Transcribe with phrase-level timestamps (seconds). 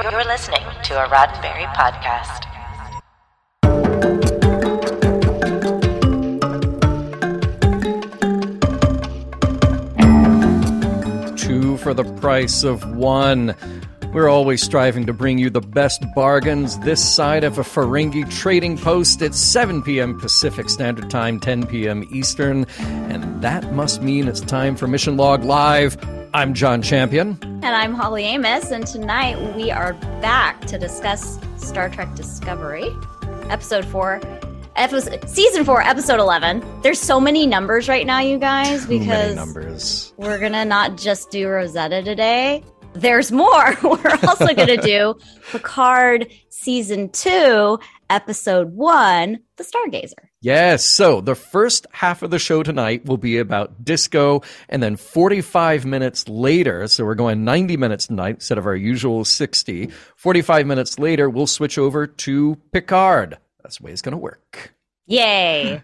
[0.00, 2.44] You're listening to a Roddenberry podcast.
[11.36, 13.56] Two for the price of one.
[14.12, 18.78] We're always striving to bring you the best bargains this side of a Ferengi trading
[18.78, 20.20] post at 7 p.m.
[20.20, 22.04] Pacific Standard Time, 10 p.m.
[22.12, 22.66] Eastern.
[22.78, 25.96] And that must mean it's time for Mission Log Live.
[26.32, 27.47] I'm John Champion.
[27.60, 28.70] And I'm Holly Amos.
[28.70, 32.90] And tonight we are back to discuss Star Trek Discovery,
[33.50, 34.20] Episode 4.
[34.76, 36.64] Episode, season four, episode eleven.
[36.82, 40.12] There's so many numbers right now, you guys, Too because numbers.
[40.16, 42.62] we're gonna not just do Rosetta today.
[42.92, 43.76] There's more.
[43.82, 45.16] We're also gonna do
[45.50, 50.27] Picard season two, episode one, The Stargazer.
[50.40, 50.84] Yes.
[50.84, 55.84] So the first half of the show tonight will be about disco, and then 45
[55.84, 59.90] minutes later, so we're going 90 minutes tonight instead of our usual 60.
[60.16, 63.38] 45 minutes later, we'll switch over to Picard.
[63.62, 64.74] That's the way it's going to work.
[65.06, 65.82] Yay.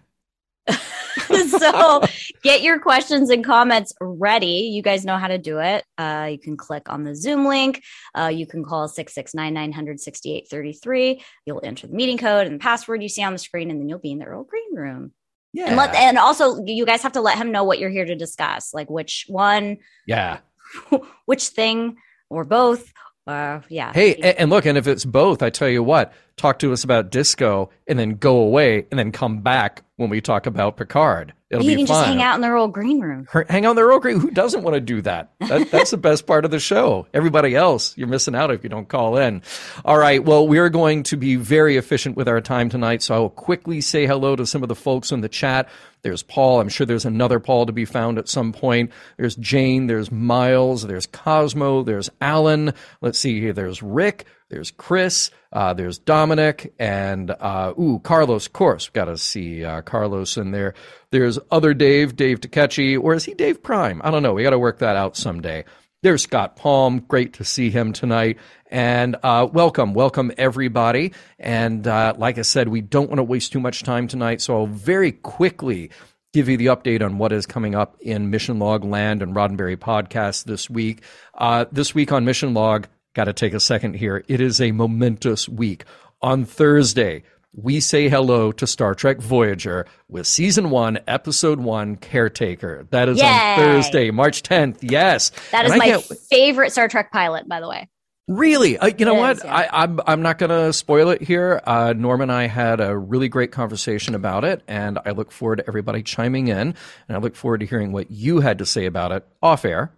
[1.47, 2.01] so
[2.41, 4.69] get your questions and comments ready.
[4.73, 5.83] You guys know how to do it.
[5.97, 7.83] Uh, you can click on the Zoom link.
[8.13, 11.23] Uh, you can call 669 968 33.
[11.45, 13.89] You'll enter the meeting code and the password you see on the screen, and then
[13.89, 15.11] you'll be in the Earl Green room.
[15.53, 15.67] Yeah.
[15.67, 18.15] And, let, and also, you guys have to let him know what you're here to
[18.15, 20.39] discuss, like which one, yeah.
[21.25, 21.95] which thing,
[22.29, 22.91] or both.
[23.25, 23.93] Uh, yeah.
[23.93, 27.09] Hey, and look, and if it's both, I tell you what, talk to us about
[27.09, 31.33] disco and then go away and then come back when we talk about Picard.
[31.49, 31.95] It'll you be can fun.
[31.95, 33.27] just hang out in the old Green room.
[33.47, 34.13] Hang on the Earl Grey.
[34.13, 35.31] Who doesn't want to do that?
[35.39, 35.71] that?
[35.71, 37.07] That's the best part of the show.
[37.13, 39.41] Everybody else, you're missing out if you don't call in.
[39.85, 40.23] All right.
[40.23, 43.03] Well, we're going to be very efficient with our time tonight.
[43.03, 45.69] So I will quickly say hello to some of the folks in the chat.
[46.01, 46.59] There's Paul.
[46.59, 48.91] I'm sure there's another Paul to be found at some point.
[49.17, 49.87] There's Jane.
[49.87, 50.85] There's Miles.
[50.85, 51.83] There's Cosmo.
[51.83, 52.73] There's Alan.
[53.01, 53.53] Let's see here.
[53.53, 54.25] There's Rick.
[54.49, 55.31] There's Chris.
[55.51, 58.45] Uh, there's Dominic and uh, ooh Carlos.
[58.45, 60.75] Of course, got to see uh, Carlos in there.
[61.11, 64.01] There's other Dave, Dave Takechi, or is he Dave Prime?
[64.03, 64.33] I don't know.
[64.33, 65.65] We got to work that out someday.
[66.03, 66.99] There's Scott Palm.
[66.99, 68.37] Great to see him tonight.
[68.69, 71.13] And uh, welcome, welcome everybody.
[71.39, 74.55] And uh, like I said, we don't want to waste too much time tonight, so
[74.57, 75.89] I'll very quickly
[76.33, 79.77] give you the update on what is coming up in Mission Log Land and Roddenberry
[79.77, 81.01] podcast this week.
[81.33, 84.23] Uh, this week on Mission Log, got to take a second here.
[84.27, 85.85] It is a momentous week.
[86.21, 92.85] On Thursday, we say hello to Star Trek Voyager with season one, episode one, Caretaker.
[92.91, 94.79] That is on Thursday, March 10th.
[94.81, 95.31] Yes.
[95.51, 95.97] That is my
[96.29, 97.87] favorite Star Trek pilot, by the way.
[98.27, 98.75] Really?
[98.79, 99.43] Uh, you know what?
[99.43, 99.53] yeah.
[99.53, 101.61] I, I'm I'm not going to spoil it here.
[101.63, 105.57] Uh, Norm and I had a really great conversation about it, and I look forward
[105.57, 106.73] to everybody chiming in,
[107.07, 109.91] and I look forward to hearing what you had to say about it off air.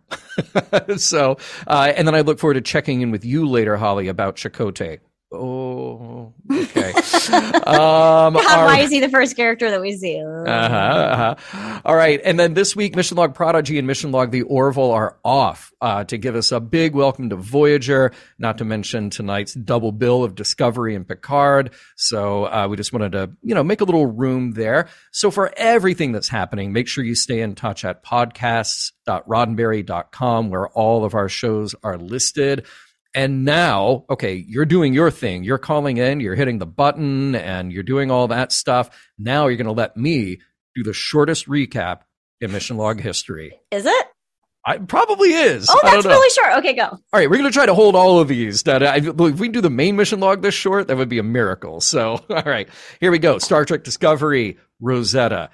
[0.97, 1.37] so,
[1.67, 4.99] uh, and then I look forward to checking in with you later, Holly, about Chakotay.
[5.29, 6.93] Oh, okay.
[7.67, 10.21] um, why is he the first character that we see?
[10.21, 11.35] Uh-huh, uh-huh.
[11.83, 12.21] All right.
[12.23, 16.05] And then this week, Mission Log Prodigy and Mission Log The Orville are off uh,
[16.05, 20.33] to give us a big welcome to Voyager, not to mention tonight's double bill of
[20.33, 21.71] Discovery and Picard.
[21.97, 24.87] So uh, we just wanted to, you know, make a little room there.
[25.11, 31.03] So for everything that's happening, make sure you stay in touch at podcasts.roddenberry.com where all
[31.03, 32.65] of our shows are listed.
[33.17, 35.43] And now, okay, you're doing your thing.
[35.43, 38.91] You're calling in, you're hitting the button, and you're doing all that stuff.
[39.17, 40.39] Now you're going to let me
[40.75, 42.01] do the shortest recap
[42.41, 43.59] in mission log history.
[43.71, 44.07] Is it?
[44.63, 45.65] I probably is.
[45.67, 46.59] Oh, that's really short.
[46.59, 46.83] Okay, go.
[46.83, 48.61] All right, we're going to try to hold all of these.
[48.63, 51.23] That I, if we do the main mission log this short, that would be a
[51.23, 51.81] miracle.
[51.81, 53.39] So, all right, here we go.
[53.39, 55.49] Star Trek Discovery, Rosetta.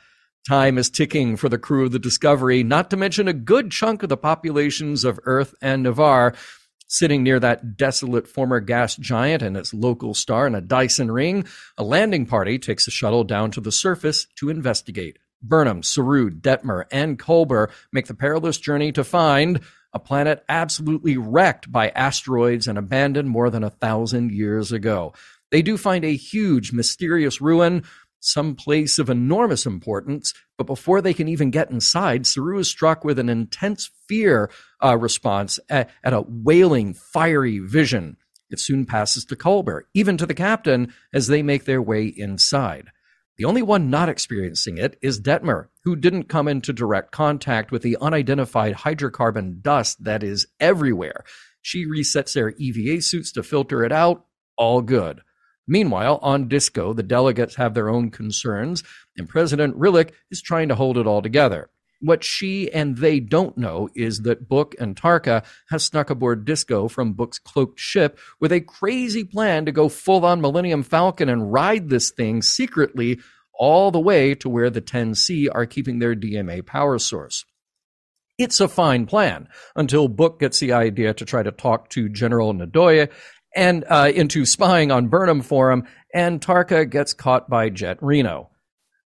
[0.50, 4.03] Time is ticking for the crew of the Discovery, not to mention a good chunk
[4.03, 6.35] of the populations of Earth and Ni'Var.
[6.94, 11.48] Sitting near that desolate former gas giant and its local star in a Dyson ring,
[11.76, 15.18] a landing party takes a shuttle down to the surface to investigate.
[15.42, 19.62] Burnham, Saru, Detmer, and Culber make the perilous journey to find
[19.92, 25.13] a planet absolutely wrecked by asteroids and abandoned more than a thousand years ago.
[25.50, 27.86] They do find a huge, mysterious ruin,
[28.24, 33.04] some place of enormous importance, but before they can even get inside, Saru is struck
[33.04, 34.50] with an intense fear
[34.84, 38.18] uh, response at, at a wailing, fiery vision.
[38.50, 42.92] It soon passes to Culber, even to the captain, as they make their way inside.
[43.38, 47.81] The only one not experiencing it is Detmer, who didn't come into direct contact with
[47.81, 51.25] the unidentified hydrocarbon dust that is everywhere.
[51.62, 54.25] She resets their EVA suits to filter it out.
[54.56, 55.22] All good.
[55.68, 58.83] Meanwhile, on Disco, the delegates have their own concerns,
[59.18, 61.69] and President Rillak is trying to hold it all together.
[62.01, 66.89] What she and they don't know is that Book and Tarka have snuck aboard Disco
[66.89, 71.54] from Book's cloaked ship with a crazy plan to go full on Millennium Falcon and
[71.54, 73.21] ride this thing secretly
[73.54, 77.45] all the way to where the 10C are keeping their DMA power source.
[78.38, 82.51] It's a fine plan until Book gets the idea to try to talk to General
[82.54, 83.12] Ndoye
[83.55, 88.50] and uh, into spying on Burnham for him, and Tarka gets caught by Jet Reno.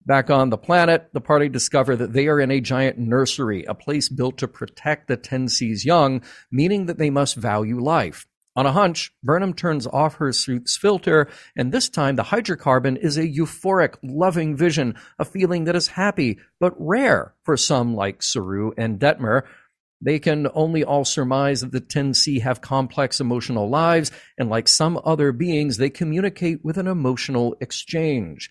[0.05, 3.73] Back on the planet, the party discover that they are in a giant nursery, a
[3.73, 8.27] place built to protect the 10C's young, meaning that they must value life.
[8.55, 13.17] On a hunch, Burnham turns off her suit's filter, and this time the hydrocarbon is
[13.17, 18.71] a euphoric, loving vision, a feeling that is happy, but rare for some like Saru
[18.77, 19.43] and Detmer.
[20.05, 24.99] They can only all surmise that the 10C have complex emotional lives, and like some
[25.05, 28.49] other beings, they communicate with an emotional exchange.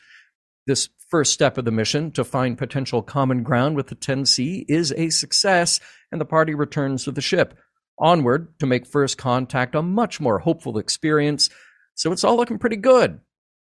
[0.67, 4.93] This first step of the mission to find potential common ground with the 10C is
[4.97, 5.79] a success,
[6.11, 7.59] and the party returns to the ship.
[7.99, 11.51] Onward to make first contact a much more hopeful experience,
[11.95, 13.21] so it's all looking pretty good.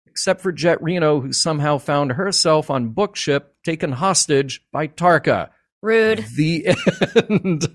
[0.06, 5.48] Except for Jet Reno, who somehow found herself on Bookship taken hostage by Tarka.
[5.80, 6.24] Rude.
[6.36, 6.66] The
[7.30, 7.66] end.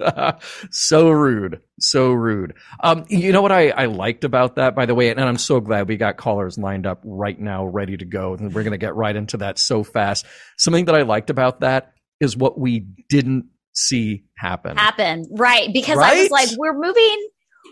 [0.71, 1.61] so rude.
[1.79, 2.53] So rude.
[2.81, 5.61] Um, you know what I, I liked about that, by the way, and I'm so
[5.61, 8.33] glad we got callers lined up right now, ready to go.
[8.33, 10.25] And we're going to get right into that so fast.
[10.57, 14.75] Something that I liked about that is what we didn't see happen.
[14.75, 15.25] Happen.
[15.31, 15.71] Right.
[15.71, 16.13] Because right?
[16.13, 17.29] I was like, we're moving,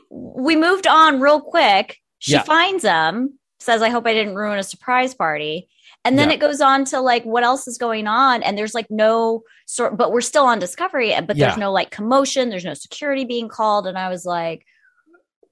[0.10, 1.98] we moved on real quick.
[2.20, 2.44] She yeah.
[2.44, 5.68] finds him, says, I hope I didn't ruin a surprise party.
[6.04, 6.36] And then yeah.
[6.36, 8.42] it goes on to like what else is going on.
[8.42, 11.48] And there's like no sort, but we're still on discovery, eh, but yeah.
[11.48, 12.50] there's no like commotion.
[12.50, 13.86] There's no security being called.
[13.86, 14.66] And I was like,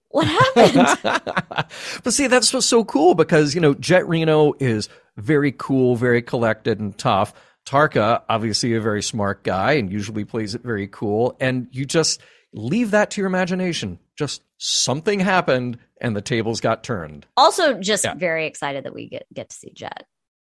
[0.09, 0.97] what happened?
[2.03, 6.21] but see, that's what's so cool because, you know, Jet Reno is very cool, very
[6.21, 7.33] collected and tough.
[7.67, 11.37] Tarka, obviously a very smart guy and usually plays it very cool.
[11.39, 12.21] And you just
[12.53, 13.99] leave that to your imagination.
[14.17, 17.27] Just something happened and the tables got turned.
[17.37, 18.15] Also, just yeah.
[18.15, 20.07] very excited that we get, get to see Jet.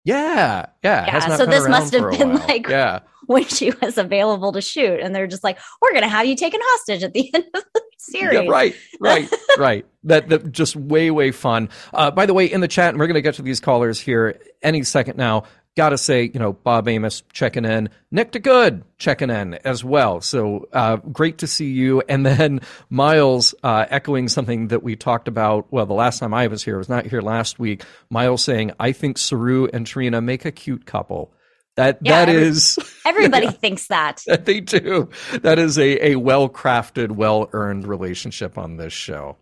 [0.05, 1.07] Yeah, yeah.
[1.07, 1.37] Yeah.
[1.37, 3.01] So this must have been like yeah.
[3.27, 6.37] when she was available to shoot, and they're just like, "We're going to have you
[6.37, 9.29] taken hostage at the end of the series." Yeah, right, right,
[9.59, 9.87] right.
[10.05, 11.71] That that just way way fun.
[11.93, 13.99] Uh, by the way, in the chat, and we're going to get to these callers
[13.99, 15.45] here any second now
[15.77, 19.83] got to say, you know, Bob Amos checking in, Nick to Good checking in as
[19.83, 20.21] well.
[20.21, 22.03] So uh, great to see you.
[22.09, 22.61] And then
[22.91, 25.73] Miles uh, echoing something that we talked about.
[25.73, 27.83] Well, the last time I was here, I was not here last week.
[28.11, 31.33] Miles saying, I think Saru and T'Rina make a cute couple.
[31.77, 34.23] That yeah, that every, is everybody yeah, thinks that.
[34.45, 35.11] They do.
[35.43, 39.37] That is a, a well crafted, well earned relationship on this show.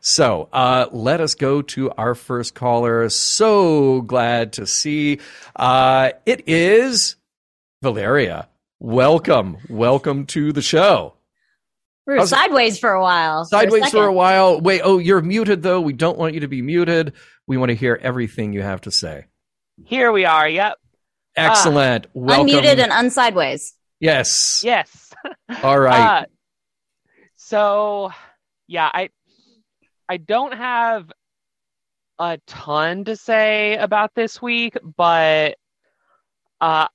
[0.00, 3.08] So uh, let us go to our first caller.
[3.08, 5.20] So glad to see.
[5.56, 7.16] Uh, it is
[7.82, 8.48] Valeria.
[8.80, 9.58] Welcome.
[9.68, 11.14] Welcome to the show.
[12.06, 13.44] We are sideways for a while.
[13.44, 14.60] Sideways for a, for a, while.
[14.60, 15.80] Wait, oh, you're muted though.
[15.80, 17.12] We don't want you to be muted.
[17.46, 19.26] We want to hear everything you have to say.
[19.84, 20.48] Here we are.
[20.48, 20.78] Yep.
[21.36, 22.06] Excellent.
[22.06, 22.46] Uh, Welcome.
[22.48, 23.72] Unmuted and unsideways.
[24.00, 24.62] Yes.
[24.64, 25.12] Yes.
[25.62, 26.22] All right.
[26.22, 26.24] Uh,
[27.36, 28.10] so,
[28.66, 29.10] yeah, I
[30.08, 31.12] I don't have
[32.18, 35.56] a ton to say about this week, but
[36.60, 36.88] uh,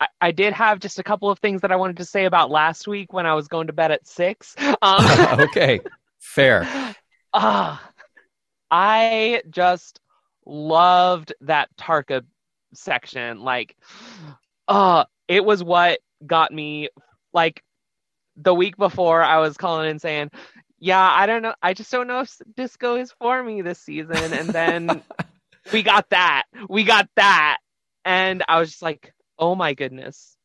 [0.00, 2.50] I, I, did have just a couple of things that I wanted to say about
[2.50, 4.54] last week when I was going to bed at six.
[4.82, 5.80] Um, okay,
[6.20, 6.94] fair.
[7.32, 7.78] Uh,
[8.70, 9.98] I just
[10.46, 12.22] loved that Tarka
[12.74, 13.40] section.
[13.40, 13.76] Like,
[14.68, 16.90] uh, it was what got me.
[17.32, 17.62] Like,
[18.36, 20.30] the week before, I was calling and saying,
[20.80, 21.54] yeah, I don't know.
[21.62, 24.32] I just don't know if disco is for me this season.
[24.32, 25.02] And then
[25.72, 26.44] we got that.
[26.68, 27.58] We got that.
[28.04, 30.36] And I was just like, oh my goodness.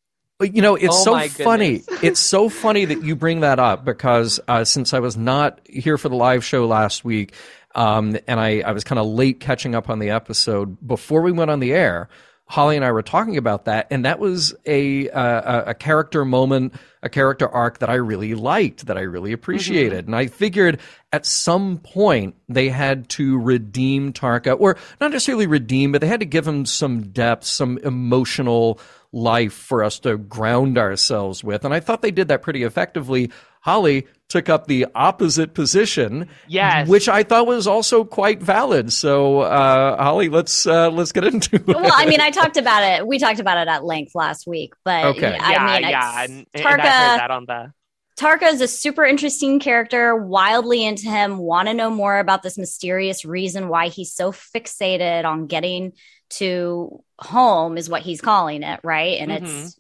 [0.42, 1.84] You know, it's oh so funny.
[2.02, 5.98] it's so funny that you bring that up because uh, since I was not here
[5.98, 7.34] for the live show last week,
[7.76, 11.32] um, and I, I was kind of late catching up on the episode before we
[11.32, 12.10] went on the air,
[12.54, 16.76] Holly and I were talking about that, and that was a uh, a character moment,
[17.02, 20.14] a character arc that I really liked, that I really appreciated, mm-hmm.
[20.14, 20.80] and I figured
[21.12, 26.20] at some point they had to redeem Tarka, or not necessarily redeem, but they had
[26.20, 28.80] to give him some depth, some emotional
[29.12, 33.32] life for us to ground ourselves with, and I thought they did that pretty effectively.
[33.62, 38.92] Holly took up the opposite position, yes, which I thought was also quite valid.
[38.92, 41.68] So, uh, Holly, let's uh, let's get into it.
[41.68, 43.06] Well, I mean, I talked about it.
[43.06, 45.38] We talked about it at length last week, but okay.
[45.40, 47.74] I yeah, mean, yeah, and, Tarka, and I heard that on the.
[48.20, 52.58] Tarka is a super interesting character, wildly into him, want to know more about this
[52.58, 55.94] mysterious reason why he's so fixated on getting
[56.32, 59.20] to home, is what he's calling it, right?
[59.20, 59.46] And mm-hmm.
[59.46, 59.80] it's,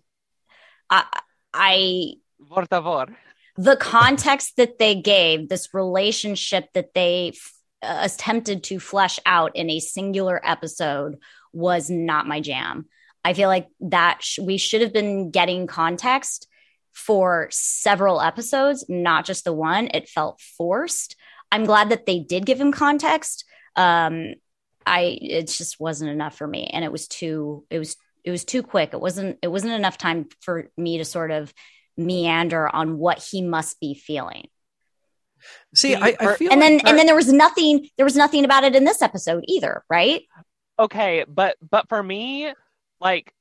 [0.89, 1.05] I,
[1.53, 2.13] I
[2.49, 3.15] Por favor.
[3.55, 9.55] The context that they gave, this relationship that they f- uh, attempted to flesh out
[9.55, 11.17] in a singular episode
[11.51, 12.87] was not my jam.
[13.23, 16.47] I feel like that sh- we should have been getting context
[16.93, 19.89] for several episodes, not just the one.
[19.93, 21.15] It felt forced.
[21.51, 23.45] I'm glad that they did give him context.
[23.75, 24.33] Um,
[24.85, 28.45] I it just wasn't enough for me, and it was too it was it was
[28.45, 28.93] too quick.
[28.93, 31.53] It wasn't it wasn't enough time for me to sort of
[31.97, 34.47] meander on what he must be feeling.
[35.75, 38.45] See, I, I feel And then like- and then there was nothing there was nothing
[38.45, 40.23] about it in this episode either, right?
[40.79, 42.51] okay but but for me
[42.99, 43.31] like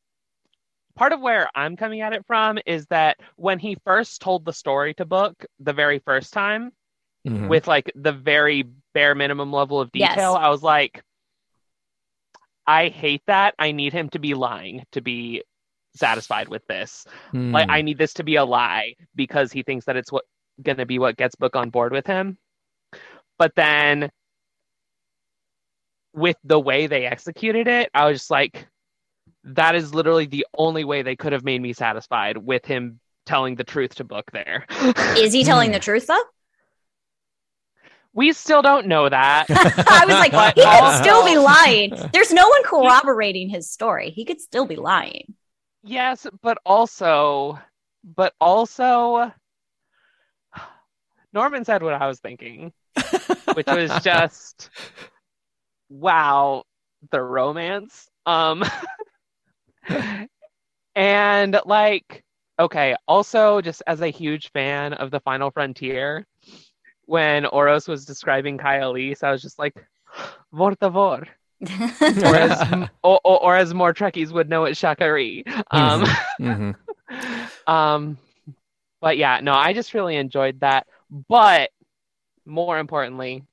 [0.96, 4.52] part of where i'm coming at it from is that when he first told the
[4.52, 6.72] story to book the very first time
[7.26, 7.48] Mhm.
[7.48, 10.10] with like the very bare minimum level of Yes.
[10.10, 11.02] detail i was like
[12.66, 15.42] i hate that i need him to be lying to be
[15.94, 17.70] satisfied with this like Hmm.
[17.70, 20.24] i need this to be a lie because he thinks that it's what
[20.62, 22.38] going to be what gets book on board with him
[23.38, 24.10] but then
[26.14, 28.66] with the way they executed it i was just like
[29.44, 33.54] that is literally the only way they could have made me satisfied with him telling
[33.54, 34.66] the truth to book there
[35.16, 35.74] Is he telling Hmm.
[35.74, 36.22] the truth though?
[38.14, 41.94] we still don't know that I was like, But he could also- still be lying.
[42.12, 44.10] There's no one corroborating his story.
[44.10, 45.32] He could still be lying.
[45.82, 47.58] Yes, but also,
[48.04, 49.32] but also,
[51.32, 52.72] Norman said what I was thinking,
[53.54, 54.70] which was just,
[55.88, 56.64] wow,
[57.10, 58.08] the romance.
[58.26, 58.64] Um,
[60.94, 62.22] and like,
[62.60, 66.26] okay, also, just as a huge fan of the Final Frontier,
[67.06, 69.74] when Oros was describing Kyle Elise, I was just like,
[70.54, 71.26] por favor.
[71.62, 75.46] Or as, or, or, or as more Trekkies would know it, Shakari.
[75.70, 76.04] Um,
[76.40, 76.76] Mhm.
[77.70, 78.18] um,
[79.00, 80.86] but yeah, no, I just really enjoyed that.
[81.28, 81.70] But
[82.46, 83.44] more importantly,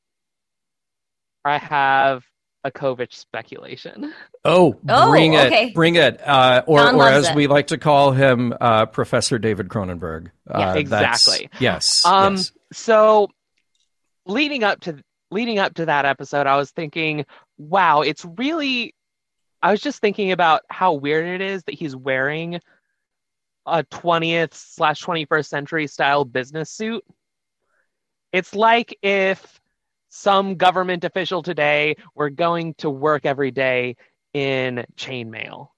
[1.46, 2.24] I have
[2.64, 4.14] a Kovich speculation.
[4.44, 7.36] Oh, Oh, bring it, bring it, uh, or John or as it.
[7.36, 10.28] we like to call him, uh, Professor David Cronenberg.
[10.50, 10.74] Uh, Yeah.
[10.76, 11.50] Exactly.
[11.60, 12.06] Yes.
[12.06, 12.52] Um, yes.
[12.74, 13.30] So
[14.26, 15.02] leading up to
[15.32, 17.26] leading up to that episode, I was thinking,
[17.60, 18.96] wow, it's really.
[19.62, 22.62] I was just thinking about how weird it is that he's wearing
[23.66, 27.04] a 20th slash 21st century style business suit.
[28.32, 29.60] It's like if
[30.08, 33.98] some government official today were going to work every day
[34.34, 35.70] in chainmail.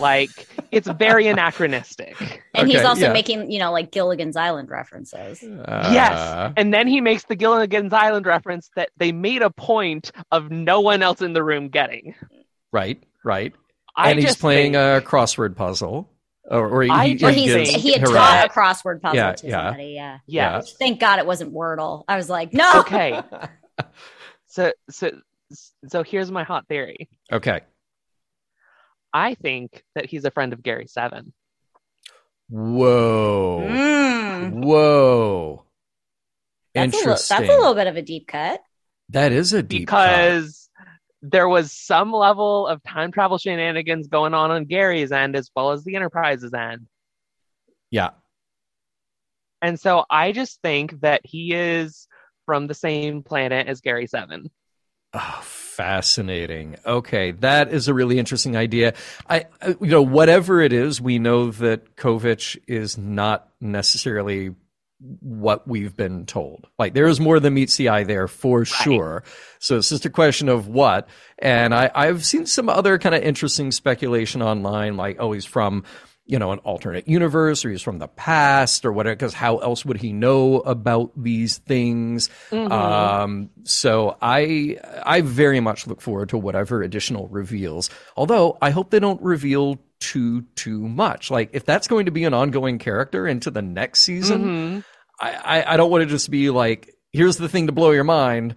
[0.00, 0.30] Like
[0.70, 2.42] it's very anachronistic.
[2.54, 3.12] and he's also yeah.
[3.12, 5.42] making, you know, like Gilligan's Island references.
[5.42, 6.52] Uh, Yes.
[6.56, 10.80] And then he makes the Gilligan's Island reference that they made a point of no
[10.80, 12.14] one else in the room getting.
[12.72, 13.02] Right.
[13.24, 13.54] Right.
[13.96, 16.10] I and he's playing think- a crossword puzzle,
[16.48, 19.00] or, or he, I he, Or he he's he had her taught a- a crossword
[19.02, 19.66] puzzle Yeah, to yeah.
[19.68, 19.88] somebody.
[19.94, 20.18] Yeah.
[20.26, 20.60] yeah.
[20.78, 22.04] Thank God it wasn't Wordle.
[22.08, 22.80] I was like, no.
[22.80, 23.20] Okay.
[24.46, 25.10] so so
[25.88, 27.08] so here's my hot theory.
[27.32, 27.60] Okay.
[29.12, 31.32] I think that he's a friend of Gary Seven.
[32.48, 33.66] Whoa.
[33.68, 34.64] Mm.
[34.64, 35.64] Whoa.
[36.74, 37.36] That's a, little, Interesting.
[37.38, 38.60] that's a little bit of a deep cut.
[39.10, 40.08] That is a deep cut.
[40.08, 40.68] because
[41.22, 45.72] there was some level of time travel shenanigans going on on Gary's end as well
[45.72, 46.86] as the Enterprise's end.
[47.90, 48.10] Yeah.
[49.62, 52.06] And so I just think that he is
[52.44, 54.50] from the same planet as Gary Seven.
[55.14, 55.42] Oh,
[55.76, 56.76] fascinating.
[56.86, 58.94] Okay, that is a really interesting idea.
[59.28, 64.54] I, you know, whatever it is, we know that Kovich is not necessarily
[65.20, 66.66] what we've been told.
[66.78, 69.24] Like there is more than meets the eye there for sure.
[69.58, 71.08] So it's just a question of what.
[71.38, 75.84] And I, I've seen some other kind of interesting speculation online, like oh, he's from
[76.26, 79.14] you know an alternate universe, or he's from the past, or whatever.
[79.16, 82.28] Because how else would he know about these things?
[82.52, 87.90] Um, so I I very much look forward to whatever additional reveals.
[88.16, 91.30] Although I hope they don't reveal too too much.
[91.30, 94.84] Like if that's going to be an ongoing character into the next season, Mhm.
[95.20, 98.04] I, I I don't want to just be like here's the thing to blow your
[98.04, 98.56] mind,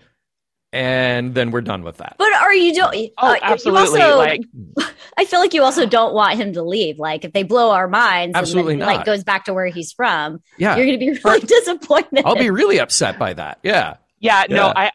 [0.71, 2.15] and then we're done with that.
[2.17, 3.09] But are you doing?
[3.17, 3.99] Oh, absolutely.
[3.99, 4.41] You also, like
[5.17, 6.99] I feel like you also don't want him to leave.
[6.99, 8.95] Like if they blow our minds, Absolutely and then, not.
[8.97, 10.41] Like goes back to where he's from.
[10.57, 12.23] yeah, You're going to be really disappointed.
[12.25, 13.59] I'll be really upset by that.
[13.63, 13.95] Yeah.
[14.19, 14.73] Yeah, no, Yeah.
[14.75, 14.91] I,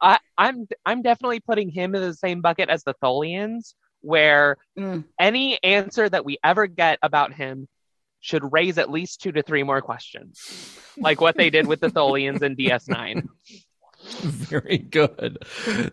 [0.00, 5.04] I, I'm, I'm definitely putting him in the same bucket as the Tholians, where Mm.
[5.18, 7.68] any answer that we ever get about him
[8.20, 11.88] should raise at least two to three more questions, like what they did with the
[11.88, 13.28] Tholians in DS9.
[14.22, 15.38] Very good.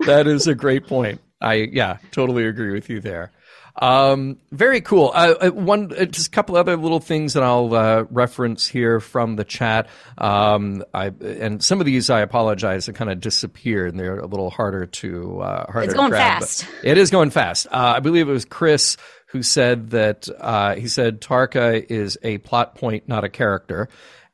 [0.05, 1.21] That is a great point.
[1.39, 3.31] I yeah, totally agree with you there.
[3.75, 5.11] Um, very cool.
[5.13, 8.99] Uh, uh, one, uh, just a couple other little things that I'll uh, reference here
[8.99, 9.87] from the chat.
[10.17, 14.27] Um, I and some of these I apologize, they kind of disappeared, and they're a
[14.27, 15.85] little harder to uh, harder.
[15.85, 16.67] It's going grab, fast.
[16.83, 17.67] It is going fast.
[17.67, 22.39] Uh, I believe it was Chris who said that uh, he said Tarka is a
[22.39, 23.87] plot point, not a character,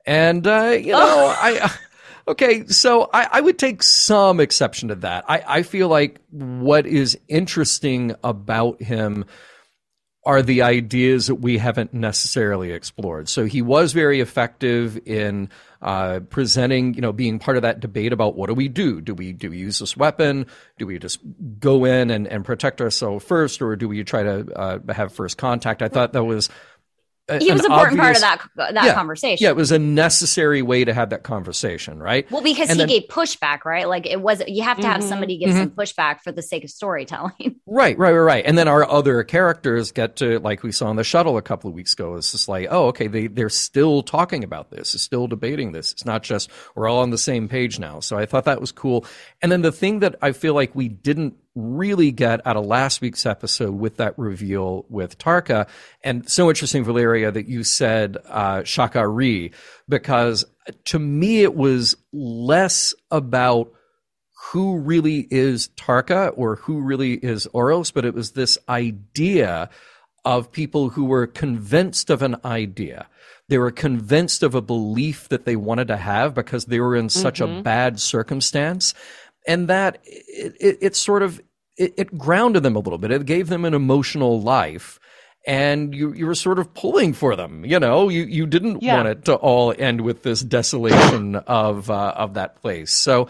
[0.05, 1.71] and uh, you know I.
[2.27, 5.23] Okay, so I, I would take some exception to that.
[5.29, 9.25] I, I feel like what is interesting about him
[10.25, 13.29] are the ideas that we haven't necessarily explored.
[13.29, 15.47] So he was very effective in
[15.81, 18.99] uh, presenting, you know, being part of that debate about what do we do?
[18.99, 20.47] Do we do we use this weapon?
[20.77, 21.19] Do we just
[21.59, 25.37] go in and, and protect ourselves first, or do we try to uh, have first
[25.37, 25.81] contact?
[25.81, 26.49] I thought that was
[27.29, 28.93] a- He was an an important part of that that Yeah.
[28.93, 29.43] conversation.
[29.43, 32.29] Yeah, it was a necessary way to have that conversation, right?
[32.31, 33.87] Well, because And he then- gave pushback, right?
[33.87, 35.09] Like it was, you have to have Mhm.
[35.09, 37.55] somebody give some pushback for the sake of storytelling.
[37.69, 38.45] Right, right, right, right.
[38.45, 41.69] And then our other characters get to, like we saw on the shuttle a couple
[41.69, 45.27] of weeks ago, it's just like, oh, okay, they, they're still talking about this, still
[45.27, 45.91] debating this.
[45.91, 47.99] It's not just we're all on the same page now.
[47.99, 49.05] So I thought that was cool.
[49.41, 53.01] And then the thing that I feel like we didn't really get out of last
[53.01, 55.67] week's episode with that reveal with Tarka,
[56.03, 59.53] and so interesting, Valeria, that you said uh, Shakari,
[59.89, 60.45] because
[60.85, 63.71] to me it was less about
[64.51, 69.69] who really is Tarka or who really is Oros, but it was this idea
[70.23, 73.07] of people who were convinced of an idea.
[73.49, 77.09] They were convinced of a belief that they wanted to have because they were in
[77.09, 78.93] such a bad circumstance.
[79.47, 81.41] And that it, it, it sort of
[81.77, 83.11] it, it grounded them a little bit.
[83.11, 84.99] It gave them an emotional life.
[85.45, 88.09] And you, you were sort of pulling for them, you know.
[88.09, 88.95] You you didn't Yeah.
[88.97, 92.91] want it to all end with this desolation of uh, of that place.
[92.91, 93.29] So,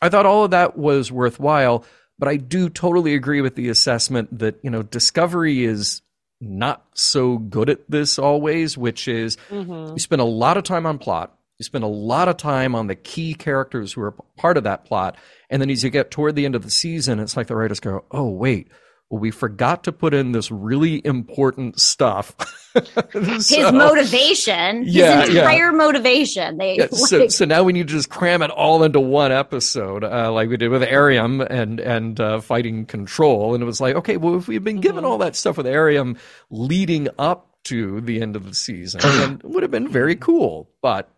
[0.00, 1.84] I thought all of that was worthwhile,
[2.18, 6.00] but I do totally agree with the assessment that, you know, Discovery is
[6.40, 9.92] not so good at this always, which is Mhm.
[9.92, 12.86] you spend a lot of time on plot, you spend a lot of time on
[12.86, 15.16] the key characters who are part of that plot,
[15.50, 17.80] and then as you get toward the end of the season, it's like the writers
[17.80, 18.68] go, "Oh, wait,
[19.10, 22.36] well, we forgot to put in this really important stuff."
[23.12, 25.40] His motivation, Yeah, his yeah.
[25.40, 26.58] entire motivation.
[26.58, 29.32] They yeah, so, like, so now we need to just cram it all into one
[29.32, 33.80] episode, uh, like we did with Airiam and and uh, fighting Control, and it was
[33.80, 36.18] like, okay, well, if we had been given all that stuff with Airiam
[36.50, 40.70] leading up to the end of the season, then it would have been very cool.
[40.82, 41.10] But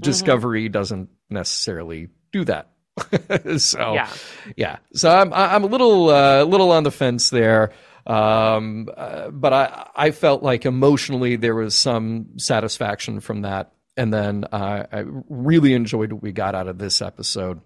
[0.00, 2.70] Discovery doesn't necessarily do that.
[3.58, 4.08] so Yeah.
[4.56, 4.76] yeah.
[4.94, 7.72] So I'm I'm a little uh, little on the fence there.
[8.06, 14.12] Um, uh, but I I felt like emotionally there was some satisfaction from that, and
[14.12, 17.60] then uh, I really enjoyed what we got out of this episode.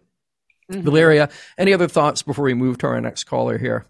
[0.70, 0.82] Mhm.
[0.82, 3.86] Valeria, any other thoughts before we move to our next caller here?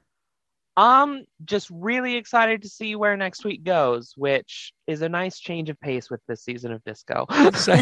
[0.76, 5.70] Um, just really excited to see where next week goes, which is a nice change
[5.70, 7.26] of pace with this season of Disco.
[7.54, 7.80] So-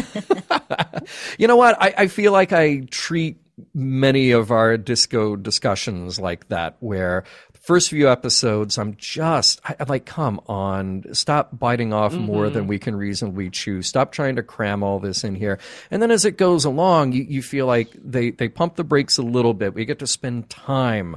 [1.37, 1.75] you know what?
[1.81, 3.37] I, I feel like I treat
[3.73, 9.75] many of our disco discussions like that, where the first few episodes, I'm just I,
[9.79, 12.53] I'm like, come on, stop biting off more Mhm.
[12.53, 13.81] than we can reasonably chew.
[13.81, 15.57] Stop trying to cram all this in here.
[15.89, 19.17] And then as it goes along, you, you feel like they, they pump the brakes
[19.17, 19.73] a little bit.
[19.73, 21.15] We get to spend time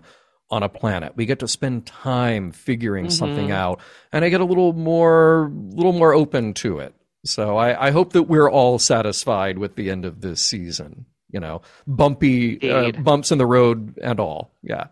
[0.51, 1.13] on a planet.
[1.17, 3.53] We get to spend time figuring something Mhm.
[3.53, 3.81] out,
[4.13, 6.95] and I get a little more, little more open to it.
[7.25, 11.05] So I, I hope that we're all satisfied with the end of this season.
[11.31, 14.51] You know, bumpy uh, bumps in the road and all.
[14.63, 14.87] Yeah.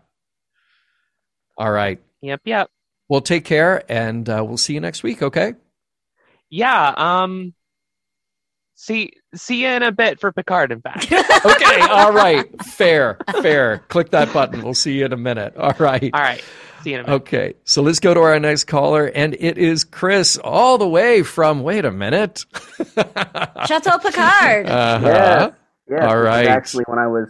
[1.57, 1.99] All right.
[2.21, 2.69] yep, yep.
[3.09, 5.23] Well, take care, and uh, we'll see you next week.
[5.23, 5.55] Okay.
[6.49, 7.53] Yeah, um
[8.77, 11.11] see see you in a bit for Picard, in fact.
[11.45, 11.79] Okay.
[11.81, 12.45] all right.
[12.65, 13.17] Fair.
[13.41, 13.79] Fair.
[13.89, 14.61] Click that button.
[14.63, 15.55] We'll see you in a minute.
[15.57, 16.09] All right.
[16.13, 16.43] All right.
[16.83, 17.15] See you in a minute.
[17.23, 21.23] Okay, so let's go to our next caller, and it is Chris, all the way
[21.23, 21.63] from.
[21.63, 22.45] Wait a minute.
[23.67, 24.67] Chateau Picard.
[24.67, 25.51] Uh-huh.
[25.89, 26.47] Yes, All this is right.
[26.47, 27.29] Actually, when I was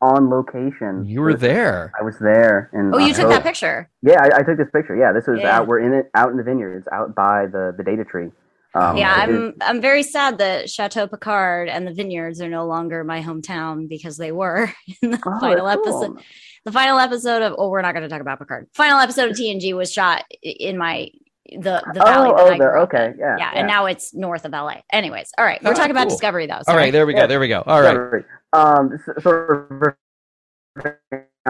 [0.00, 1.92] on location, You were this- there.
[1.98, 3.90] I was there, and oh, you took that picture.
[4.02, 4.96] Yeah, I, I took this picture.
[4.96, 5.58] Yeah, this was Yeah.
[5.58, 5.66] out.
[5.66, 8.30] We're in it, out in the vineyards, out by the the data tree.
[8.74, 13.02] Um, yeah, I'm I'm very sad that Chateau Picard and the vineyards are no longer
[13.02, 16.14] my hometown because they were in the Oh, final episode.
[16.14, 16.18] cool.
[16.64, 18.68] The final episode of oh, we're not going to talk about Picard.
[18.74, 21.08] Final episode of TNG was shot in my
[21.50, 22.30] the the valley.
[22.30, 22.78] Oh, that oh, there.
[22.80, 23.58] Okay, yeah, yeah, yeah.
[23.58, 24.82] and now it's north of LA.
[24.92, 26.10] Anyways, all right, we're Ah, talking about cool.
[26.16, 26.54] Discovery though.
[26.56, 26.76] All sorry.
[26.84, 27.20] right, there we go.
[27.20, 27.26] Yeah.
[27.26, 27.62] There we go.
[27.66, 27.94] All right.
[27.94, 28.24] Sorry.
[28.52, 29.94] Um, sort of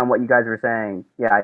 [0.00, 1.04] on what you guys were saying.
[1.18, 1.40] Yeah,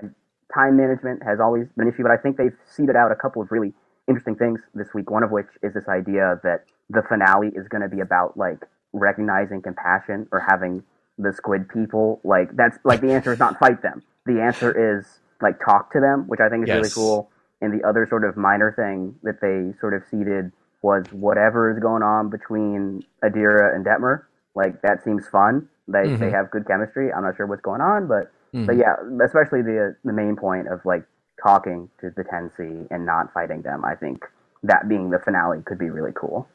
[0.55, 3.43] time management has always been an issue, but I think they've seeded out a couple
[3.43, 3.73] of really
[4.09, 5.11] interesting things this week.
[5.11, 8.65] One of which is this idea that the finale is going to be about like
[8.93, 10.83] recognizing compassion or having
[11.19, 12.21] the squid people.
[12.25, 14.03] Like that's like the answer is not fight them.
[14.27, 17.31] The answer is like talk to them, which I think is really cool.
[17.61, 21.79] and the other sort of minor thing that they sort of seeded was whatever is
[21.79, 24.25] going on between Adira and Detmer.
[24.55, 25.67] Like that seems fun.
[25.89, 26.19] They Mhm.
[26.19, 27.11] they have good chemistry.
[27.13, 28.67] I'm not sure what's going on, but Mhm.
[28.67, 31.05] but yeah, especially the the main point of like
[31.45, 33.85] talking to the 10C and not fighting them.
[33.85, 34.25] I think
[34.63, 36.49] that being the finale could be really cool.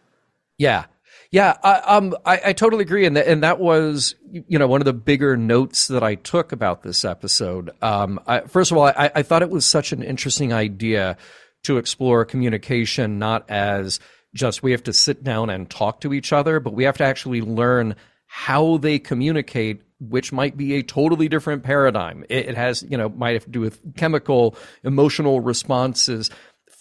[0.58, 0.86] Yeah,
[1.32, 4.82] yeah, I, um, I, I totally agree, and that, and that was, you know, one
[4.82, 7.71] of the bigger notes that I took about this episode.
[7.82, 11.17] Um, I, first of all, I, I thought it was such an interesting idea
[11.63, 13.99] to explore communication, not as
[14.34, 17.04] just we have to sit down and talk to each other, but we have to
[17.04, 17.95] actually learn
[18.28, 22.23] how they communicate which might be a totally different paradigm.
[22.29, 26.29] It, it has, you know, might have to do with chemical, emotional responses,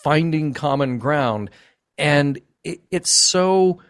[0.03, 1.51] finding common ground.
[1.97, 3.81] And it, it's so,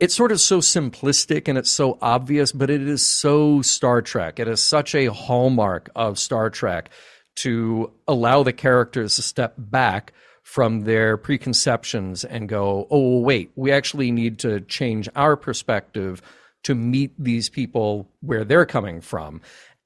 [0.00, 4.38] it's sort of so simplistic and it's so obvious, but it is so Star Trek.
[4.38, 6.90] It is such a hallmark of Star Trek
[7.36, 10.12] to allow the characters to step back
[10.42, 16.22] from their preconceptions and go, oh, wait, we actually need to change our perspective
[16.68, 19.40] to meet these people where they're coming from.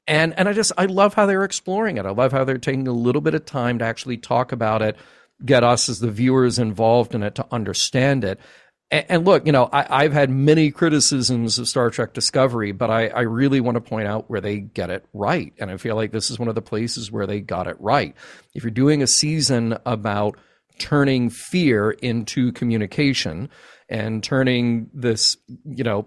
[0.09, 2.05] And and I just I love how they're exploring it.
[2.05, 4.97] I love how they're taking a little bit of time to actually talk about it,
[5.45, 8.41] get us as the viewers involved in it to understand it.
[8.91, 12.91] And, and look, you know, I, I've had many criticisms of Star Trek Discovery, but
[12.91, 15.53] I, I really want to point out where they get it right.
[15.59, 18.17] And I feel like this is one of the places where they got it right.
[18.55, 20.37] If you're doing a season about
[20.81, 23.51] turning fear into communication
[23.93, 26.07] and turning this, you know,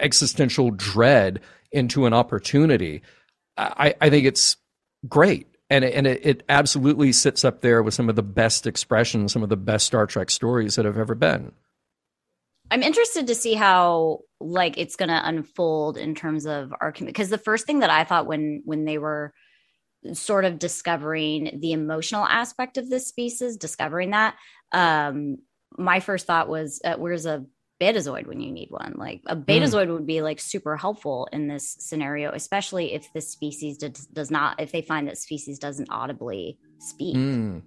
[0.00, 1.40] existential dread
[1.70, 3.02] into an opportunity,
[3.56, 4.56] I, I think it's
[5.08, 5.46] great.
[5.70, 9.32] And, it- and it, it absolutely sits up there with some of the best expressions,
[9.32, 11.52] some of the best Star Trek stories that have ever been.
[12.72, 17.28] I'm interested to see how like it's going to unfold in terms of our because
[17.28, 19.32] the first thing that I thought when when they were
[20.14, 24.34] sort of discovering the emotional aspect of this species, discovering that,
[24.72, 25.38] um,
[25.78, 27.44] my first thought was, uh, "Where's a
[27.80, 31.76] betazoid when you need one?" Like a betazoid would be like super helpful in this
[31.80, 36.58] scenario, especially if this species does, does not, if they find that species doesn't audibly
[36.78, 37.16] speak.
[37.16, 37.62] Mm,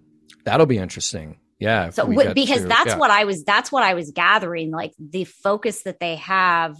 [0.45, 1.37] that'll be interesting.
[1.59, 1.91] Yeah.
[1.91, 2.97] So we because to- that's yeah.
[2.97, 6.75] what I was that's what I was gathering like the focus that they have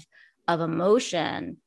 [0.48, 1.58] of emotion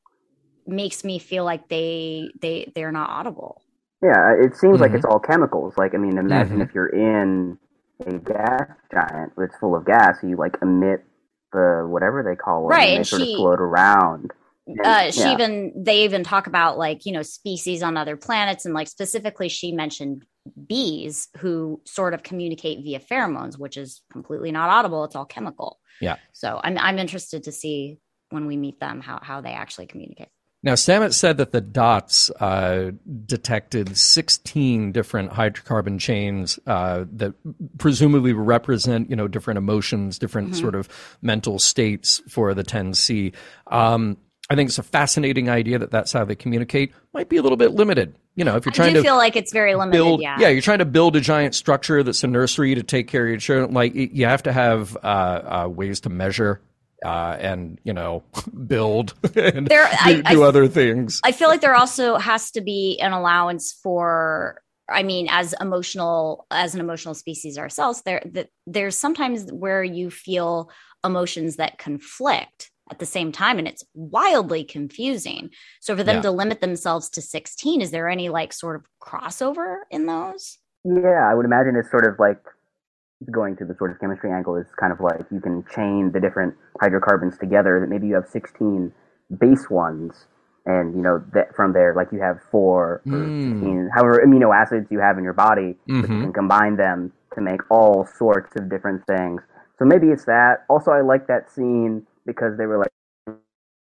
[0.67, 3.61] makes me feel like they they they're not audible.
[4.03, 4.95] Yeah, it seems like Mhm.
[4.97, 5.73] it's all chemicals.
[5.77, 6.67] Like, I mean, imagine Mhm.
[6.69, 7.57] if you're in
[8.05, 11.03] a gas giant that's full of gas, you like emit
[11.53, 14.31] the whatever they call it, Right, and they and sort she- of float around.
[14.67, 15.33] And- Uh she yeah.
[15.33, 19.47] even they even talk about like, you know, species on other planets and like specifically
[19.49, 20.25] she mentioned
[20.67, 25.79] bees who sort of communicate via pheromones, which is completely not audible, it's all chemical.
[26.01, 26.17] Yeah.
[26.33, 27.97] So I'm I'm interested to see
[28.29, 30.27] when we meet them how how they actually communicate.
[30.63, 32.91] Now, Stamets said that the dots uh,
[33.25, 37.33] detected 16 different hydrocarbon chains uh, that
[37.77, 40.59] presumably represent, you know, different emotions, different Mhm.
[40.59, 40.89] sort of
[41.21, 43.33] mental states for the 10C.
[43.67, 44.17] Um,
[44.49, 46.91] I think it's a fascinating idea that that's how they communicate.
[47.13, 49.35] Might be a little bit limited, you know, if you're trying do to feel like
[49.35, 50.47] it's very limited, build yeah.
[50.47, 53.37] you're trying to build a giant structure that's a nursery to take care of your
[53.37, 55.07] children like you have to have uh,
[55.65, 56.61] uh, ways to measure
[57.05, 58.23] uh, and you know
[58.67, 62.51] build and There- do, I- do I- other things I feel like there also has
[62.51, 68.21] to be an allowance for I mean as emotional as an emotional species ourselves there
[68.33, 70.71] that there's sometimes where you feel
[71.05, 75.49] emotions that conflict at the same time and it's wildly confusing.
[75.81, 76.21] So for them Yeah.
[76.21, 80.57] to limit themselves to 16 is there any like sort of crossover in those?
[80.85, 82.39] Yeah, I would imagine it's sort of like
[83.31, 86.19] going to the sort of chemistry angle is kind of like you can chain the
[86.19, 87.79] different hydrocarbons together.
[87.79, 88.91] That maybe you have 16
[89.39, 90.27] base ones,
[90.65, 93.59] and you know that from there, like you have four or Mm.
[93.59, 97.41] 16, however amino acids you have in your body, but you can combine them to
[97.41, 99.41] make all sorts of different things.
[99.79, 100.65] So maybe it's that.
[100.69, 102.91] Also, I like that scene because they were like,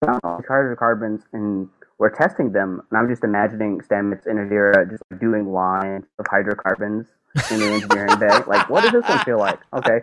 [0.06, 2.82] "Oh, hydrocarbons and we're testing them.
[2.90, 7.08] And I'm just imagining Stamets and Adira just doing lines of hydrocarbons
[7.50, 8.42] in the engineering bay.
[8.46, 9.58] Like, what does this one feel like?
[9.72, 10.00] Okay,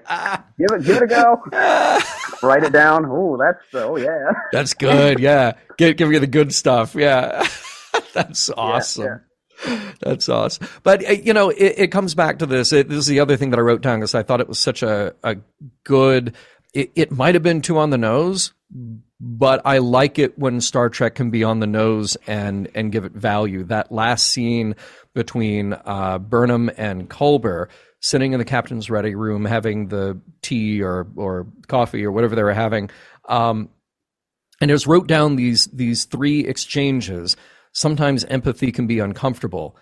[0.57, 1.41] give it, give it a go.
[2.43, 3.05] Write it down.
[3.05, 4.31] Oh, that's oh yeah.
[4.51, 5.19] That's good.
[5.19, 5.53] Yeah.
[5.77, 6.95] Get, give me the good stuff.
[6.95, 7.47] Yeah.
[8.13, 9.21] That's awesome.
[10.01, 10.67] That's awesome.
[10.83, 12.71] But, uh, you know, it, it comes back to this.
[12.73, 14.59] It, this is the other thing that I wrote down because I thought it was
[14.59, 15.37] such a, a
[15.83, 16.35] good,
[16.75, 18.53] it, it might have been too on the nose,
[19.19, 23.05] but I like it when Star Trek can be on the nose and, and give
[23.05, 23.63] it value.
[23.63, 24.75] That last scene
[25.13, 27.69] between uh, Burnham and Culber
[28.01, 32.43] sitting in the captain's ready room having the tea or, or coffee or whatever they
[32.43, 32.89] were having.
[33.27, 33.69] Um,
[34.61, 37.35] and just wrote down these these three exchanges.
[37.73, 39.75] Sometimes empathy can be uncomfortable,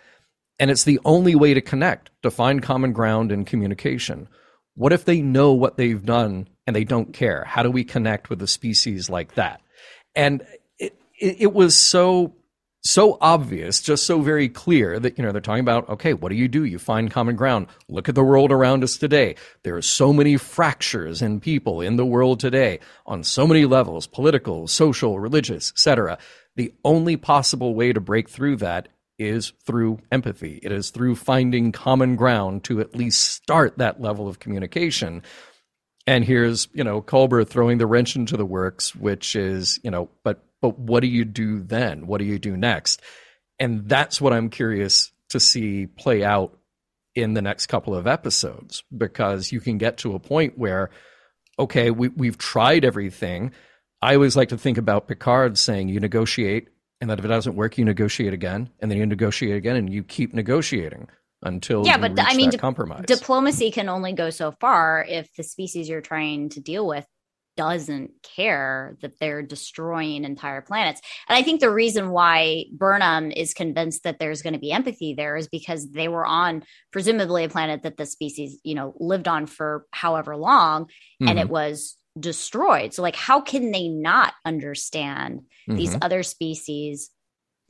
[0.57, 4.27] and it's the only way to connect, to find common ground in communication.
[4.73, 7.43] What if they know what they've done and they don't care?
[7.45, 9.61] How do we connect with a species like that?
[10.15, 10.45] And
[10.79, 12.33] it, it, it was so
[12.85, 16.35] so obvious, just so very clear that, you know, they're talking about, okay, what do
[16.35, 16.65] you do?
[16.65, 17.67] You find common ground.
[17.87, 19.35] Look at the world around us today.
[19.63, 24.05] There are so many fractures in people in the world today on so many levels,
[24.05, 26.17] political, social, religious, etc.
[26.57, 30.59] The only possible way to break through that is through empathy.
[30.61, 35.21] It is through finding common ground to at least start that level of communication.
[36.05, 40.09] And here's, you know, Culber throwing the wrench into the works, which is, you know,
[40.23, 42.07] but but what do you do then?
[42.07, 43.01] What do you do next?
[43.59, 46.57] And that's what I'm curious to see play out
[47.15, 50.89] in the next couple of episodes because you can get to a point where,
[51.59, 53.51] okay, we, we've tried everything.
[54.01, 57.55] I always like to think about Picard saying you negotiate, and that if it doesn't
[57.55, 61.07] work, you negotiate again, and then you negotiate again, and you keep negotiating
[61.43, 63.05] until Yeah, but I mean, di- compromise.
[63.05, 67.05] Diplomacy can only go so far if the species you're trying to deal with
[67.55, 71.01] doesn't care that they're destroying entire planets.
[71.27, 75.13] And I think the reason why Burnham is convinced that there's going to be empathy
[75.13, 79.27] there is because they were on presumably a planet that the species, you know, lived
[79.27, 80.89] on for however long
[81.27, 82.93] and it Mhm, was destroyed.
[82.93, 85.41] So like how can they not understand
[85.75, 86.01] these mhm.
[86.01, 87.09] other species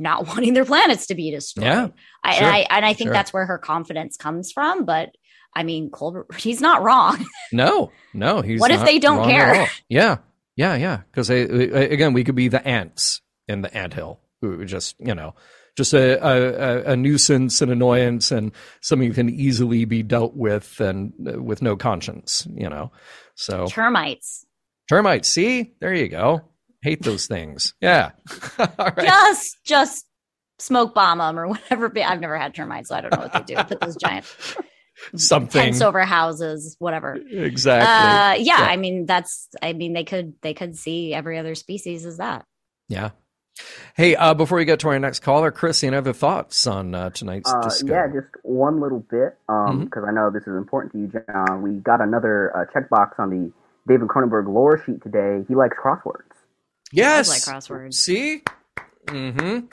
[0.04, 1.66] not wanting their planets to be destroyed?
[1.66, 1.88] Yeah,
[2.24, 3.14] I, sure, and I and I think sure.
[3.14, 4.86] that's where her confidence comes from.
[4.86, 5.16] But
[5.56, 7.26] I mean, Culber, he's not wrong.
[7.52, 8.42] No, no.
[8.42, 9.68] He's What if they don't care?
[9.88, 10.18] Yeah,
[10.56, 11.02] yeah, yeah.
[11.12, 15.36] Because again, we could be the ants in the anthill who just you know
[15.78, 20.80] just a, a, a nuisance and annoyance and something who can easily be dealt with
[20.80, 22.48] and with no conscience.
[22.56, 22.92] You know,
[23.36, 24.46] so Termites,
[24.90, 25.28] termites.
[25.28, 26.42] See, there you go.
[26.84, 27.74] Hate those things.
[27.82, 28.12] Yeah.
[28.60, 28.98] all right.
[28.98, 30.06] just just
[30.60, 31.92] smoke bomb them or whatever.
[32.00, 33.64] I've never had termites, so I don't know what they do.
[33.64, 34.26] Put those giant
[35.16, 37.16] Something tents over houses, whatever.
[37.16, 37.88] exactly.
[37.88, 38.68] Uh, yeah, Yeah.
[38.70, 39.48] I mean that's.
[39.62, 42.46] I mean they could they could see every other species as that.
[42.90, 43.10] yeah.
[43.96, 47.12] Hey, uh, before we get to our next caller, Chris, any other thoughts on uh,
[47.12, 47.86] tonight's Uh, disco?
[47.94, 51.62] yeah, just one little bit, because I know this is important to you, John.
[51.62, 53.52] We got another uh, checkbox on the
[53.88, 55.46] David Cronenberg lore sheet today.
[55.48, 56.33] He likes crosswords.
[56.94, 57.30] Yes.
[57.30, 57.96] like crosswords.
[57.96, 58.44] See?
[59.08, 59.66] Mm-hmm.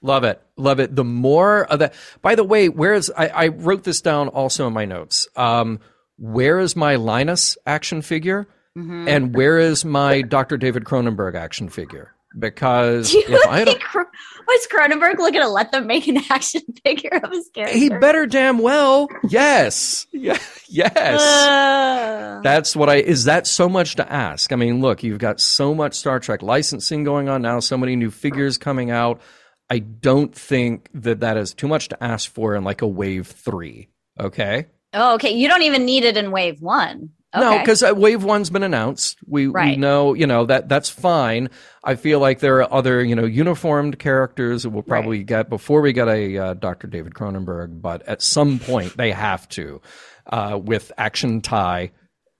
[0.00, 0.42] Love it.
[0.56, 0.94] Love it.
[0.96, 1.94] The more of that.
[2.22, 5.28] By the way, where's I, I wrote this down also in my notes.
[5.36, 5.78] Um,
[6.18, 8.48] where is my Linus action figure?
[8.76, 9.08] Mhm.
[9.08, 10.56] And where is my Dr.
[10.56, 12.14] David Cronenberg action figure?
[12.38, 14.08] Because Do you if I think don't,
[14.46, 17.76] was Cronenberg looking to let them make an action figure of his character?
[17.78, 19.08] he better damn well.
[19.28, 20.06] Yes.
[20.12, 20.38] Yeah.
[20.74, 21.20] Yes.
[21.20, 24.54] Uh, That's what I is that so much to ask?
[24.54, 27.94] I mean, look, you've got so much Star Trek licensing going on now, so many
[27.94, 29.20] new figures coming out.
[29.68, 33.26] I don't think that that is too much to ask for in like a wave
[33.26, 33.86] 3.
[34.18, 34.66] Okay?
[34.94, 35.32] oh, okay.
[35.32, 37.10] You don't even need it in wave one.
[37.34, 37.58] Okay.
[37.58, 39.18] No, cuz uh, wave 1's been announced.
[39.26, 41.48] We we know, you know, that that's fine.
[41.82, 45.80] I feel like there are other, you know, uniformed characters that we'll probably get before
[45.80, 46.86] we get a uh, Dr.
[46.88, 49.80] David Cronenberg, but at some point they have to
[50.26, 51.92] uh, with action tie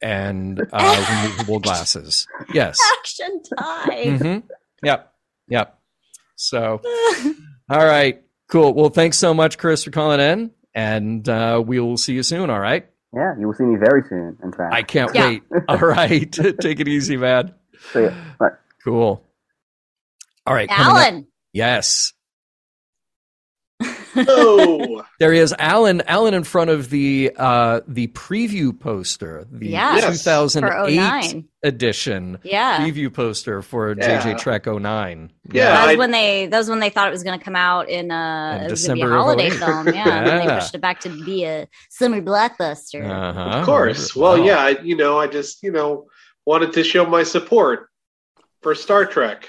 [0.02, 2.26] and uh, removable glasses.
[2.52, 2.78] Yes.
[2.98, 4.18] action time.
[4.18, 4.38] hmm
[4.82, 5.12] Yep.
[5.48, 5.78] Yep.
[6.36, 6.80] So,
[7.70, 8.22] all right.
[8.48, 8.74] Cool.
[8.74, 12.50] Well, thanks so much, Chris, for calling in, and uh, we will see you soon.
[12.50, 12.86] All right.
[13.14, 14.38] Yeah, you will see me very soon.
[14.42, 15.26] In fact, I can't Yeah.
[15.28, 15.42] wait.
[15.68, 16.30] All right.
[16.60, 17.54] Take it easy, man.
[17.92, 19.22] So, yeah, but Cool.
[20.46, 20.68] All right.
[20.68, 21.26] coming up- Alan.
[21.52, 22.12] Yes.
[24.16, 26.02] Oh, There he is, Alan.
[26.06, 30.02] Alan in front of the uh, the preview poster, the Yes.
[30.02, 30.22] Yes.
[30.24, 32.78] 2008 edition Yeah.
[32.78, 34.20] preview poster for Yeah.
[34.22, 35.32] JJ Trek 09.
[35.52, 37.56] Yeah, that was when they that was when they thought it was going to come
[37.56, 40.48] out in uh In it was going to be December a holiday film yeah, and
[40.48, 43.40] they pushed it back to be a summer blockbuster Uh-huh.
[43.58, 44.14] of course.
[44.16, 44.44] Well, Wow.
[44.44, 46.06] yeah, I, you know, I just, you know,
[46.44, 47.88] wanted to show my support
[48.62, 49.48] for Star Trek.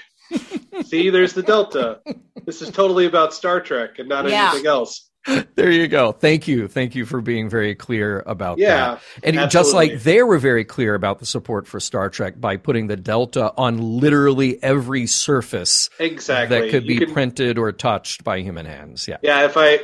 [0.84, 2.00] See, there's the Delta.
[2.44, 4.50] This is totally about Star Trek and not Yeah.
[4.50, 5.08] anything else.
[5.54, 6.12] There you go.
[6.12, 6.68] Thank you.
[6.68, 8.62] Thank you for being very clear about that.
[8.62, 12.58] Yeah, And just like they were very clear about the support for Star Trek by
[12.58, 16.58] putting the Delta on literally every surface exactly.
[16.60, 19.08] that could be can- printed or touched by human hands.
[19.08, 19.16] Yeah.
[19.22, 19.78] Yeah, if I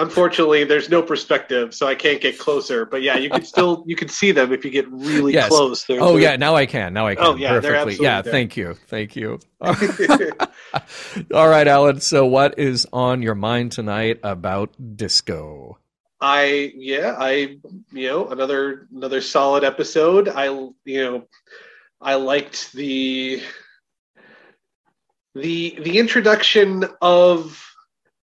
[0.00, 2.84] unfortunately there's no perspective, so I can't get closer.
[2.86, 5.48] But yeah, you can still you can see them if you get really Yes.
[5.48, 5.84] close.
[5.84, 6.92] They're- Oh they're- yeah, now I can.
[6.92, 7.24] Now I can.
[7.24, 7.76] Oh, yeah, they're perfectly.
[7.92, 8.32] absolutely Yeah, there.
[8.32, 8.74] thank you.
[8.88, 9.38] Thank you.
[11.34, 12.00] All right, Alan.
[12.00, 15.78] So what is on your mind tonight about disco?
[16.20, 17.56] I yeah, I
[17.92, 20.28] you know another another solid episode.
[20.28, 20.46] I
[20.84, 21.28] you know
[22.00, 23.42] I liked the
[25.34, 27.64] the the introduction of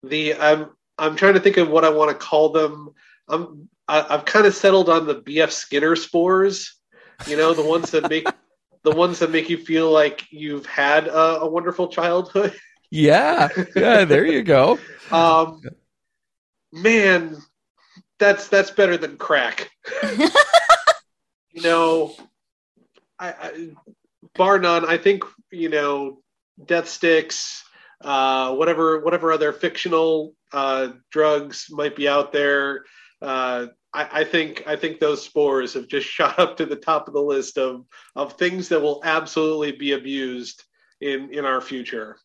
[0.04, 2.94] the um I'm trying to think of what I want to call them.
[3.28, 6.76] I'm I, I've kind of settled on the BF Skinner spores.
[7.26, 8.28] You know, the ones that make
[8.84, 12.56] the ones that make you feel like you've had a, a wonderful childhood.
[12.90, 14.06] Yeah, yeah.
[14.06, 14.80] There you go.
[15.12, 15.60] Um,
[16.72, 17.36] man,
[18.18, 19.70] that's that's better than crack.
[20.18, 22.16] you know,
[23.20, 23.70] I, I
[24.36, 24.86] bar none.
[24.86, 26.22] I think you know,
[26.66, 27.66] death sticks,
[28.02, 32.86] uh, whatever whatever other fictional uh, drugs might be out there.
[33.22, 37.08] Uh, I, I think I think those spores have just shot up to the top
[37.08, 40.64] of the list of of things that will absolutely be abused
[41.02, 42.18] in in our future.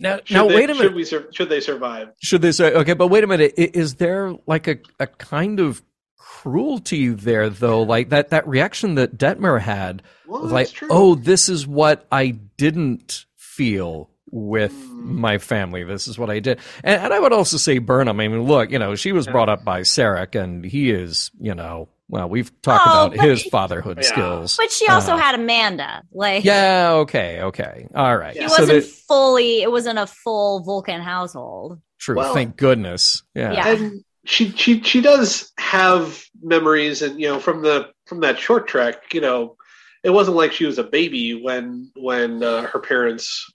[0.00, 0.82] Now, Should now they, wait a minute.
[0.82, 0.94] Should
[1.28, 2.08] we should they survive?
[2.22, 2.94] Should they say okay?
[2.94, 3.54] But wait a minute.
[3.56, 5.82] Is there like a, a kind of
[6.16, 7.82] cruelty there though?
[7.82, 10.88] Like that that reaction that Detmer had Well, was like, true.
[10.90, 15.20] oh, this is what I didn't feel with Hmm.
[15.20, 15.84] my family.
[15.84, 16.58] This is what I did.
[16.82, 18.18] And, and I would also say Burnham.
[18.18, 21.54] I mean, look, you know, she was brought up by Sarek, and he is, you
[21.54, 24.08] know, well, we've talked Oh, about his fatherhood Yeah.
[24.08, 24.56] skills.
[24.56, 26.02] But she also Uh, had Amanda.
[26.12, 26.90] Like Yeah.
[27.02, 27.40] Okay.
[27.42, 27.86] Okay.
[27.94, 28.34] All right.
[28.34, 28.48] he Yeah.
[28.48, 31.78] So wasn't that, fully it wasn't a full Vulcan household.
[31.98, 32.16] true.
[32.16, 33.22] Well- thank goodness.
[33.34, 33.52] Yeah.
[33.52, 33.68] Yeah.
[33.68, 38.66] and she she she does have memories and you know from the from that short
[38.68, 39.56] track you know
[40.04, 43.51] it wasn't like she was a baby when when uh, her parents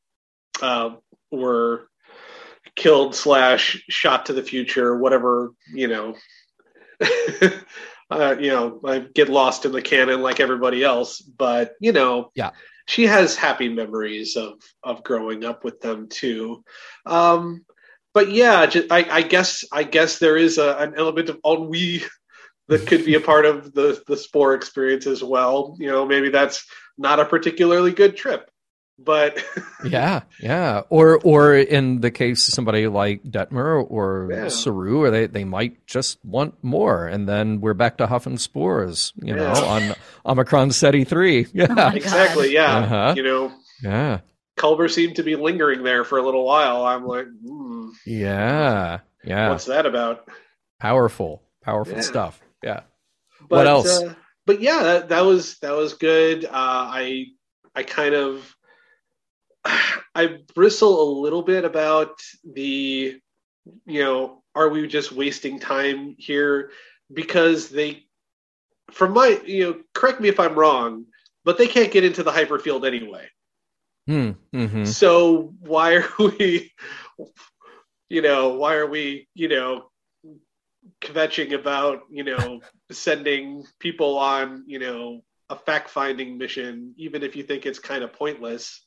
[0.62, 0.91] uh,
[1.32, 1.88] were
[2.76, 6.15] killed slash shot to the future whatever you know
[8.10, 12.32] uh, you know I get lost in the canon like everybody else but you know
[12.36, 12.52] Yeah.
[12.88, 16.63] she has happy memories of of growing up with them too
[17.06, 17.65] um
[18.13, 22.02] but yeah, ju- I, I guess I guess there is a, an element of ennui
[22.67, 25.76] that could be a part of the the spore experience as well.
[25.78, 26.65] You know, maybe that's
[26.98, 28.50] not a particularly good trip,
[28.99, 29.43] but
[29.86, 30.81] Yeah, yeah.
[30.89, 34.47] Or or in the case of somebody like Detmer or Yeah.
[34.49, 39.13] Saru, or they, they might just want more, and then we're back to huffing spores,
[39.21, 39.93] you know, on
[40.25, 41.47] Omicron Ceti three.
[41.53, 42.77] Yeah, Oh exactly, yeah.
[42.77, 43.13] Uh-huh.
[43.15, 43.51] You know,
[43.83, 44.19] yeah,
[44.57, 46.83] Culber seemed to be lingering there for a little while.
[46.86, 49.49] I'm like, hmm, yeah, yeah.
[49.49, 50.27] what's that about?
[50.79, 52.01] Powerful, powerful Yeah.
[52.01, 52.41] stuff.
[52.63, 52.81] Yeah.
[53.49, 54.01] But, What else?
[54.01, 56.45] Uh, but yeah, that, that was that was good.
[56.45, 57.25] Uh, I
[57.75, 58.55] I kind of
[60.15, 63.19] I bristle a little bit about the
[63.86, 66.71] you know are we just wasting time here?
[67.13, 68.03] Because they
[68.91, 71.06] from my you know correct me if I'm wrong
[71.47, 73.25] but they can't get into the hyperfield anyway.
[74.06, 74.32] Hmm.
[74.53, 76.73] hmm so why are we
[78.10, 79.89] you know why are we you know
[81.01, 82.60] kvetching about you know
[82.91, 88.03] sending people on you know a fact finding mission even if you think it's kind
[88.03, 88.82] of pointless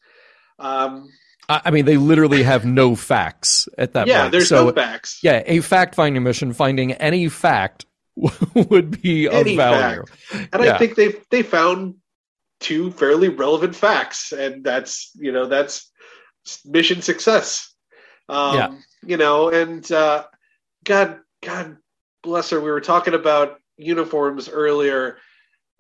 [0.61, 1.09] um
[1.53, 4.33] I, mean, they literally have no facts at that yeah point.
[4.33, 7.87] there's so, no facts yeah, a fact finding mission finding any fact
[8.55, 10.05] would be of Any value.
[10.33, 10.75] and yeah.
[10.75, 11.95] i think they they found
[12.61, 15.91] two fairly relevant facts and that's you know that's
[16.65, 17.75] mission success
[18.29, 18.69] um Yeah.
[19.07, 20.25] you know and uh
[20.85, 21.77] god god
[22.23, 25.19] bless her we were talking about uniforms earlier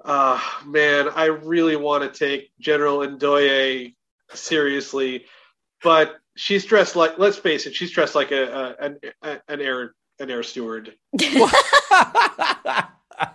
[0.04, 3.94] uh man i really want to take general ndoye
[4.34, 5.24] seriously
[5.82, 9.60] but she's dressed like let's face it she's dressed like a, a an, a, an
[9.60, 10.94] air an air steward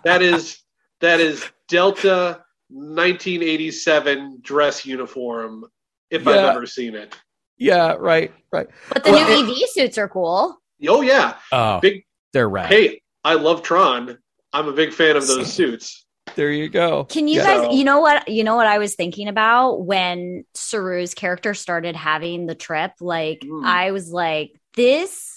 [0.04, 0.58] that is
[1.00, 5.64] that is Delta 1987 dress uniform.
[6.10, 7.14] If I've ever seen it.
[7.58, 8.68] yeah, right, right.
[8.92, 10.60] But the Well, new EV suits are cool.
[10.88, 12.04] Oh yeah, Oh, big.
[12.32, 12.66] they're rad.
[12.72, 14.16] Hey, I love Tron.
[14.52, 16.05] I'm a big fan of those suits.
[16.36, 17.04] There you go.
[17.04, 17.62] Can you Yeah.
[17.62, 21.96] guys, you know what, you know what I was thinking about when Saru's character started
[21.96, 22.92] having the trip?
[23.00, 23.64] Like, Mm.
[23.64, 25.32] I was like, this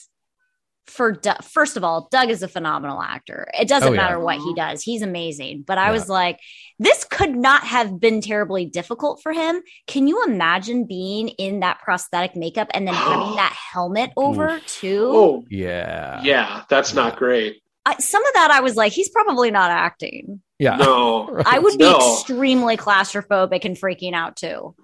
[0.88, 3.48] for Doug, first of all, Doug is a phenomenal actor.
[3.58, 4.02] It doesn't Oh, yeah.
[4.02, 5.64] matter what he does, he's amazing.
[5.66, 5.92] But I Yeah.
[5.92, 6.40] was like,
[6.80, 9.62] this could not have been terribly difficult for him.
[9.88, 15.12] Can you imagine being in that prosthetic makeup and then having that helmet over too?
[15.14, 16.22] Oh Yeah.
[16.24, 17.62] yeah, that's not great.
[17.89, 20.42] I, some of that I was like, he's probably not acting.
[20.60, 20.75] Yeah.
[20.77, 21.42] No.
[21.46, 21.98] I would be No.
[21.98, 24.75] extremely claustrophobic and freaking out too.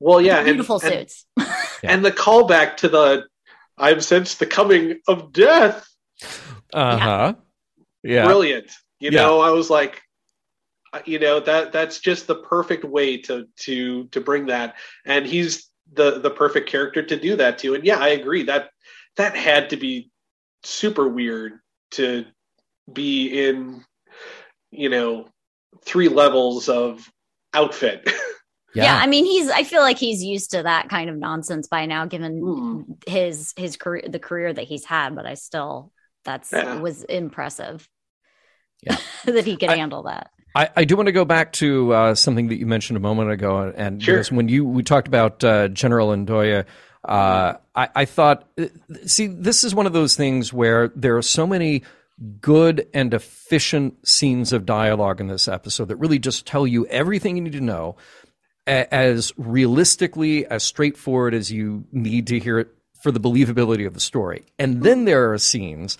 [0.00, 1.26] Well, yeah, and, Beautiful and, suits.
[1.82, 3.24] and the callback to the
[3.78, 5.86] I've sensed the coming of death.
[6.72, 7.34] Uh huh.
[8.02, 8.24] Yeah.
[8.24, 8.70] Brilliant.
[9.00, 9.22] You Yeah.
[9.22, 10.02] know, I was like,
[10.92, 15.26] uh, you know that that's just the perfect way to to to bring that, and
[15.26, 17.74] he's the the perfect character to do that to.
[17.74, 18.70] And yeah, I agree that
[19.16, 20.10] that had to be
[20.62, 21.58] super weird
[21.92, 22.24] to
[22.92, 23.84] be in,
[24.70, 25.28] you know,
[25.84, 27.08] three levels of
[27.54, 28.08] outfit.
[28.74, 28.94] Yeah.
[28.94, 29.48] I mean, he's.
[29.48, 33.08] I feel like he's used to that kind of nonsense by now, given Mm.
[33.08, 35.14] his his career, the career that he's had.
[35.16, 35.92] But I still,
[36.26, 36.78] that's Yeah.
[36.78, 37.88] was impressive.
[38.82, 38.98] Yeah.
[39.24, 40.30] that he could I- handle that.
[40.54, 43.30] I, I do want to go back to uh, something that you mentioned a moment
[43.30, 44.16] ago, and Sure.
[44.16, 46.66] because when you we talked about uh, General Ndoye,
[47.06, 48.48] uh, I, I thought,
[49.06, 51.82] see, this is one of those things where there are so many
[52.40, 57.36] good and efficient scenes of dialogue in this episode that really just tell you everything
[57.36, 57.96] you need to know
[58.66, 62.68] as realistically as straightforward as you need to hear it
[63.00, 64.44] for the believability of the story.
[64.58, 65.98] And then there are scenes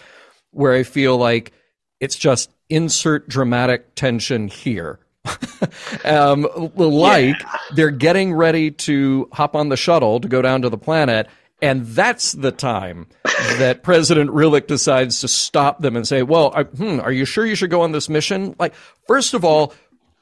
[0.50, 1.52] where I feel like
[2.00, 4.98] it's just insert dramatic tension here.
[6.04, 7.36] um, like
[7.74, 11.28] they're getting ready to hop on the shuttle to go down to the planet.
[11.62, 16.64] And that's the time that President Rillak decides to stop them and say, Well, I,
[16.64, 18.54] hmm, are you sure you should go on this mission?
[18.58, 18.74] Like,
[19.06, 19.72] first of all,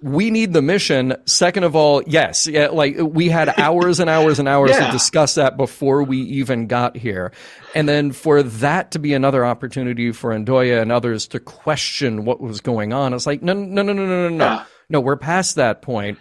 [0.05, 1.17] we need the mission.
[1.25, 5.37] Second of all, yes, yeah, like we had hours and hours and hours to discuss
[5.37, 7.33] that before we even got here.
[7.75, 12.41] And then for that to be another opportunity for Ndoye and others to question what
[12.41, 14.45] was going on, it's like, no, no, no, no, no, no, no.
[14.45, 14.65] Yeah.
[14.89, 16.19] No, we're past that point.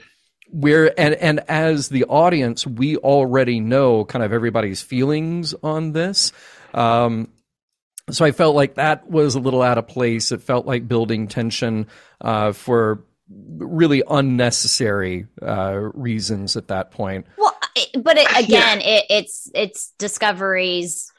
[0.52, 6.32] We're, and, and as the audience, we already know kind of everybody's feelings on this.
[6.74, 7.30] Um,
[8.12, 10.32] so I felt like that was a little out of place.
[10.32, 11.88] It felt like building tension
[12.22, 17.26] uh, for really unnecessary uh, reasons at that point.
[17.38, 17.58] Well,
[17.96, 21.13] but it, again, it, it's it's Discovery's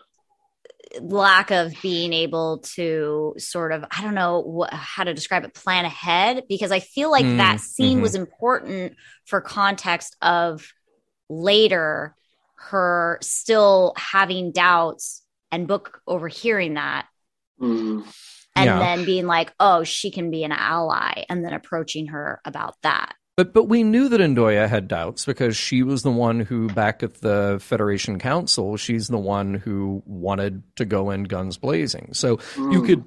[1.01, 5.55] lack of being able to sort of I don't know what, how to describe it
[5.55, 8.03] plan ahead because I feel like Mm, that scene mhm.
[8.03, 8.95] was important
[9.27, 10.67] for context of
[11.29, 12.15] later
[12.57, 15.23] her still having doubts
[15.53, 17.07] and book overhearing that
[17.61, 18.05] Mm.
[18.57, 18.81] and Yeah.
[18.81, 23.15] then being like oh she can be an ally and then approaching her about that
[23.37, 27.03] But but we knew that Ndoye had doubts because she was the one who, back
[27.03, 32.11] at the Federation Council, she's the one who wanted to go in guns blazing.
[32.13, 32.87] So you Mm.
[32.87, 33.05] could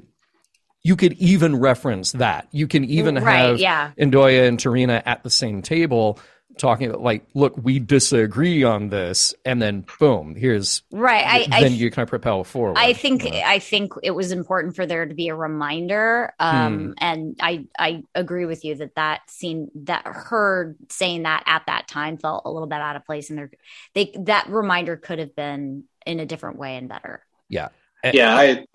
[0.84, 2.48] you could even reference that.
[2.52, 6.20] You can even right have yeah Ndoye and T'Rina at the same table
[6.58, 11.62] talking about like, look, we disagree on this, and then boom, here's right I, I
[11.62, 12.78] then you kind of propel forward.
[12.78, 13.41] I think you know?
[13.43, 16.91] I think it was important for there to be a reminder, um, Hmm.
[16.99, 21.88] and I I agree with you that that scene that her saying that at that
[21.88, 23.51] time felt a little bit out of place, and there
[23.93, 27.26] they that reminder could have been in a different way and better.
[27.49, 27.70] Yeah,
[28.12, 28.66] yeah i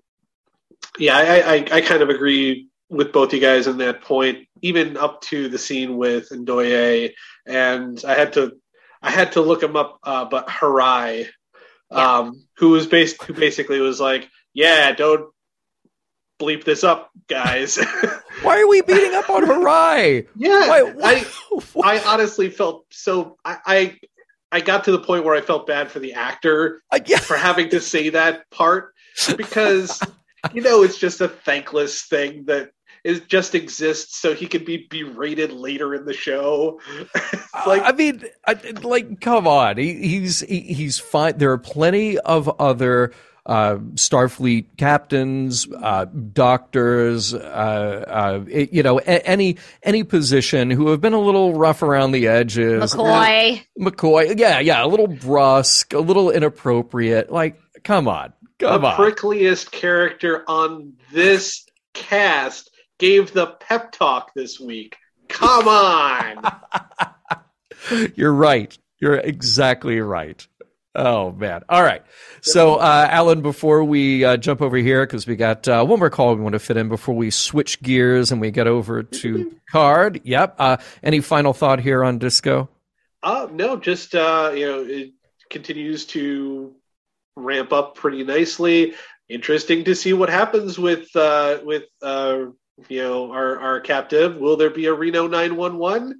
[0.99, 4.95] yeah I, I i kind of agree with both you guys in that point even
[4.97, 7.11] up to the scene with ndoye
[7.45, 8.53] and i had to
[9.01, 11.27] i had to look him up uh, but harai
[11.91, 12.17] Yeah.
[12.19, 15.29] um who was based who basically was like yeah don't
[16.39, 17.77] bleep this up guys
[18.41, 20.27] Why are we beating up on Harai?
[20.35, 21.19] yeah Why, I,
[21.73, 23.97] why, I honestly felt so I, I
[24.51, 27.19] I got to the point where I felt bad for the actor I- yeah.
[27.19, 28.93] for having to say that part
[29.37, 30.01] because
[30.53, 32.71] you know it's just a thankless thing that
[33.03, 36.79] is just exists so he can be berated later in the show.
[37.67, 39.77] Like I mean, I, like, come on.
[39.77, 41.37] He, he's he, he's fine.
[41.37, 43.13] There are plenty of other
[43.45, 47.37] uh, Starfleet captains, uh, doctors, uh,
[48.07, 52.11] uh, it- you know, a, any any position who have been a little rough around
[52.11, 52.93] the edges.
[52.95, 57.31] McCoy, McCoy, yeah, yeah, a little brusque, a little inappropriate.
[57.31, 58.95] Like, come on, come the on.
[58.97, 64.97] prickliest character on this cast gave the pep talk this week.
[65.27, 66.43] Come on.
[68.15, 68.77] You're right.
[68.99, 70.45] You're exactly right.
[70.95, 71.63] Oh man!
[71.69, 72.03] All right.
[72.41, 76.11] So, uh, Alan, before we uh, jump over here, because we got uh, one more
[76.11, 79.55] call we want to fit in before we switch gears and we get over to
[79.71, 80.21] card.
[80.23, 80.55] Yep.
[80.59, 82.69] Uh, any final thought here on Disco?
[83.23, 85.13] Uh, no, just uh, you know, it
[85.49, 86.75] continues to
[87.35, 88.93] ramp up pretty nicely.
[89.29, 92.45] Interesting to see what happens with uh, with uh,
[92.89, 94.37] you know our our captive.
[94.37, 96.19] Will there be a Reno nine one one?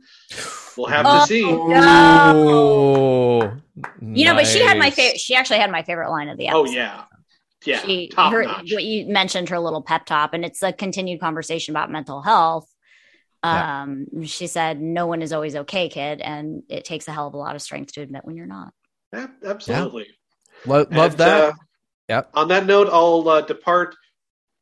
[0.78, 1.44] We'll have Oh, to see.
[1.44, 2.34] no.
[2.50, 3.54] Oh,
[4.02, 5.20] you know, but she had my favorite.
[5.20, 6.68] She actually had my favorite line of the episode.
[6.68, 7.04] Oh yeah,
[7.66, 11.72] yeah, she her, what you mentioned her little pep talk and it's a continued conversation
[11.74, 12.68] about mental health
[13.44, 13.84] Yeah.
[13.84, 17.34] um she said no one is always okay kid and it takes a hell of
[17.34, 18.74] a lot of strength to admit when you're not
[19.14, 20.08] Yeah, absolutely.
[20.66, 21.42] Lo- love And, that.
[21.44, 21.54] uh,
[22.10, 22.30] Yep.
[22.34, 23.96] On that note, I'll uh, depart,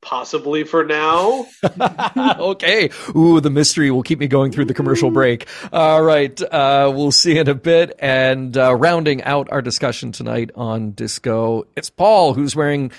[0.01, 1.47] possibly for now.
[2.39, 2.89] okay.
[3.15, 5.47] Ooh, the mystery will keep me going through the commercial break.
[5.71, 6.39] All right.
[6.41, 7.95] Uh, we'll see in a bit.
[7.99, 12.91] And uh, rounding out our discussion tonight on disco, it's Paul who's wearing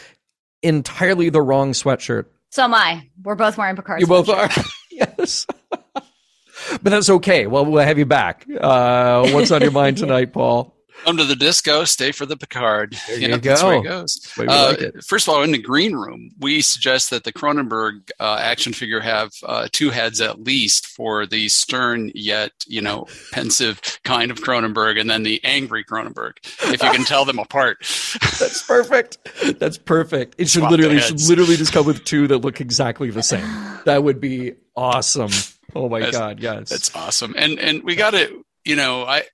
[0.63, 2.27] entirely the wrong sweatshirt.
[2.51, 4.49] so am i we're both wearing picard you both are.
[4.91, 5.47] yes.
[5.93, 7.47] but that's okay.
[7.47, 8.47] Well, we'll have you back.
[8.49, 10.72] Uh, what's on your mind tonight, Paul?
[11.05, 12.97] Come to the disco, stay for the Picard.
[13.09, 14.01] There you That's where it go.
[14.03, 14.33] goes.
[14.39, 15.05] We Uh, like it.
[15.05, 19.01] first of all, in the green room, we suggest that the Cronenberg uh, action figure
[19.01, 24.39] have uh, two heads at least for the stern yet, you know, pensive kind of
[24.39, 26.33] Cronenberg, and then the angry Cronenberg.
[26.73, 27.79] If you can tell them apart.
[28.39, 29.19] That's perfect.
[29.59, 30.37] That's perfect.
[30.39, 33.45] It should Swap literally should literally just come with two that look exactly the same.
[33.85, 35.31] That would be awesome.
[35.75, 36.69] Oh my That's- god, yes.
[36.71, 37.35] That's awesome.
[37.37, 39.25] And and we got to, you know, I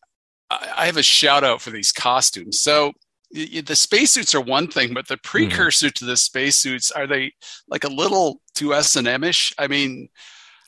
[0.50, 2.60] I I have a shout out for these costumes.
[2.60, 2.92] So
[3.34, 5.20] y- y- the spacesuits are one thing, but the Hmm.
[5.24, 7.32] precursor to the spacesuits are they
[7.68, 9.52] like a little too S and M-ish?
[9.58, 10.08] I mean,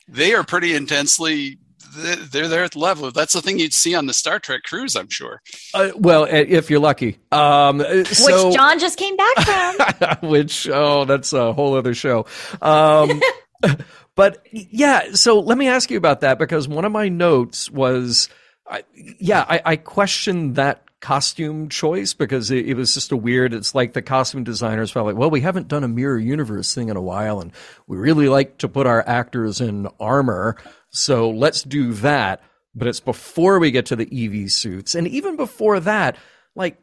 [0.07, 1.57] they are pretty intensely.
[1.95, 3.11] They're they're there at the level.
[3.11, 5.41] That's the thing you'd see on the Star Trek cruise, I'm sure.
[5.73, 7.19] Uh, well, if you're lucky.
[7.33, 10.29] Um, uh, so, Which John just came back from.
[10.29, 12.27] which oh, that's a whole other show.
[12.61, 13.21] Um,
[14.15, 18.29] but yeah, so let me ask you about that because one of my notes was,
[18.71, 18.83] I,
[19.19, 23.53] yeah, I, I questioned that costume choice because it, it was just a weird.
[23.53, 26.87] It's like the costume designers felt like, well, we haven't done a mirror universe thing
[26.89, 27.51] in a while, and
[27.87, 30.55] we really like to put our actors in armor,
[30.89, 32.41] so let's do that.
[32.73, 36.15] But it's before we get to the EV suits, and even before that,
[36.55, 36.77] like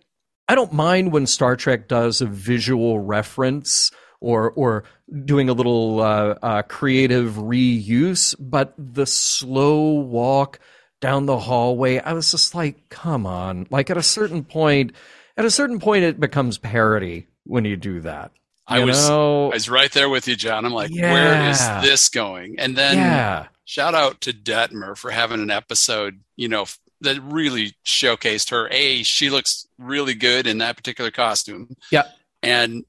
[0.46, 4.84] I don't mind when Star Trek does a visual reference or or
[5.24, 10.58] doing a little uh, uh, creative reuse, but the slow walk
[11.00, 13.66] down the hallway, I was just like, come on!
[13.70, 14.92] Like at a certain point,
[15.36, 18.32] at a certain point, it becomes parody when you do that.
[18.66, 19.46] I was know?
[19.50, 20.64] I was right there with you, John.
[20.64, 22.56] I'm like, where is this going?
[22.58, 26.66] And then yeah, shout out to Detmer for having an episode, you know,
[27.00, 28.68] that really showcased her.
[28.70, 31.76] A, she looks really good in that particular costume.
[31.90, 32.08] Yeah.
[32.42, 32.84] And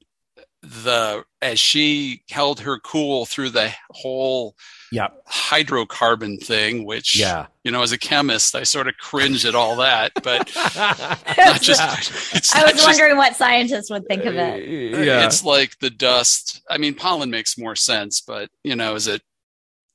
[0.62, 4.56] the as she held her cool through the whole
[4.92, 7.46] yeah, hydrocarbon thing, which yeah.
[7.64, 12.34] you know, as a chemist, I sort of cringe at all that, but not just
[12.34, 14.68] it's I not was just- wondering what scientists would think of it.
[14.68, 16.62] Yeah, it's like the dust.
[16.68, 19.22] I mean, pollen makes more sense, but you know, is it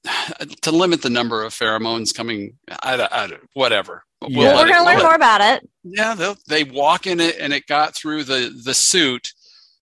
[0.61, 2.57] to limit the number of pheromones coming?
[2.83, 4.03] I, don't- I, whatever.
[4.21, 4.39] We'll Yeah.
[4.53, 5.69] Well, we're going to learn more about it.
[5.83, 9.33] Yeah, they walk in it, and it got through the the suit,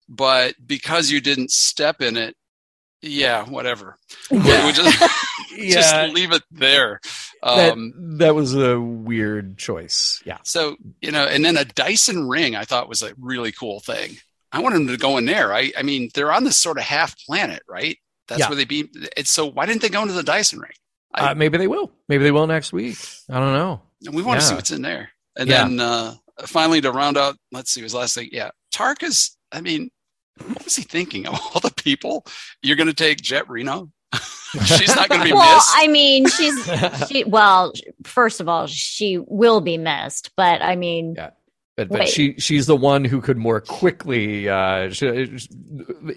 [0.07, 2.35] but because you didn't step in it,
[3.01, 3.97] yeah, whatever.
[4.31, 5.01] We'll- we'll just,
[5.55, 5.73] yeah.
[5.75, 6.99] just leave it there.
[7.43, 10.21] that, Um, that was a weird choice.
[10.25, 10.37] Yeah.
[10.43, 14.17] So, you know, and then a Dyson ring I thought was a really cool thing.
[14.51, 15.53] I want them to go in there.
[15.53, 17.97] I, I mean, they're on this sort of half planet, right?
[18.27, 18.49] That's Yeah.
[18.49, 18.89] where they be.
[19.17, 20.71] It's so why didn't they go into the Dyson ring?
[21.13, 21.91] I- Uh, maybe they will.
[22.07, 22.97] Maybe they will next week.
[23.29, 23.81] I don't know.
[24.05, 25.09] And we want to see what's in there.
[25.37, 25.63] And Yeah.
[25.63, 28.29] then uh, finally to round out, let's see, his last thing.
[28.31, 28.51] Yeah.
[28.73, 29.89] Tarka's, I mean,
[30.47, 32.25] what was he thinking of all the people?
[32.61, 33.91] You're going to take Jet Reno?
[34.65, 35.71] She's not going to be Well, missed.
[35.75, 37.23] I mean, she's she.
[37.23, 37.71] Well,
[38.03, 41.31] first of all, she will be missed, but I mean, Yeah.
[41.75, 45.47] But, but she she's the one who could more quickly uh, sh-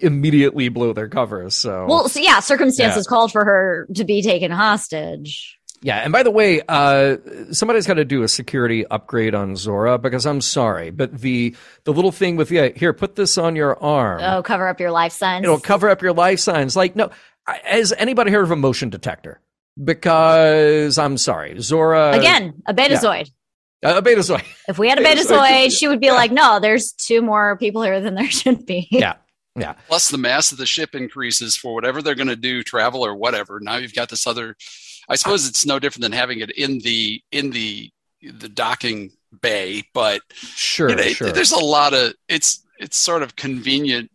[0.01, 1.49] immediately blow their cover.
[1.51, 5.57] So well, so yeah, circumstances called for her to be taken hostage.
[5.83, 5.97] Yeah.
[5.99, 7.17] And by the way, uh,
[7.51, 11.93] somebody's got to do a security upgrade on Zora because I'm sorry, but the the
[11.93, 14.21] little thing with yeah, here, put this on your arm.
[14.23, 15.43] Oh, cover up your life signs.
[15.43, 16.75] It'll cover up your life signs.
[16.75, 17.11] Like no,
[17.45, 19.39] I- has anybody heard of a motion detector?
[19.83, 23.29] Because I'm sorry, Zora Again, a betazoid.
[23.83, 24.43] uh, a betazoid.
[24.67, 25.39] If we had a Betazoid.
[25.67, 28.87] betazoid, she would be like, "No, there's two more people here than there should be."
[28.91, 29.15] Yeah.
[29.55, 29.73] Yeah.
[29.87, 33.13] Plus, the mass of the ship increases for whatever they're going to do, travel or
[33.15, 33.59] whatever.
[33.59, 34.55] Now you've got this other.
[35.09, 37.89] I suppose it's no different than having it in the in the
[38.21, 41.31] the docking bay, but Sure, you know, sure.
[41.31, 44.09] there's a lot of it's it's sort of convenient.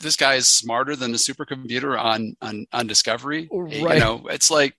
[0.00, 3.48] This guy is smarter than the supercomputer on on on Discovery.
[3.52, 3.94] Right.
[3.94, 4.76] You know, it's like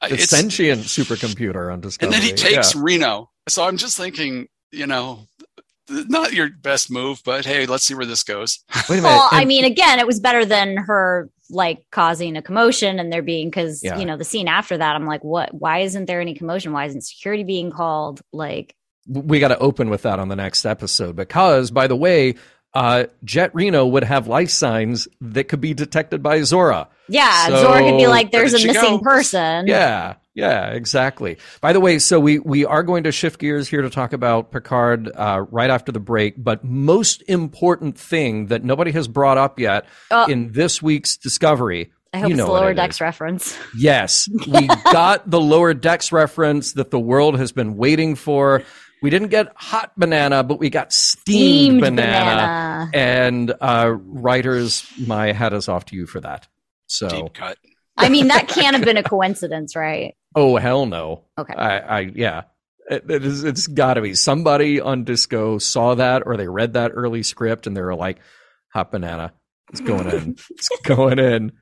[0.00, 2.06] the it's sentient supercomputer on Discovery.
[2.06, 2.80] and then he takes Yeah.
[2.82, 3.30] Reno.
[3.48, 5.26] So I'm just thinking, you know,
[5.88, 8.60] not your best move, but hey, let's see where this goes.
[8.88, 9.04] Wait a minute.
[9.08, 13.22] Well, I mean, again, it was better than her like causing a commotion and there
[13.22, 13.98] being because Yeah.
[13.98, 14.96] you know the scene after that.
[14.96, 15.52] I'm like, what?
[15.52, 16.72] Why isn't there any commotion?
[16.72, 18.22] Why isn't security being called?
[18.32, 18.74] Like,
[19.06, 22.36] we got to open with that on the next episode because, by the way,
[22.72, 26.88] uh, Jet Reno would have life signs that could be detected by Zora.
[27.08, 29.02] yeah, So- Zora could be like, "There's did a missing go?
[29.02, 31.38] person." Yeah, yeah, exactly.
[31.60, 34.50] By the way, so we we are going to shift gears here to talk about
[34.50, 36.34] Picard uh, right after the break.
[36.42, 40.26] But most important thing that nobody has brought up yet Oh.
[40.26, 41.92] in this week's Discovery.
[42.12, 43.00] I hope you it's know the lower it decks is.
[43.00, 43.58] reference.
[43.76, 48.62] Yes, we got the lower decks reference that the world has been waiting for.
[49.02, 52.24] We didn't get hot banana, but we got steamed, Steamed banana.
[52.24, 52.90] banana.
[52.94, 56.46] And uh, writers, my hat is off to you for that.
[56.86, 57.58] So Deep cut.
[57.96, 60.14] I mean, that can't have been a coincidence, right?
[60.34, 61.24] Oh hell no.
[61.38, 61.54] Okay.
[61.54, 62.42] I, I yeah.
[62.90, 66.74] It, it is, it's got to be somebody on Disco saw that or they read
[66.74, 68.18] that early script and they were like,
[68.74, 69.32] "Hot banana,
[69.70, 71.52] it's going in, it's going in."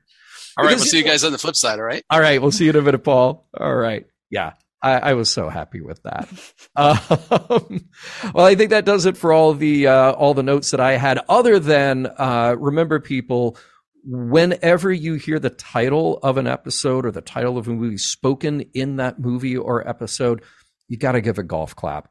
[0.57, 1.79] All right, Because we'll see you guys on the flip side.
[1.79, 2.03] All right.
[2.09, 3.47] All right, we'll see you in a minute, Paul.
[3.57, 6.27] All right, yeah, I, I was so happy with that.
[6.75, 7.87] Um,
[8.33, 10.93] well, I think that does it for all the uh, all the notes that I
[10.97, 11.19] had.
[11.29, 13.57] Other than uh, remember, people,
[14.05, 18.61] whenever you hear the title of an episode or the title of a movie spoken
[18.73, 20.41] in that movie or episode,
[20.87, 22.09] you got to give a golf clap.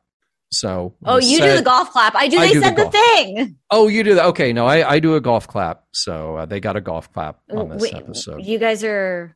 [0.50, 2.14] So, Oh, you do the golf clap.
[2.14, 2.38] I do.
[2.38, 2.92] I They do said the, golf.
[2.92, 3.56] thing.
[3.70, 4.26] Oh, you do that?
[4.26, 5.84] Okay, no, I, I do a golf clap.
[5.92, 8.44] So uh, they got a golf clap on this Wait, episode.
[8.44, 9.34] You guys are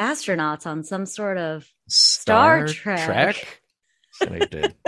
[0.00, 3.62] astronauts on some sort of Star, Star Trek.
[4.20, 4.74] And I did.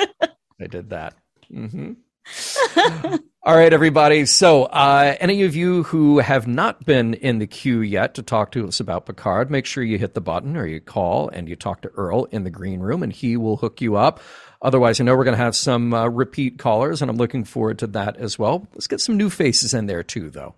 [0.60, 1.14] I did that.
[1.48, 1.92] hmm
[3.46, 4.24] All right, everybody.
[4.24, 8.52] So, uh, any of you who have not been in the queue yet to talk
[8.52, 11.54] to us about Picard, make sure you hit the button or you call and you
[11.54, 14.18] talk to Earl in the green room, and he will hook you up.
[14.64, 17.80] Otherwise, I know we're going to have some uh, repeat callers, and I'm looking forward
[17.80, 18.66] to that as well.
[18.72, 20.54] Let's get some new faces in there too, though.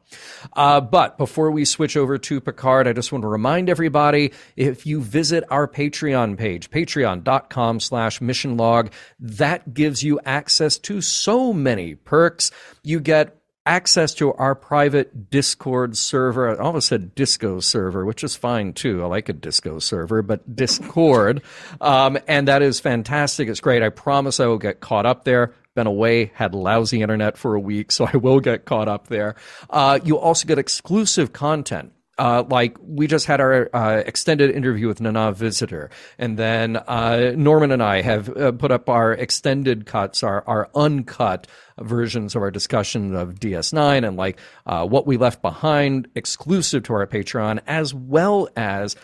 [0.53, 4.87] Uh, but before we switch over to Picard, I just want to remind everybody if
[4.87, 11.53] you visit our Patreon page, patreon.com slash mission log, that gives you access to so
[11.53, 12.53] many perks.
[12.85, 13.36] You get
[13.67, 16.49] access to our private Discord server.
[16.49, 19.03] I almost said disco server, which is fine too.
[19.03, 21.43] I like a disco server, but Discord.
[21.81, 23.49] um, and that is fantastic.
[23.49, 23.83] It's great.
[23.83, 25.53] I promise I will get caught up there.
[25.75, 29.35] Been away, had lousy internet for a week, so I will get caught up there.
[29.69, 31.93] Uh, you also get exclusive content.
[32.19, 37.33] Uh, like we just had our uh, extended interview with Nana Visitor, and then uh,
[37.37, 41.47] Norman and I have uh, put up our extended cuts, our our uncut
[41.79, 46.95] versions of our discussion of DS9 and like uh, what we left behind, exclusive to
[46.95, 48.97] our Patreon, as well as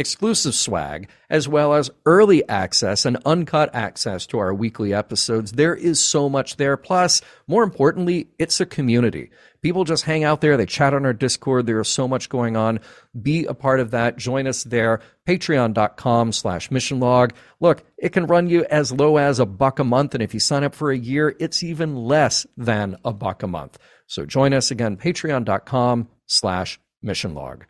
[0.00, 5.52] exclusive swag, as well as early access and uncut access to our weekly episodes.
[5.52, 6.76] There is so much there.
[6.78, 9.30] Plus, more importantly, it's a community.
[9.60, 10.56] People just hang out there.
[10.56, 11.66] They chat on our Discord.
[11.66, 12.80] There is so much going on.
[13.20, 14.16] Be a part of that.
[14.16, 15.00] Join us there.
[15.28, 17.34] Patreon.com slash mission log.
[17.60, 20.14] Look, it can run you as low as a buck a month.
[20.14, 23.46] And if you sign up for a year, it's even less than a buck a
[23.46, 23.78] month.
[24.06, 27.66] So join us again, patreon.com slash mission log.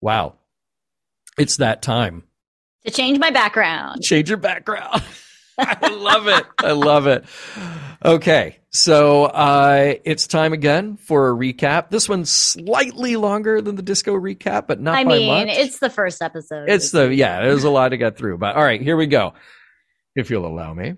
[0.00, 0.36] Wow.
[1.38, 2.24] It's that time.
[2.84, 4.02] to change my background.
[4.02, 5.02] Change your background.
[5.58, 6.44] I love it.
[6.58, 7.24] I love it.
[8.04, 11.88] Okay, so uh, it's time again for a recap.
[11.88, 15.56] This one's slightly longer than the disco recap, but not I mean, much.
[15.56, 16.68] it's the first episode.
[16.68, 17.40] It's the yeah.
[17.40, 19.32] There's a lot to get through, but all right, here we go.
[20.14, 20.94] If you'll allow me.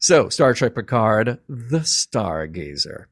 [0.00, 3.06] So, Star Trek Picard, the Stargazer.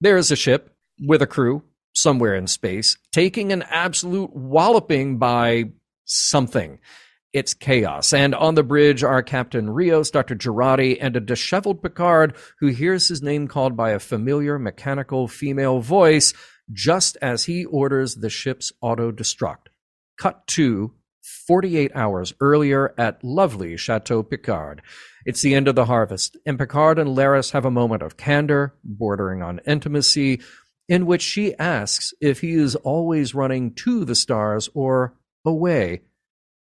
[0.00, 1.62] There is a ship with a crew
[2.00, 5.64] somewhere in space taking an absolute walloping by
[6.04, 6.78] something.
[7.32, 8.12] It's chaos.
[8.14, 10.34] And on the bridge are Captain Rios, Dr.
[10.34, 15.80] Jurati, and a disheveled Picard who hears his name called by a familiar mechanical female
[15.80, 16.32] voice
[16.72, 19.68] just as he orders the ship's auto destruct.
[20.16, 20.94] Cut to
[21.46, 24.82] 48 hours earlier at lovely Chateau Picard.
[25.26, 28.74] It's the end of the harvest, and Picard and Laris have a moment of candor,
[28.82, 30.40] bordering on intimacy,
[30.88, 35.14] in which she asks if he is always running to the stars or
[35.44, 36.00] away.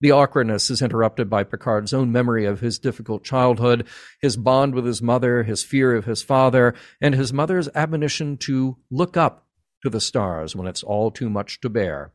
[0.01, 3.87] The awkwardness is interrupted by Picard's own memory of his difficult childhood,
[4.20, 8.77] his bond with his mother, his fear of his father, and his mother's admonition to
[8.91, 9.47] look up
[9.83, 12.12] to the stars when it's all too much to bear.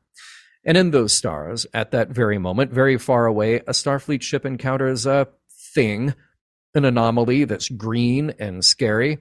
[0.63, 5.07] And in those stars, at that very moment, very far away, a Starfleet ship encounters
[5.07, 5.27] a
[5.73, 6.13] thing,
[6.75, 9.17] an anomaly that's green and scary.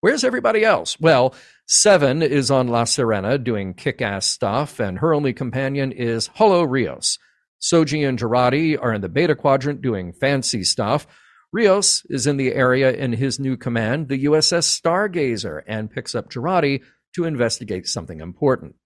[0.00, 0.98] Where's everybody else?
[0.98, 1.34] Well,
[1.66, 6.62] Seven is on La Sirena doing kick ass stuff, and her only companion is Holo
[6.62, 7.18] Rios.
[7.60, 11.06] Soji and Jurati are in the Beta Quadrant doing fancy stuff.
[11.52, 16.30] Rios is in the area in his new command, the USS Stargazer, and picks up
[16.30, 16.82] Jurati
[17.14, 18.76] to investigate something important.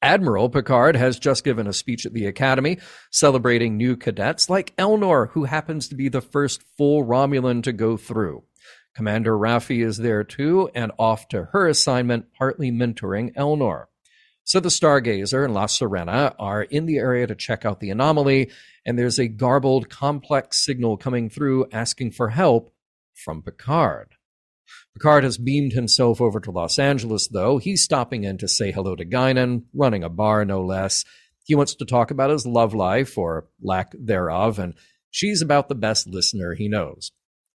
[0.00, 2.78] Admiral Picard has just given a speech at the Academy
[3.10, 7.96] celebrating new cadets like Elnor, who happens to be the first full Romulan to go
[7.96, 8.44] through.
[8.98, 13.84] Commander Raffi is there too, and off to her assignment, partly mentoring Elnor.
[14.42, 18.50] So the Stargazer and La Sirena are in the area to check out the anomaly,
[18.84, 22.74] and there's a garbled, complex signal coming through asking for help
[23.14, 24.16] from Picard.
[24.94, 27.58] Picard has beamed himself over to Los Angeles, though.
[27.58, 31.04] He's stopping in to say hello to Guinan, running a bar no less.
[31.44, 34.74] He wants to talk about his love life, or lack thereof, and
[35.08, 37.12] she's about the best listener he knows.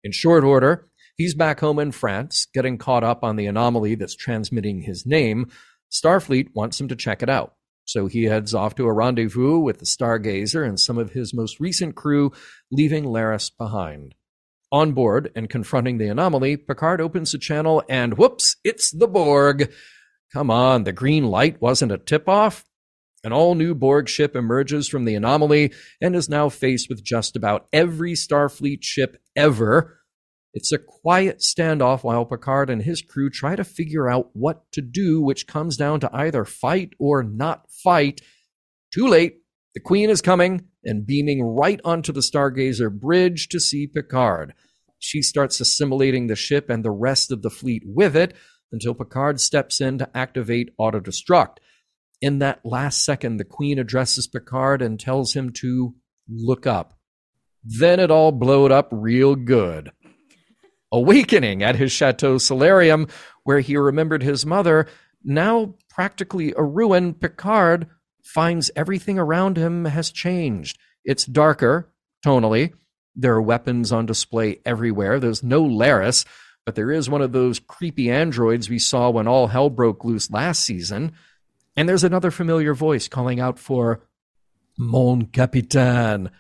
[0.05, 0.90] In short order,
[1.21, 5.51] he's back home in France, getting caught up on the anomaly that's transmitting his name.
[5.93, 7.53] Starfleet wants him to check it out.
[7.85, 11.61] So he heads off to a rendezvous with the Stargazer and some of his most
[11.61, 12.33] recent crew,
[12.71, 14.15] leaving Laris behind.
[14.73, 19.71] On board and confronting the anomaly, Picard opens the channel and whoops, it's the Borg.
[20.33, 22.65] Come on, the green light wasn't a tip off?
[23.23, 27.37] An all new Borg ship emerges from the anomaly and is now faced with just
[27.37, 30.00] about every Starfleet ship ever.
[30.53, 34.81] It's a quiet standoff while Picard and his crew try to figure out what to
[34.81, 38.21] do, which comes down to either fight or not fight.
[38.93, 39.37] Too late.
[39.75, 44.55] The Queen is coming and beaming right onto the Stargazer bridge to see Picard.
[44.99, 48.35] She starts assimilating the ship and the rest of the fleet with it
[48.73, 51.59] until Picard steps in to activate auto destruct.
[52.21, 55.95] In that last second, the Queen addresses Picard and tells him to
[56.29, 56.99] look up.
[57.63, 59.93] Then it all blowed up real good.
[60.93, 63.07] Awakening at his Chateau Solarium,
[63.45, 64.87] where he remembered his mother,
[65.23, 67.87] now practically a ruin, Picard
[68.23, 70.79] finds everything around him has changed.
[71.05, 71.93] It's darker,
[72.25, 72.73] tonally.
[73.15, 75.19] There are weapons on display everywhere.
[75.19, 76.25] There's no Laris,
[76.65, 80.31] but there is one of those creepy androids we saw when all hell broke loose
[80.31, 81.13] last season.
[81.77, 84.07] And there's another familiar voice calling out for
[84.79, 86.31] Mon Capitaine.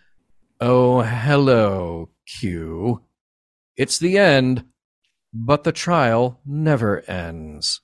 [0.61, 3.03] Oh, hello, Q.
[3.81, 4.66] It's the end,
[5.33, 7.81] but the trial never ends.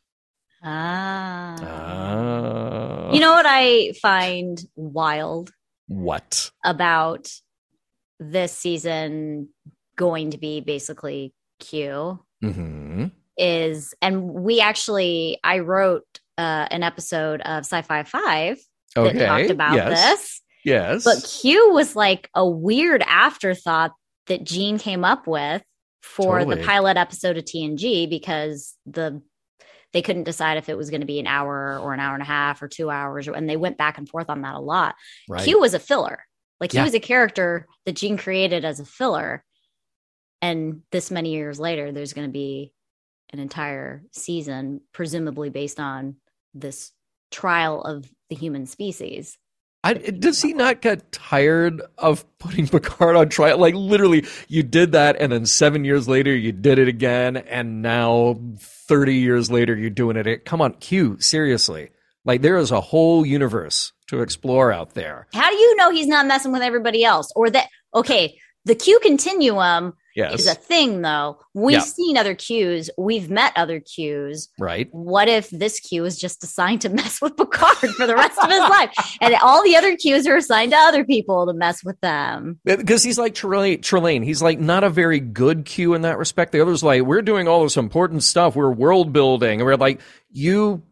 [0.62, 1.57] Ah.
[1.59, 3.12] Ah.
[3.14, 5.53] You know what I find wild
[5.86, 6.51] what?
[6.62, 7.30] about
[8.20, 9.49] this season
[9.97, 13.07] going to be basically Q hmm
[13.38, 18.59] is, and we actually, I wrote uh, an episode of Sci Fi 5
[18.97, 19.24] that Okay.
[19.24, 20.11] talked about yes.
[20.11, 20.42] this.
[20.62, 21.05] Yes.
[21.05, 23.92] But Q was like a weird afterthought
[24.26, 25.62] that Gene came up with
[26.14, 26.57] for Totally.
[26.61, 29.20] the pilot episode of TNG because the
[29.92, 32.22] they couldn't decide if it was going to be an hour or an hour and
[32.22, 34.94] a half or two hours, and they went back and forth on that a lot.
[35.28, 35.42] right.
[35.44, 36.22] Q was a filler.
[36.61, 36.84] Like he Yeah.
[36.84, 39.44] was a character that Gene created as a filler.
[40.42, 42.72] And this many years later, there's going to be
[43.32, 46.16] an entire season, presumably based on
[46.52, 46.92] this
[47.30, 49.38] trial of the human species.
[49.87, 53.59] I, does he not get tired of putting Picard on trial?
[53.59, 57.82] Like literally, you did that, and then seven years later, you did it again, and
[57.82, 60.45] now thirty years later, you're doing it.
[60.45, 61.18] Come on, Q.
[61.20, 61.91] Seriously,
[62.24, 65.28] like there is a whole universe to explore out there.
[65.32, 67.32] How do you know he's not messing with everybody else?
[67.37, 71.38] Or that, okay, the Q continuum Yes, is a thing, though.
[71.54, 71.80] We've Yeah.
[71.80, 74.48] seen other cues, we've met other cues.
[74.58, 74.88] right.
[74.92, 78.50] What if this cue is just assigned to mess with Picard for the rest of
[78.50, 78.90] his life?
[79.20, 82.58] And all the other cues are assigned to other people to mess with them.
[82.64, 84.24] Because he's like Trelane, Trelane.
[84.24, 86.52] He's like not a very good cue in that respect.
[86.52, 88.56] The other's like, we're doing all this important stuff.
[88.56, 89.60] We're world building.
[89.60, 90.00] And we're like,
[90.30, 90.82] you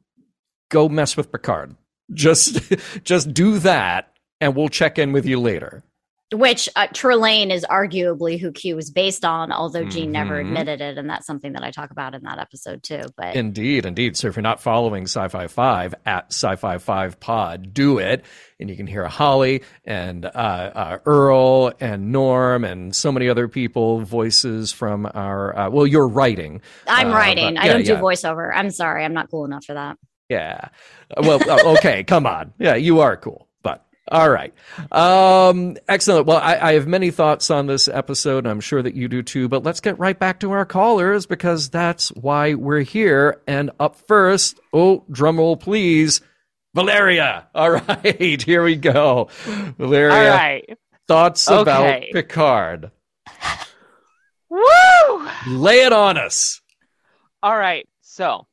[0.68, 1.74] go mess with Picard.
[2.12, 2.60] Just,
[3.04, 4.10] just do that
[4.40, 5.82] and we'll check in with you later.
[6.34, 10.46] Which uh, Trelane is arguably who Q was based on, although Gene never Mhm.
[10.48, 10.98] admitted it.
[10.98, 13.02] And that's something that I talk about in that episode, too.
[13.16, 14.16] But Indeed, indeed.
[14.16, 18.24] So if you're not following Sci-Fi 5 at Sci-Fi 5 Pod, do it.
[18.60, 23.48] And you can hear Holly and uh, uh, Earl and Norm and so many other
[23.48, 26.60] people, voices from our, uh, well, you're writing.
[26.86, 27.54] I'm Uh, writing.
[27.54, 27.96] but- I yeah, don't yeah.
[27.96, 28.50] do voiceover.
[28.54, 29.04] I'm sorry.
[29.04, 29.96] I'm not cool enough for that.
[30.28, 30.68] Yeah.
[31.18, 32.54] Well, uh, okay, come on.
[32.58, 33.48] Yeah, you are cool.
[34.10, 34.52] All right.
[34.92, 36.26] Um, excellent.
[36.26, 39.48] Well, I, I have many thoughts on this episode, I'm sure that you do too.
[39.48, 43.40] But let's get right back to our callers because that's why we're here.
[43.46, 46.20] And up first, oh, drum roll, please.
[46.74, 47.48] Valeria.
[47.54, 49.28] All right, here we go.
[49.78, 50.78] Valeria, All right.
[51.08, 52.90] thoughts about Picard.
[54.50, 55.28] Woo!
[55.48, 56.60] Lay it on us.
[57.42, 57.88] All right.
[58.02, 58.46] So,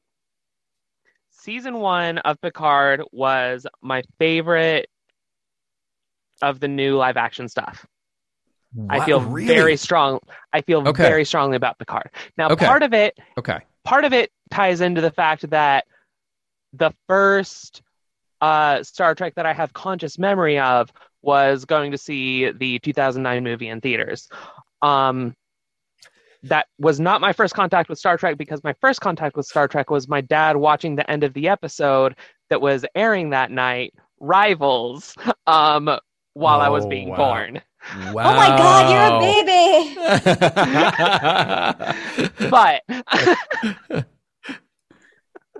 [1.30, 4.89] season one of Picard was my favorite
[6.42, 7.86] of the new live action stuff.
[8.89, 9.48] I feel really?
[9.48, 10.20] very strong.
[10.54, 11.04] I feel Okay.
[11.04, 12.10] very strongly about Picard.
[12.38, 12.66] Now, Okay.
[12.66, 13.60] part of it, Okay.
[13.84, 15.86] part of it ties into the fact that
[16.74, 17.82] the first
[18.39, 23.44] uh, Star Trek that I have conscious memory of was going to see the 2009
[23.44, 24.28] movie in theaters.
[24.82, 25.36] Um,
[26.44, 29.68] that was not my first contact with Star Trek because my first contact with Star
[29.68, 32.16] Trek was my dad watching the end of the episode
[32.50, 35.14] that was airing that night, Rivals,
[35.46, 36.00] um,
[36.34, 37.17] while I was Oh, being wow.
[37.17, 37.61] born.
[38.13, 38.23] Wow.
[38.25, 39.95] Oh my God, you're a baby.
[42.49, 42.82] but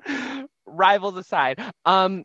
[0.66, 2.24] rivals aside um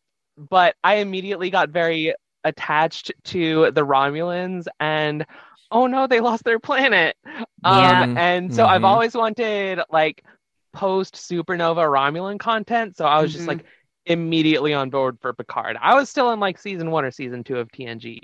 [0.51, 5.27] but i immediately got very attached to the romulans and
[5.71, 7.17] oh no they lost their planet
[7.65, 8.03] Yeah.
[8.03, 8.87] um and so i've Mhm.
[8.87, 10.25] always wanted like
[10.73, 13.49] post supernova romulan content so i was just Mhm.
[13.49, 13.65] like
[14.07, 15.77] immediately on board for Picard.
[15.81, 18.21] I was still in like season one or season two of TNG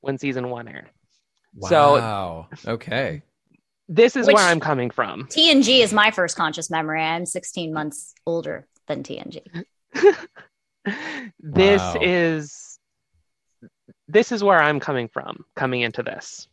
[0.00, 0.90] when season one aired.
[1.62, 2.48] So- Wow.
[2.66, 3.22] okay.
[3.88, 5.26] This is Which- where I'm coming from.
[5.26, 7.02] TNG is my first conscious memory.
[7.02, 9.42] I'm 16 months older than TNG.
[11.40, 11.96] this Wow.
[12.00, 12.78] is
[14.06, 16.48] this is where I'm coming from coming into this.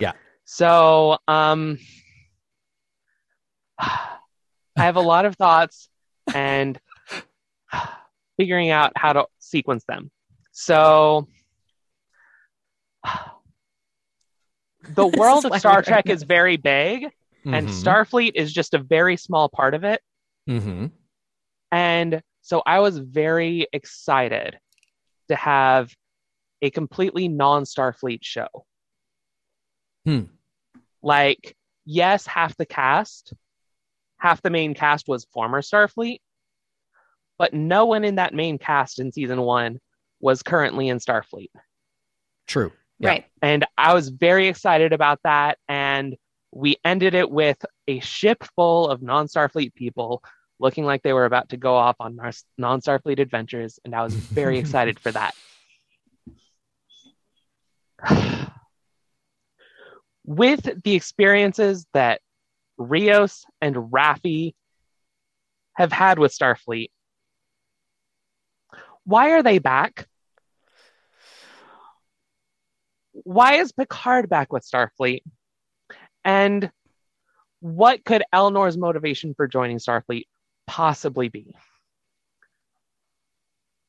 [0.00, 0.12] Yeah.
[0.44, 1.78] So, um
[3.78, 4.18] I
[4.76, 5.88] have a lot of thoughts
[6.32, 6.78] and
[8.38, 10.10] figuring out how to sequence them.
[10.52, 11.28] So
[14.94, 17.08] the world of Star Trek is very big
[17.44, 17.82] and Mhm.
[17.82, 20.00] Starfleet is just a very small part of it.
[20.48, 20.90] Mhm.
[21.70, 24.58] And so I was very excited
[25.28, 25.94] to have
[26.62, 28.48] a completely non Starfleet show.
[30.04, 30.24] Hmm.
[31.02, 33.32] Like, yes, half the cast,
[34.18, 36.20] half the main cast was former Starfleet,
[37.38, 39.78] but no one in that main cast in season one
[40.20, 41.50] was currently in Starfleet.
[42.46, 42.72] True.
[42.98, 43.10] Yeah.
[43.10, 43.24] Right.
[43.42, 45.58] And I was very excited about that.
[45.68, 46.16] And
[46.50, 50.22] we ended it with a ship full of non Starfleet people
[50.58, 52.18] looking like they were about to go off on
[52.56, 53.78] non Starfleet adventures.
[53.84, 55.34] And I was very excited for that.
[60.24, 62.20] With the experiences that
[62.76, 64.54] Rios and Raffi
[65.74, 66.90] have had with Starfleet,
[69.08, 70.06] why are they back?
[73.12, 75.22] Why is Picard back with Starfleet?
[76.26, 76.70] And
[77.60, 80.26] what could Elnor's motivation for joining Starfleet
[80.66, 81.54] possibly be?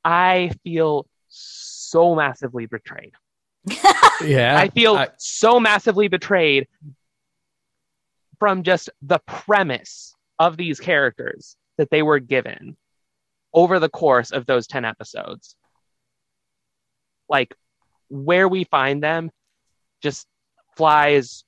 [0.06, 3.14] I feel so massively betrayed.
[4.26, 4.58] Yeah.
[4.58, 6.68] I feel I- so massively betrayed
[8.38, 12.76] from just the premise of these characters that they were given
[13.54, 15.56] over the course of those 10 episodes.
[17.28, 17.54] Like,
[18.10, 19.30] where we find them
[20.02, 20.28] just
[20.78, 21.44] flies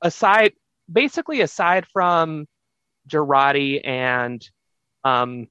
[0.00, 0.52] aside,
[0.90, 2.46] basically, aside from
[3.08, 4.46] Jurati and
[5.04, 5.48] um,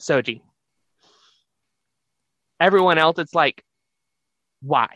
[0.00, 0.42] Soji.
[2.60, 3.62] Everyone else, it's like,
[4.60, 4.88] why?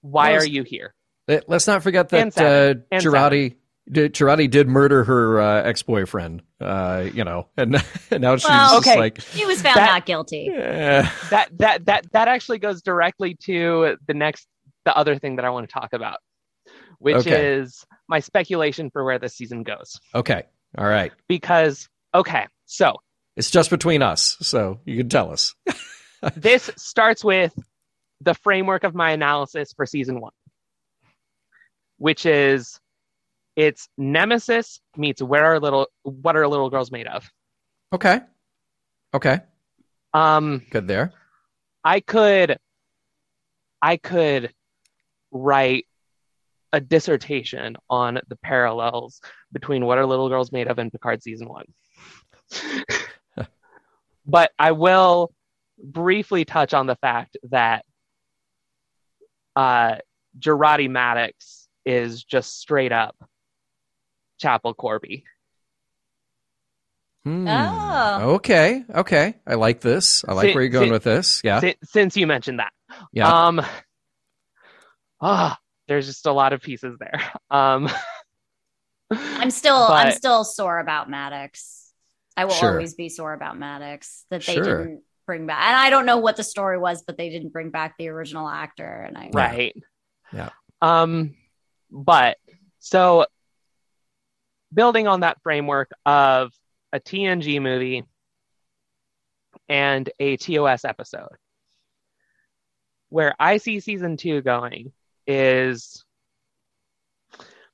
[0.00, 0.94] Why Well, are you here?
[1.28, 2.84] Let- Let's not forget that uh, Saturn.
[2.90, 3.56] And Jurati
[3.90, 6.42] did, Jurati did murder her uh, ex-boyfriend.
[6.60, 7.76] Uh, you know, and,
[8.10, 8.96] and now she's Well, Okay.
[8.98, 10.48] like, He was found That- not guilty.
[10.48, 11.02] eh.
[11.30, 14.46] that that that that actually goes directly to the next
[14.84, 16.18] the other thing that I want to talk about,
[16.98, 17.54] which Okay.
[17.56, 19.98] is my speculation for where this season goes.
[20.14, 20.44] okay,
[20.78, 21.12] all right.
[21.28, 22.96] Because okay, so
[23.36, 25.54] It's just between us, so you can tell us.
[26.36, 27.52] this starts with
[28.20, 30.32] the framework of my analysis for season one,
[31.98, 32.78] which is
[33.56, 37.28] it's Nemesis meets where are little what are little girls made of.
[37.92, 38.20] Okay,
[39.12, 39.40] okay,
[40.12, 41.12] Um, good there.
[41.84, 42.58] I could
[43.80, 44.52] I could
[45.30, 45.86] write
[46.72, 49.20] a dissertation on the parallels
[49.52, 51.66] between what are little girls made of and Picard season one.
[54.26, 55.32] but I will
[55.78, 57.84] briefly touch on the fact that
[59.54, 59.96] uh
[60.40, 63.14] Jurati Maddox is just straight up
[64.38, 65.22] Chapel Korby.
[67.24, 67.48] Hmm.
[67.48, 68.34] Oh.
[68.34, 69.34] Okay, okay.
[69.46, 70.24] I like this.
[70.28, 71.40] I like Si- where you're going si- with this.
[71.42, 72.72] Yeah, Si- since you mentioned that.
[73.12, 73.46] yeah.
[73.46, 73.62] Um
[75.20, 75.58] ah,
[75.88, 77.20] there's just a lot of pieces there.
[77.50, 77.88] Um
[79.10, 81.92] I'm still I'm still sore about Maddox.
[82.36, 82.72] I will Sure.
[82.72, 84.84] always be sore about Maddox that they Sure.
[84.84, 85.62] didn't bring back.
[85.66, 88.48] And I don't know what the story was, but they didn't bring back the original
[88.48, 89.02] actor.
[89.06, 89.74] And I right
[90.32, 90.50] Yeah.
[90.82, 91.36] um
[91.90, 92.36] but
[92.80, 93.24] so
[94.74, 96.52] building on that framework of
[96.92, 98.04] a tng movie
[99.68, 101.36] and a tos episode
[103.08, 104.92] where i see season two going
[105.26, 106.04] is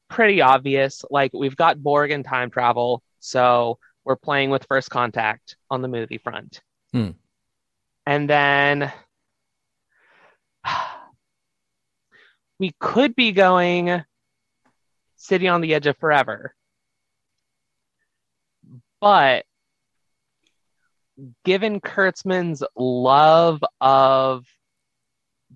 [0.08, 5.56] pretty obvious like we've got borg and time travel so we're playing with first contact
[5.70, 6.60] on the movie front
[6.92, 7.10] Hmm.
[8.06, 8.92] and then
[12.58, 14.04] we could be going
[15.16, 16.54] City on the Edge of Forever.
[19.00, 19.44] But
[21.44, 24.46] given Kurtzman's love of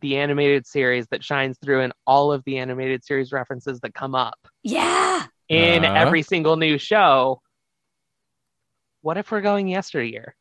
[0.01, 4.15] the animated series that shines through in all of the animated series references that come
[4.15, 5.25] up yeah.
[5.49, 5.95] in Uh-huh.
[5.95, 7.41] every single new show,
[9.03, 10.35] what if we're going yesteryear?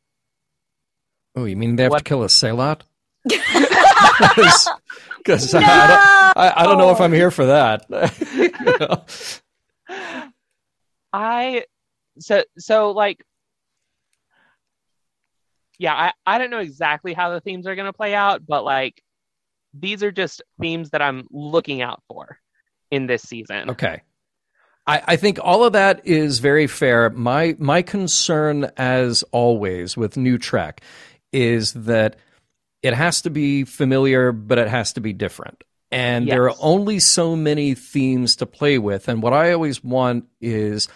[1.36, 2.82] oh, you mean they have what- to kill a sehlat?
[3.24, 4.68] Because
[5.56, 7.86] I, don't, I, I don't know if I'm here for that.
[8.34, 9.06] You know?
[11.14, 11.66] I
[12.20, 13.24] so so like
[15.80, 18.64] yeah, I, I don't know exactly how the themes are going to play out, but
[18.64, 19.04] like
[19.74, 22.38] these are just themes that I'm looking out for
[22.92, 23.72] in this season.
[23.72, 24.02] Okay.
[24.86, 27.10] I, I think all of that is very fair.
[27.10, 30.82] My my concern, as always, with new Trek
[31.32, 32.18] is that
[32.82, 35.64] it has to be familiar, but it has to be different.
[35.90, 39.08] And there are only so many themes to play with.
[39.08, 40.88] And what I always want is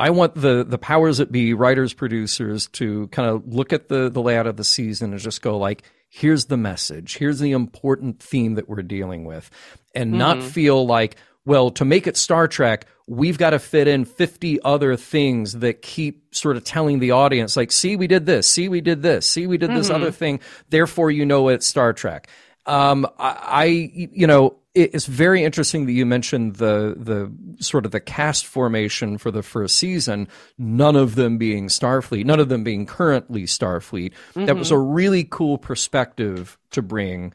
[0.00, 4.08] I want the the powers that be, writers, producers, to kind of look at the
[4.08, 8.20] the layout of the season and just go like, here's the message, here's the important
[8.20, 9.50] theme that we're dealing with,
[9.94, 10.42] and not Mhm.
[10.42, 14.96] feel like, well, to make it Star Trek, we've got to fit in 50 other
[14.96, 18.80] things that keep sort of telling the audience, like, see, we did this, see, we
[18.80, 19.94] did this, see, we did this Mhm.
[19.96, 20.40] other thing,
[20.70, 22.28] therefore you know it's Star Trek.
[22.66, 27.32] Um, I, I you know, it's very interesting that you mentioned the the
[27.62, 30.28] sort of the cast formation for the first season.
[30.58, 34.12] None of them being Starfleet, none of them being currently Starfleet.
[34.34, 37.32] That was a really cool perspective to bring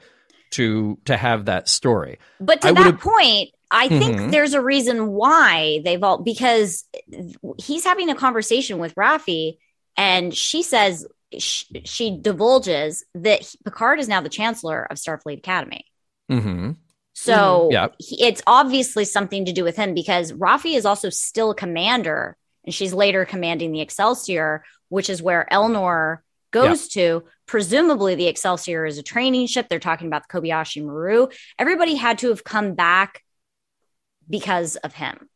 [0.51, 2.19] to to have that story.
[2.39, 4.31] But to I that point, I think Mhm.
[4.31, 6.85] there's a reason why they've all because
[7.57, 9.57] he's having a conversation with Raffi,
[9.97, 11.05] and she says
[11.39, 15.85] she, she divulges that he- Picard is now the chancellor of Starfleet Academy.
[16.31, 16.71] Mm-hmm.
[17.13, 17.87] So Yeah.
[17.99, 22.35] he, it's obviously something to do with him because Raffi is also still a commander,
[22.65, 26.19] and she's later commanding the Excelsior, which is where Elnor
[26.51, 27.23] goes to.
[27.47, 29.67] Presumably, the Excelsior is a training ship.
[29.69, 31.27] They're talking about the Kobayashi Maru.
[31.59, 33.21] Everybody had to have come back
[34.29, 35.29] because of him.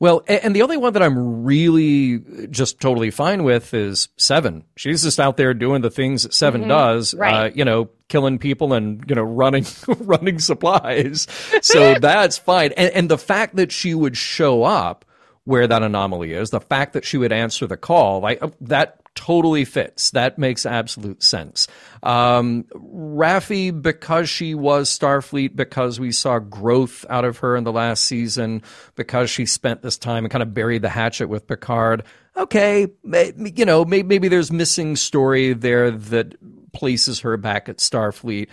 [0.00, 4.64] Well, and the only one that I'm really just totally fine with is Seven.
[4.76, 6.68] She's just out there doing the things that 7 Mhm.
[6.68, 9.66] does, uh, you know, killing people and you know running
[9.98, 11.26] running supplies.
[11.62, 12.72] So that's fine.
[12.76, 15.04] And, and the fact that she would show up
[15.44, 19.00] where that anomaly is, the fact that she would answer the call, like uh, that
[19.18, 20.12] totally fits.
[20.12, 21.66] That makes absolute sense.
[22.04, 27.72] Um, Raffi, because she was Starfleet, because we saw growth out of her in the
[27.72, 28.62] last season,
[28.94, 32.04] because she spent this time and kind of buried the hatchet with Picard.
[32.36, 36.36] Okay, you know, maybe, maybe there's missing story there that
[36.72, 38.46] places her back at Starfleet.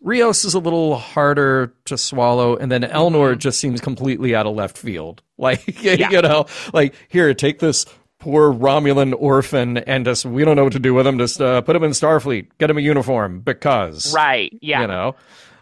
[0.00, 4.54] Rios is a little harder to swallow, and then Elnor just seems completely out of
[4.54, 5.22] left field.
[5.38, 7.84] Like, you know, like here, take this
[8.18, 11.18] poor Romulan orphan, and just we don't know what to do with him.
[11.18, 14.56] Just uh, put him in Starfleet, get him a uniform because, Right.
[14.60, 14.82] Yeah.
[14.82, 15.16] you know.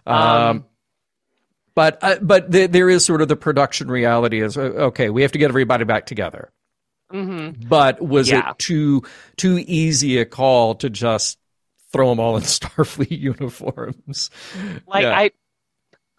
[0.07, 0.65] Um, Um,
[1.75, 5.11] but uh, but th- there is sort of the production reality is uh, okay.
[5.11, 6.53] We have to get everybody back together.
[7.11, 8.51] hmm But was Yeah.
[8.51, 9.03] it too
[9.37, 11.39] too easy a call to just
[11.93, 14.31] throw them all in Starfleet uniforms?
[14.87, 15.19] Like Yeah.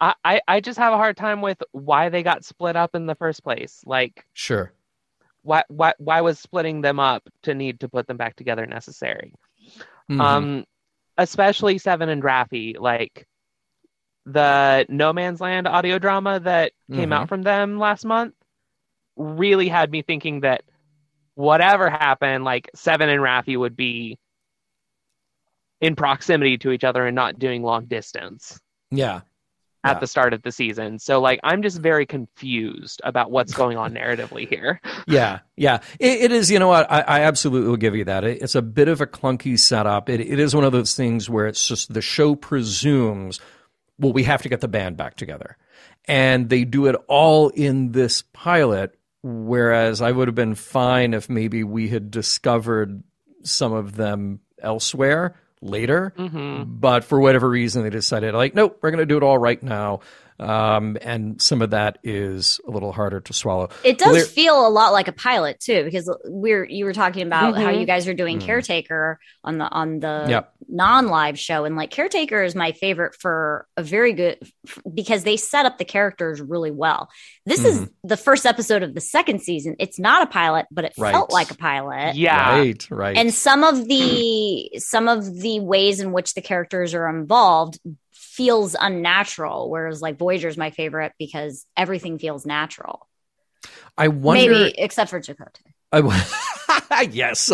[0.00, 3.06] I, I, I just have a hard time with why they got split up in
[3.06, 3.80] the first place.
[3.86, 4.72] Like Sure.
[5.46, 9.32] Why, why, why was splitting them up to need to put them back together necessary?
[10.10, 10.20] Mhm.
[10.20, 10.64] Um,
[11.16, 13.26] especially Seven and Raffi, like
[14.26, 17.12] the No Man's Land audio drama that came Mhm.
[17.14, 18.34] out from them last month,
[19.16, 20.62] really had me thinking that
[21.34, 24.18] whatever happened, like Seven and Raffi would be
[25.80, 29.20] in proximity to each other and not doing long distance yeah.
[29.86, 30.00] At Yeah.
[30.00, 30.98] the start of the season.
[30.98, 34.80] So like I'm just very confused about what's going on narratively here.
[35.08, 36.50] Yeah, yeah, it, it is.
[36.50, 36.90] You know what?
[36.90, 38.24] I, I absolutely will give you that.
[38.24, 40.08] It, it's a bit of a clunky setup.
[40.08, 43.38] It, it is one of those things where it's just the show presumes,
[43.98, 45.56] well, we have to get the band back together,
[46.06, 48.98] and they do it all in this pilot.
[49.22, 53.02] Whereas I would have been fine if maybe we had discovered
[53.44, 56.12] some of them elsewhere later.
[56.16, 59.38] hmm But for whatever reason, they decided, like, nope, we're going to do it all
[59.38, 60.00] right now.
[60.38, 63.70] Um, and some of that is a little harder to swallow.
[63.84, 67.26] It does there- feel a lot like a pilot too, because we're you were talking
[67.26, 67.80] about how Mhm.
[67.80, 68.42] you guys are doing Mhm.
[68.42, 70.52] caretaker on the on the Yep.
[70.68, 75.36] non-live show, and like caretaker is my favorite for a very good f- because they
[75.36, 77.08] set up the characters really well.
[77.46, 77.90] This is Mhm.
[78.04, 79.76] the first episode of the second season.
[79.78, 81.12] It's not a pilot, but it Right.
[81.12, 82.14] felt like a pilot.
[82.16, 82.58] Yeah.
[82.58, 83.16] Right, right.
[83.16, 87.78] and some of the some of the ways in which the characters are involved
[88.36, 93.08] feels unnatural whereas like voyager is my favorite because everything feels natural
[93.96, 94.52] I wonder.
[94.52, 95.72] maybe except for Chakotay.
[95.92, 96.00] I
[97.10, 97.52] yes,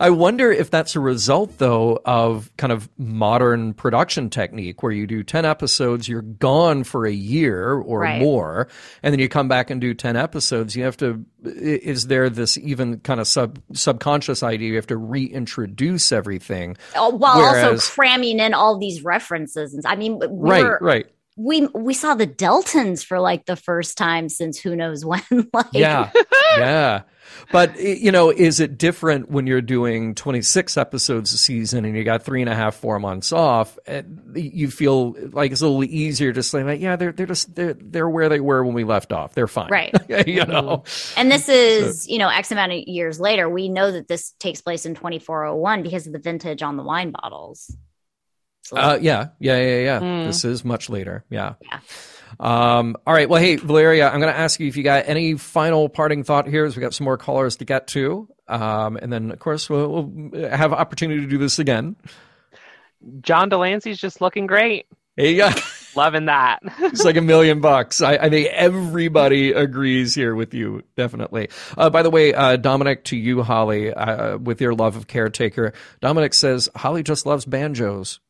[0.00, 5.06] I wonder if that's a result though of kind of modern production technique, where you
[5.06, 8.20] do ten episodes, you're gone for a year or Right.
[8.20, 8.68] more,
[9.02, 10.74] and then you come back and do ten episodes.
[10.76, 11.24] You have to.
[11.44, 14.70] Is there this even kind of sub subconscious idea?
[14.70, 16.76] You have to reintroduce everything.
[16.96, 21.06] Oh, while Whereas- also cramming in all these references I mean we Right, were right.
[21.36, 25.22] we we saw the Deltans for like the first time since who knows when.
[25.52, 26.10] like, yeah,
[26.56, 27.02] yeah.
[27.50, 32.04] But you know, is it different when you're doing 26 episodes a season and you
[32.04, 33.78] got three and a half, four months off?
[33.86, 37.54] And you feel like it's a little easier to say, like, yeah, they're they're just
[37.54, 39.34] they're they're where they were when we left off.
[39.34, 39.94] They're fine, Right.
[40.26, 40.84] you know,
[41.16, 43.48] And this is, you know, X amount of years later.
[43.48, 47.10] We know that this takes place in 2401 because of the vintage on the wine
[47.10, 47.74] bottles.
[48.62, 50.00] So, uh, yeah, yeah, yeah, yeah.
[50.00, 50.26] Mm.
[50.26, 51.24] This is much later.
[51.28, 51.54] Yeah.
[51.62, 51.80] Yeah.
[52.42, 53.28] Um, all right.
[53.28, 56.48] Well, hey, Valeria, I'm going to ask you if you got any final parting thought
[56.48, 58.28] here as we got some more callers to get to.
[58.48, 61.94] Um, and then, of course, we'll, we'll have opportunity to do this again.
[63.20, 64.86] John de Lancie's just looking great.
[65.16, 65.54] Hey, yeah.
[65.94, 66.60] Loving that.
[66.80, 68.02] It's like a million bucks.
[68.02, 71.48] I, I think everybody agrees here with you, definitely.
[71.76, 75.74] Uh, by the way, uh, Dominic, to you, Holly, uh, with your love of Caretaker,
[76.00, 78.20] Dominic says Holly just loves banjos.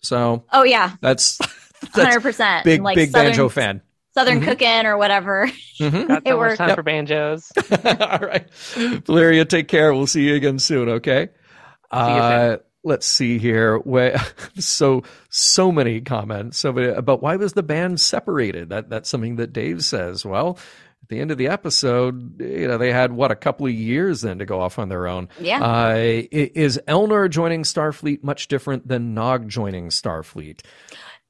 [0.00, 1.38] So oh yeah, that's
[1.82, 2.20] that's 100.
[2.20, 3.82] percent big, like big Southern, banjo fan.
[4.14, 4.44] Southern Mhm.
[4.44, 5.46] cooking or whatever.
[5.80, 6.08] Mhm.
[6.08, 6.76] Got It so much time Yep.
[6.76, 7.52] for banjos.
[7.84, 8.46] All right.
[9.06, 9.92] Valeria, take care.
[9.94, 11.28] We'll see you again soon, okay?
[11.92, 13.78] you Uh, let's see here.
[13.78, 14.16] Where,
[14.58, 18.68] so so many comments so many, about why was the band separated?
[18.70, 20.24] That that's something that Dave says.
[20.26, 20.58] Well,
[21.02, 24.20] at the end of the episode, you know, they had what a couple of years
[24.20, 25.28] then to go off on their own.
[25.40, 25.60] Yeah.
[25.62, 30.60] Uh, is Elnor joining Starfleet much different than Nog joining Starfleet?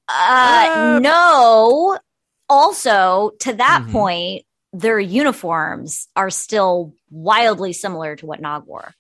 [0.09, 1.99] Uh, Uh, no.
[2.49, 3.93] Also, to that Mhm.
[3.93, 8.95] point, their uniforms are still wildly similar to what Nog wore.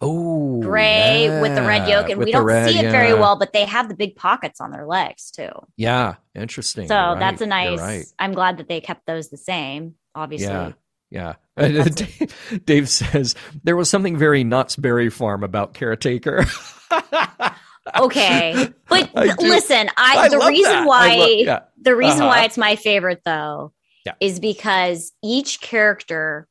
[0.00, 2.90] Oh, Gray with the red yoke, and with we don't red, see it yeah.
[2.90, 5.50] very well, but they have the big pockets on their legs too.
[5.76, 6.88] Yeah, interesting.
[6.88, 7.18] So right.
[7.18, 7.78] that's a nice.
[7.78, 8.04] right.
[8.18, 9.94] I'm glad that they kept those the same.
[10.14, 10.72] Obviously, Yeah.
[11.10, 11.34] Yeah.
[11.56, 16.44] Dave, Dave says there was something very Knott's Berry Farm about caretaker.
[17.96, 20.86] okay, but I listen, I, I the reason that.
[20.86, 21.60] Why love- yeah.
[21.80, 22.28] the reason Uh-huh.
[22.28, 23.72] why it's my favorite though
[24.06, 24.14] Yeah.
[24.20, 26.46] is because each character,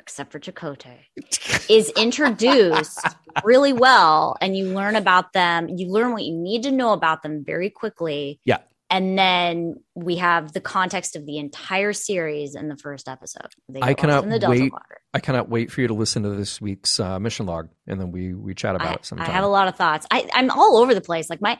[0.00, 0.98] except for Chakotay,
[1.70, 3.04] is introduced
[3.44, 5.68] really well, and you learn about them.
[5.68, 8.40] You learn what you need to know about them very quickly.
[8.44, 8.58] Yeah.
[8.90, 13.48] And then we have the context of the entire series in the first episode.
[13.82, 15.02] I cannot the wait Quadrant.
[15.12, 18.12] I cannot wait for you to listen to this week's uh, mission log, and then
[18.12, 20.06] we we chat about I, it I have a lot of thoughts.
[20.10, 21.28] I, I'm all over the place.
[21.28, 21.58] Like my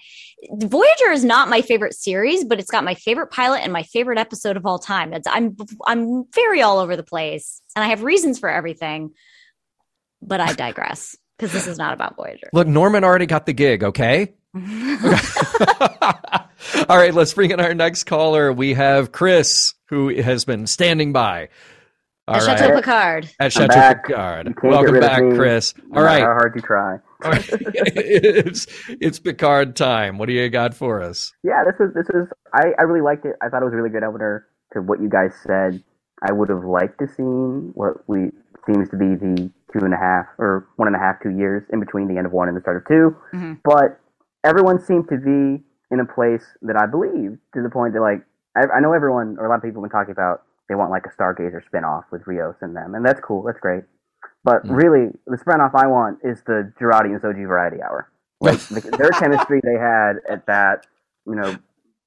[0.51, 4.19] Voyager is not my favorite series, but it's got my favorite pilot and my favorite
[4.19, 5.13] episode of all time.
[5.13, 5.55] It's, I'm
[5.87, 9.11] I'm very all over the place, and I have reasons for everything.
[10.23, 12.49] But I digress because this is not about Voyager.
[12.53, 13.85] Look, Norman already got the gig.
[13.85, 14.35] Okay.
[16.89, 18.53] All right, let's bring in our next caller.
[18.53, 21.49] We have Chris, who has been standing by.
[22.27, 23.25] All At right, Chateau Picard.
[23.41, 24.07] at I'm Chateau back.
[24.07, 24.47] Picard.
[24.49, 25.75] You can't get Welcome back, Chris.
[25.77, 26.99] No All matter right, How hard you try.
[27.25, 27.49] All right.
[27.51, 30.19] it's it's Picard time.
[30.19, 31.33] What do you got for us?
[31.43, 33.35] Yeah, this is this was I, I really liked it.
[33.43, 35.83] I thought it was a really good opener to what you guys said.
[36.29, 38.31] I would have liked to seen what we
[38.67, 41.63] seems to be the two and a half or one and a half two years
[41.73, 43.59] in between the end of one and the start of 2 Mhm.
[43.65, 43.99] But
[44.45, 48.23] everyone seemed to be in a place that I believe to the point that like
[48.57, 50.91] I, I know everyone or a lot of people have been talking about they want
[50.91, 53.43] like a Stargazer spinoff with Rios and them, and that's cool.
[53.43, 53.85] That's great.
[54.45, 54.77] But Mhm.
[54.77, 58.11] really, the spinoff I want is the Jurati and Soji Variety Hour.
[58.41, 60.87] Like the, their chemistry they had at that,
[61.27, 61.57] you know,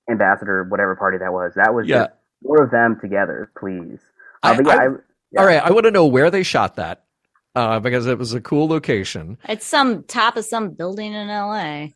[0.10, 1.54] ambassador whatever party that was.
[1.56, 2.06] That was Yeah.
[2.06, 2.12] just
[2.44, 4.00] more of them together, please.
[4.44, 4.88] Uh, I- but yeah, I- I,
[5.32, 5.40] yeah.
[5.42, 7.04] All right, I want to know where they shot that
[7.56, 9.38] uh, because it was a cool location.
[9.50, 11.96] It's some top of some building in L.A.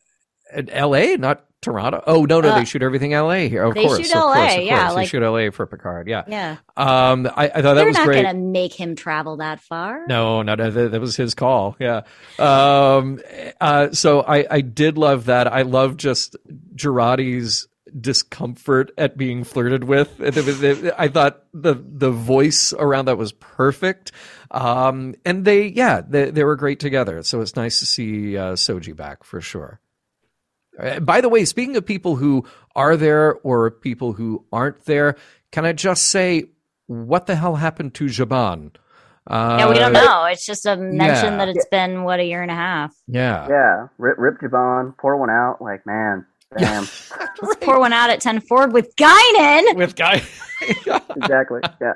[0.53, 2.03] In L.A., not Toronto.
[2.05, 3.49] Oh no, no, Uh, they shoot everything L.A.
[3.49, 3.63] here.
[3.63, 4.93] Of they course, shoot of course, of yeah, course.
[4.95, 5.49] like- they shoot L.A.
[5.51, 6.07] for Picard.
[6.07, 6.23] Yeah.
[6.27, 8.15] Yeah, Um, I, I thought that was great.
[8.17, 10.05] they're not going to make him travel that far.
[10.07, 11.75] No, no, no, that, that was his call.
[11.79, 12.01] Yeah.
[12.37, 13.19] Um,
[13.59, 15.51] uh, so I, I did love that.
[15.51, 16.35] I love just
[16.75, 17.67] Jurati's
[17.99, 20.19] discomfort at being flirted with.
[20.19, 24.11] It was- it- I thought the the voice around that was perfect.
[24.51, 27.23] Um, and they, yeah, they, they were great together.
[27.23, 29.79] So it's nice to see uh, Soji back for sure.
[30.79, 32.45] Uh, By the way, speaking of people who
[32.75, 35.15] are there or people who aren't there,
[35.51, 36.45] can I just say
[36.87, 38.75] what the hell happened to Zhaban?
[39.27, 40.25] Uh, Yeah, we don't know.
[40.25, 41.37] It's just a mention yeah.
[41.37, 42.93] that it's been what a year and a half.
[43.07, 43.47] Yeah.
[43.49, 45.61] yeah, rip, rip Zhaban, pour one out.
[45.61, 46.25] Like man,
[46.57, 46.87] damn,
[47.41, 49.75] Let's pour one out at ten forward with Guinan.
[49.75, 50.21] With guy.
[51.15, 51.61] exactly.
[51.81, 51.93] Yeah,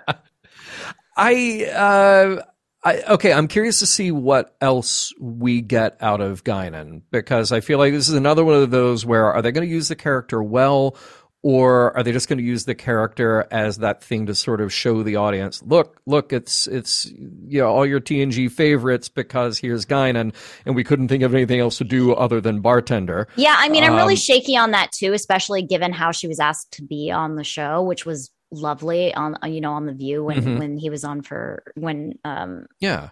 [1.16, 2.42] I uh
[2.84, 7.60] I, okay, I'm curious to see what else we get out of Guinan because I
[7.60, 9.96] feel like this is another one of those where are they going to use the
[9.98, 10.96] character well
[11.42, 14.74] or are they just going to use the character as that thing to sort of
[14.74, 17.06] show the audience look look it's it's
[17.48, 20.34] you know all your tng favorites because here's guinan
[20.66, 23.28] and we couldn't think of anything else to do other than bartender.
[23.38, 26.40] Yeah, I mean, I'm really Um, shaky on that too, especially given how she was
[26.40, 30.24] asked to be on the show, which was lovely on you know on the View
[30.24, 30.58] when Mhm.
[30.60, 33.10] when he was on for when um yeah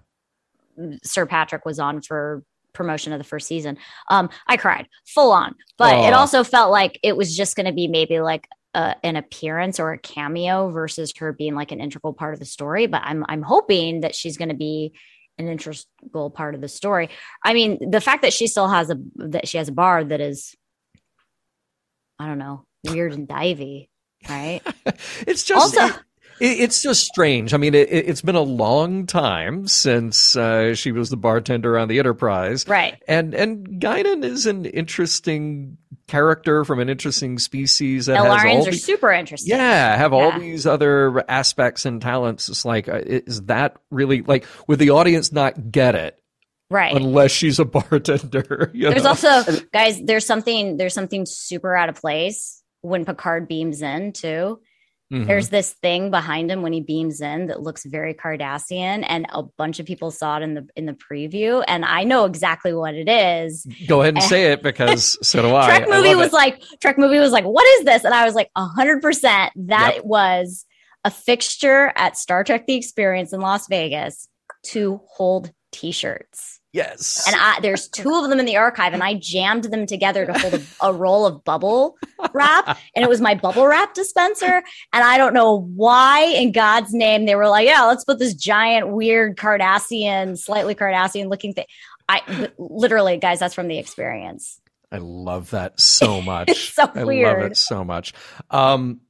[1.03, 2.43] Sir Patrick was on for
[2.73, 3.77] promotion of the first season.
[4.09, 7.71] Um, I cried full on, but it also felt like it was just going to
[7.71, 12.13] be maybe like a, an appearance or a cameo versus her being like an integral
[12.13, 12.85] part of the story.
[12.85, 14.93] But I'm I'm hoping that she's going to be
[15.39, 17.09] an integral part of the story.
[17.43, 20.21] I mean, the fact that she still has a that she has a bar that
[20.21, 20.55] is,
[22.19, 23.89] I don't know, weird and divey,
[24.29, 24.61] right?
[25.27, 26.01] it's just Also- it-
[26.39, 27.55] it- it's just strange.
[27.55, 31.87] I mean, it, it's been a long time since uh, she was the bartender on
[31.87, 33.01] the Enterprise, right.
[33.07, 35.77] and and Guinan is an interesting
[36.07, 39.49] character from an interesting species that has all El-Aurians are the- super interesting.
[39.57, 42.49] yeah, have all these other aspects and talents.
[42.49, 46.19] It's like, uh, is that really like would the audience not get it
[46.69, 46.95] Right.
[46.95, 48.69] unless she's a bartender?
[48.75, 49.09] you There's know?
[49.09, 49.41] also
[49.73, 52.56] guys, there's something there's something super out of place
[52.87, 54.59] when Picard beams in too.
[55.13, 55.25] Mhm.
[55.25, 59.41] There's this thing behind him when he beams in that looks very Cardassian, and a
[59.57, 62.93] bunch of people saw it in the in the preview, and I know exactly what
[62.93, 63.65] it is.
[63.87, 65.65] go ahead and say it because so do I.
[65.65, 66.33] Trek movie love was it.
[66.33, 68.03] like Trek movie was like, what is this?
[68.03, 69.53] And I was like, hundred percent.
[69.55, 70.03] That Yep.
[70.05, 70.65] was
[71.05, 74.27] a fixture at Star Trek: The Experience in Las Vegas
[74.71, 76.59] to hold T-shirts.
[76.73, 80.25] yes, And I, there's two of them in the archive, and I jammed them together
[80.25, 81.97] to hold a, a roll of bubble
[82.33, 84.63] wrap, and it was my bubble wrap dispenser.
[84.93, 88.33] And I don't know why, in God's name, they were like, "Yeah, let's put this
[88.33, 91.65] giant, weird Cardassian, slightly Cardassian looking thing."
[92.09, 94.61] I literally, guys, that's from the experience.
[94.91, 96.49] I love that so much.
[96.49, 97.51] It's so I love weird.
[97.51, 98.13] it so much.
[98.49, 99.01] Um,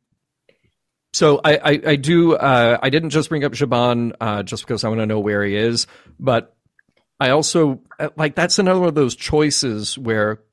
[1.18, 2.36] so I, I, I do.
[2.36, 5.44] Uh, I didn't just bring up Zhaban uh, just because I want to know where
[5.44, 5.88] he is,
[6.20, 6.56] but
[7.20, 10.44] I also uh, like that's another one of those choices where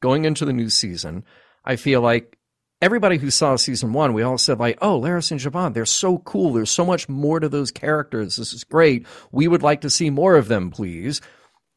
[0.00, 1.22] going into the new season,
[1.66, 2.38] I feel like
[2.80, 6.16] everybody who saw season one, we all said like, "Oh, Laris and Zhaban, they're so
[6.16, 6.54] cool.
[6.54, 8.36] There's so much more to those characters.
[8.36, 9.06] This is great.
[9.32, 11.20] We would like to see more of them, please."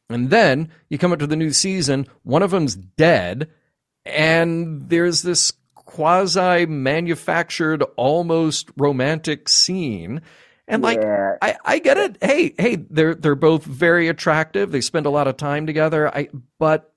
[0.09, 3.49] And then you come up to the new season, one of them's dead,
[4.05, 5.51] and there's this
[5.89, 10.21] quasi manufactured, almost romantic scene.
[10.67, 12.17] And like, yeah, I, I get it.
[12.21, 14.71] Hey, hey, they're they're both very attractive.
[14.71, 16.07] They spend a lot of time together.
[16.15, 16.29] I
[16.59, 16.93] but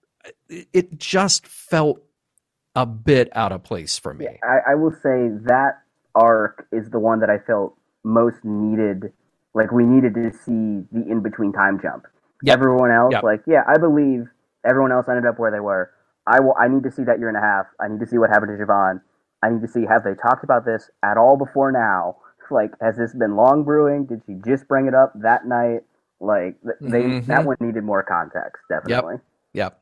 [0.48, 2.02] it- just felt
[2.76, 4.28] a bit out of place for me.
[4.42, 5.80] I, I will say that
[6.14, 7.74] arc is the one that I felt
[8.04, 9.12] most needed.
[9.54, 12.06] Like we needed to see the in between time jump.
[12.42, 12.58] Yep.
[12.58, 13.22] Everyone else, Yep.
[13.22, 14.26] like yeah, I believe
[14.68, 15.90] everyone else ended up where they were.
[16.26, 16.54] I will.
[16.58, 17.66] I need to see that year and a half.
[17.80, 19.00] I need to see what happened to Zhaban.
[19.42, 22.16] I need to see have they talked about this at all before now.
[22.50, 24.04] Like, has this been long brewing?
[24.04, 25.84] Did she just bring it up that night?
[26.20, 27.26] Like, th- they Mhm.
[27.26, 29.20] that one needed more context, definitely.
[29.54, 29.80] Yep.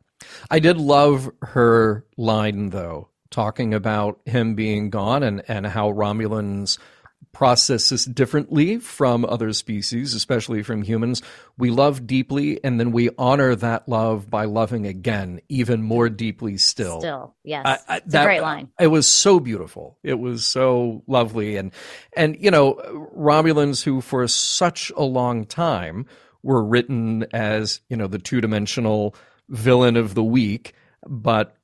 [0.53, 6.79] I did love her line though, talking about him being gone and, and how Romulans
[7.33, 11.23] process this differently from other species, especially from humans.
[11.57, 16.57] We love deeply and then we honor that love by loving again, even more deeply
[16.57, 17.01] still.
[17.01, 18.69] Still, yes, I- I- it's that- a great line.
[18.81, 19.97] It was so beautiful.
[20.03, 21.73] It was so lovely, and
[22.17, 22.75] and you know
[23.17, 26.07] Romulans who for such a long time
[26.43, 29.15] were written as you know the two dimensional
[29.49, 30.75] villain of the week,
[31.07, 31.55] but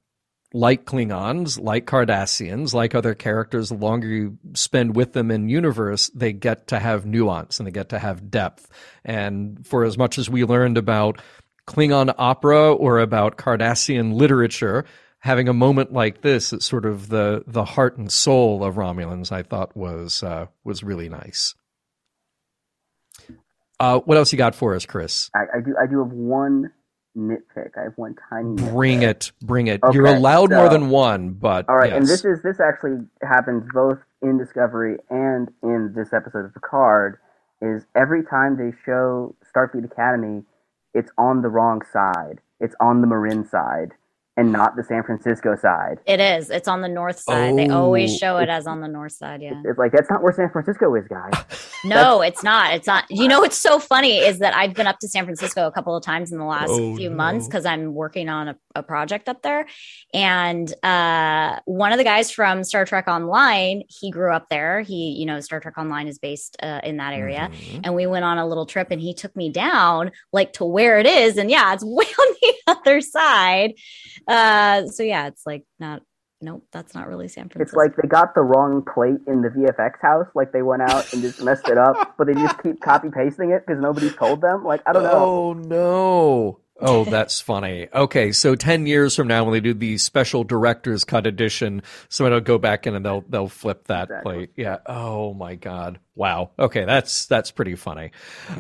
[0.56, 6.10] like Klingons, like Cardassians, like other characters, the longer you spend with them in universe,
[6.14, 8.66] they get to have nuance and they get to have depth.
[9.04, 11.20] And for as much as we learned about
[11.68, 14.86] Klingon opera or about Cardassian literature,
[15.18, 19.30] having a moment like this at sort of the the heart and soul of Romulans,
[19.32, 21.54] I thought was uh, was really nice.
[23.78, 25.30] Uh, what else you got for us, Chris?
[25.34, 25.76] I, I do.
[25.78, 26.72] I do have one
[27.16, 27.70] nitpick.
[27.78, 28.54] I have one tiny.
[28.70, 29.10] Bring nitpick.
[29.10, 29.82] it, bring it.
[29.82, 33.64] Okay, You're allowed more than one, but All right, and this is this actually happens
[33.72, 37.18] both in Discovery and in this episode of Picard.
[37.62, 40.42] Is every time they show Starfleet Academy,
[40.94, 42.40] it's on the wrong side.
[42.60, 43.92] It's on the Marin side,
[44.36, 45.98] and not the San Francisco side.
[46.06, 46.50] It is.
[46.50, 47.56] It's on the north side.
[47.56, 48.16] They always Oh.
[48.18, 49.40] show it as on the north side.
[49.42, 49.60] Yeah.
[49.64, 51.32] It's like that's not where San Francisco is, guys.
[51.84, 52.74] No, it's not.
[52.74, 53.04] It's not.
[53.10, 55.94] You know, what's so funny is that I've been up to San Francisco a couple
[55.94, 57.16] of times in the last Oh, few no.
[57.16, 59.66] months because I'm working on a, a project up there.
[60.12, 64.80] And uh, one of the guys from Star Trek Online, he grew up there.
[64.80, 67.50] He, you know, Star Trek Online is based uh, in that area.
[67.52, 67.80] Mhm.
[67.84, 70.98] And we went on a little trip and he took me down like to where
[70.98, 71.36] it is.
[71.36, 73.74] And yeah, it's way on the other side.
[74.26, 76.02] Uh, so yeah, it's like not
[76.40, 77.62] nope, that's not really San Francisco.
[77.62, 80.26] It's like they got the wrong plate in the VFX house.
[80.34, 83.50] Like they went out and just messed it up, but they just keep copy pasting
[83.50, 84.64] it because nobody's told them.
[84.64, 85.12] Like I don't know.
[85.12, 86.60] Oh no.
[86.78, 87.88] Oh, that's funny.
[87.90, 92.34] Okay, so ten years from now, when they do the special director's cut edition, someone
[92.34, 94.34] will go back in and they'll they'll flip that Exactly.
[94.34, 94.50] plate.
[94.56, 94.78] Yeah.
[94.84, 95.98] Oh my God.
[96.14, 96.50] Wow.
[96.58, 98.10] Okay, that's that's pretty funny.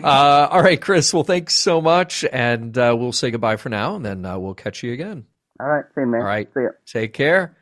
[0.02, 1.12] Uh, all right, Chris.
[1.12, 4.54] Well, thanks so much, and uh, we'll say goodbye for now, and then uh, we'll
[4.54, 5.26] catch you again.
[5.60, 6.20] All right, same man.
[6.20, 6.48] All right.
[6.54, 6.70] See you.
[6.86, 7.56] Take care.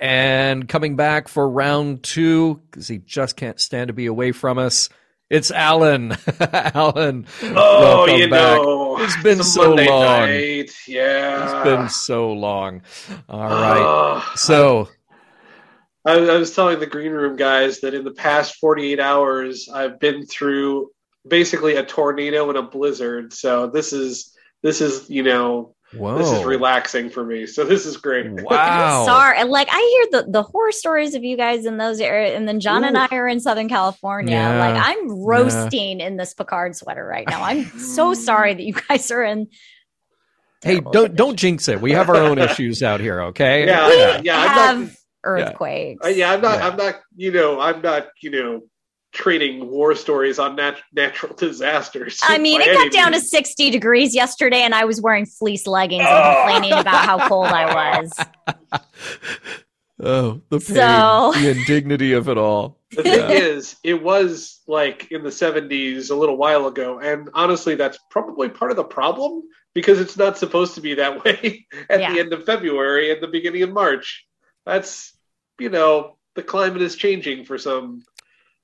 [0.00, 4.58] And coming back for round two, because he just can't stand to be away from
[4.58, 4.88] us,
[5.30, 6.16] it's Alan.
[6.40, 8.60] Alan, Oh, welcome you back.
[8.60, 10.02] know, It's been a so Monday long.
[10.28, 10.70] night.
[10.86, 11.44] Yeah.
[11.44, 12.82] It's been so long.
[13.28, 13.62] All ah.
[13.62, 13.82] right.
[14.26, 14.88] Oh, So,
[16.04, 19.98] I, I was telling the green room guys that in the past 48 hours, I've
[19.98, 20.90] been through
[21.26, 23.32] basically a tornado and a blizzard.
[23.32, 26.18] So this is this is you know whoa.
[26.18, 27.46] this is relaxing for me.
[27.46, 28.30] So this is great.
[28.30, 29.04] Wow.
[29.04, 32.36] Sorry, and, like I hear the the horror stories of you guys in those areas,
[32.36, 34.34] and then John and I are in Southern California.
[34.34, 34.58] Yeah.
[34.58, 37.42] Like I'm roasting in this Picard sweater right now.
[37.42, 39.48] I'm so sorry that you guys are in.
[40.62, 41.80] Hey, don't don't jinx it.
[41.80, 43.66] We have our own issues out here, okay?
[43.66, 44.38] Yeah, We yeah, yeah.
[44.40, 44.90] I'm have not,
[45.22, 46.04] earthquakes.
[46.04, 46.58] uh, yeah, I'm not.
[46.58, 46.68] Yeah.
[46.68, 47.00] I'm not.
[47.16, 48.08] You know, I'm not.
[48.22, 48.62] You know,
[49.14, 52.20] trading war stories on nat- natural disasters.
[52.22, 55.66] I mean, it any got down to 60 degrees yesterday, and I was wearing fleece
[55.66, 56.12] leggings Oh.
[56.12, 56.42] and ah!
[56.44, 58.80] complaining about how cold I was.
[60.00, 62.80] Oh, the pain, So- the indignity of it all.
[62.90, 66.98] The thing is, it was like in the 70s a little while ago.
[66.98, 69.42] And honestly, that's probably part of the problem
[69.72, 72.12] because it's not supposed to be that way at Yeah.
[72.12, 74.26] the end of February and the beginning of March.
[74.66, 75.16] That's,
[75.60, 78.02] you know, the climate is changing for some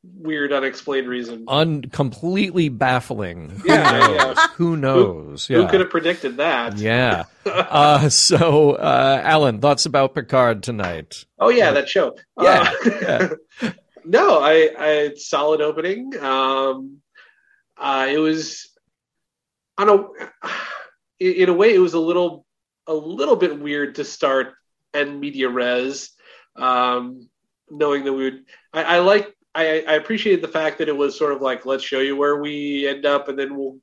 [0.03, 1.45] weird, unexplained reason.
[1.49, 3.51] Un completely baffling.
[3.51, 4.37] Who Yeah, knows?
[4.37, 4.47] yeah.
[4.57, 5.47] Who knows?
[5.47, 5.69] Who yeah.
[5.69, 6.77] could have predicted that?
[6.79, 7.25] Yeah.
[7.47, 11.25] Uh, so, uh, Alan, thoughts about Picard tonight?
[11.39, 12.15] Oh, yeah, that show.
[12.41, 12.71] Yeah,
[13.63, 13.71] Uh,
[14.05, 16.17] no, I, I solid opening.
[16.23, 16.99] Um,
[17.79, 18.69] uh, it was,
[19.79, 20.11] I don't.
[21.19, 22.45] In, in a way, it was a little,
[22.87, 24.55] a little bit weird to start
[24.95, 26.11] and media res,
[26.57, 27.29] um,
[27.71, 28.45] knowing that we would.
[28.73, 29.35] I, I like.
[29.55, 32.41] I, I appreciated the fact that it was sort of like let's show you where
[32.41, 33.79] we end up, and then we'll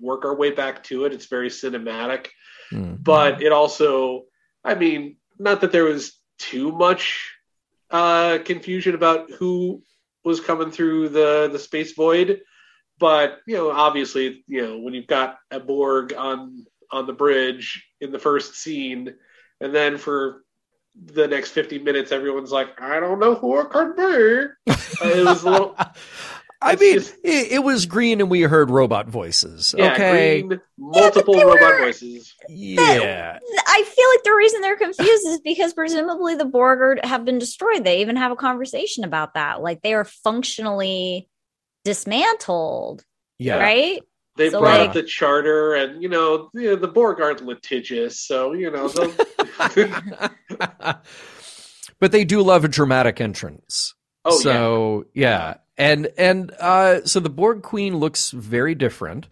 [0.00, 1.12] work our way back to it.
[1.12, 2.28] It's very cinematic
[2.70, 2.94] Hmm.
[2.94, 4.24] but it also
[4.64, 7.32] i mean not that there was too much
[7.90, 9.82] uh confusion about who
[10.24, 12.40] was coming through the the space void
[12.98, 17.86] but you know obviously you know when you've got a borg on on the bridge
[18.00, 19.14] in the first scene
[19.60, 20.43] and then for
[20.94, 25.42] the next 50 minutes everyone's like i don't know who it could be it was
[25.44, 25.76] a little
[26.62, 29.74] I mean, just- it, it was green and we heard robot voices.
[29.76, 30.40] yeah okay.
[30.42, 33.38] green multiple they robot were- voices Yeah.
[33.66, 37.84] I feel like the reason they're confused is because presumably the Borg have been destroyed.
[37.84, 39.60] They even have a conversation about that.
[39.62, 41.28] Like they are functionally
[41.84, 43.04] dismantled,
[43.38, 43.56] Yeah.
[43.58, 44.00] right?
[44.36, 47.44] They So, brought like- up the charter, and you know, you know, the Borg aren't
[47.44, 49.14] litigious, so you know, they'll-
[52.00, 53.94] but they do love a dramatic entrance.
[54.24, 55.54] Oh, so yeah.
[55.76, 59.28] And and uh so the Borg Queen looks very different.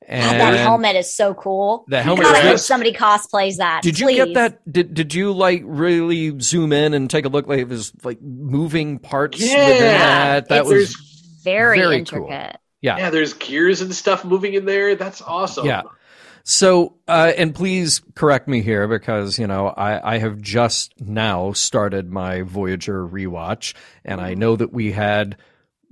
[0.00, 1.84] God, And that helmet is so cool.
[1.88, 3.82] The helmet God, I is- hope somebody cosplays that.
[3.82, 4.16] Did you please.
[4.16, 4.72] get that?
[4.72, 7.46] Did did you like really zoom in and take a look?
[7.48, 10.40] Like there's like moving parts within Yeah.
[10.40, 10.48] that.
[10.48, 10.94] That was
[11.42, 12.30] Very, very cool.
[12.82, 12.98] Intricate.
[12.98, 13.06] yeah.
[13.06, 14.94] yeah, there's gears and stuff moving in there.
[14.94, 15.66] That's awesome.
[15.66, 15.82] Yeah.
[16.48, 21.50] So, uh, and please correct me here because, you know, I, I have just now
[21.50, 23.74] started my Voyager rewatch,
[24.04, 25.38] and I know that we had,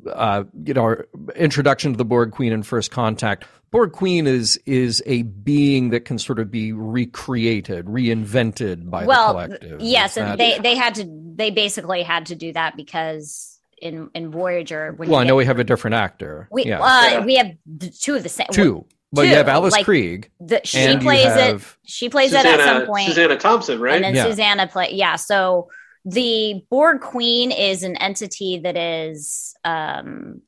[0.09, 3.45] uh, you know, our introduction to the Borg Queen and First Contact.
[3.73, 9.35] Borg Queen is is a being that can sort of be recreated, reinvented by well,
[9.35, 9.81] the collective.
[9.81, 14.31] yes, and they they had to they basically had to do that because in in
[14.31, 16.49] Voyager when well, I know get- we have a different actor.
[16.51, 17.25] we yeah, uh, Yeah.
[17.25, 17.53] we have
[18.01, 18.85] two of the same two.
[19.13, 21.63] Well, you have Alice like, Krige, The, she and you plays it.
[21.85, 23.95] She plays it at some point, Susanna Thompson, right?
[23.95, 24.25] and then Yeah.
[24.25, 24.91] Susanna play.
[24.93, 25.69] Yeah, so
[26.05, 30.43] the Borg Queen is an entity that is um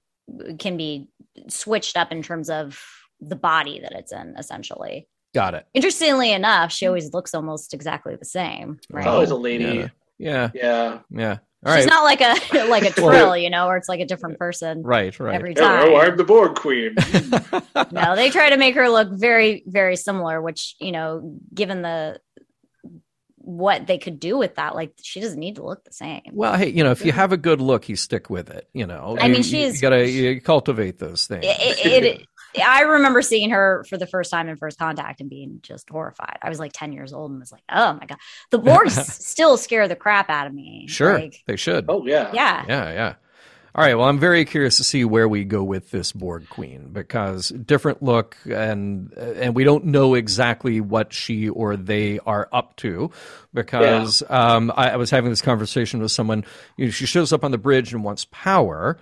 [0.58, 1.08] can be
[1.48, 2.82] switched up in terms of
[3.20, 5.08] the body that it's in, essentially.
[5.34, 5.66] Got it.
[5.74, 8.80] Interestingly enough, she always looks almost exactly the same.
[8.90, 9.02] Right?
[9.02, 9.64] It's always a lady.
[9.64, 9.88] Yeah.
[10.18, 10.50] Yeah.
[10.54, 10.98] Yeah.
[11.10, 11.38] Yeah.
[11.64, 14.04] All She's not like a like a Well- trill, you know, or it's like a
[14.06, 15.18] different uh, person right.
[15.18, 15.34] Right.
[15.34, 15.88] every oh, oh, time.
[15.88, 16.94] Hello, I'm the Borg Queen.
[17.92, 22.20] no, they try to make her look very, very similar, which, you know, given the
[23.38, 26.22] what they could do with that, like she doesn't need to look the same.
[26.32, 28.68] Well, hey, you know, if you have a good look, you stick with it.
[28.72, 31.44] You know, I You- mean, you- she's- you gotta you cultivate those things.
[31.44, 32.26] It, it, it,
[32.62, 36.38] I remember seeing her for the first time in First Contact and being just horrified.
[36.42, 38.18] I was like 10 years old and was like, oh my God.
[38.50, 40.86] The Borg still scare the crap out of me.
[40.88, 41.86] Sure, Like, they should.
[41.88, 42.30] Oh yeah.
[42.32, 42.64] yeah.
[42.68, 43.14] Yeah, yeah.
[43.74, 43.94] All right.
[43.94, 48.02] Well, I'm very curious to see where we go with this Borg Queen because different
[48.02, 53.10] look and and we don't know exactly what she or they are up to
[53.52, 56.46] because um, I, I was having this conversation with someone.
[56.78, 58.96] You know, she shows up on the bridge and wants power,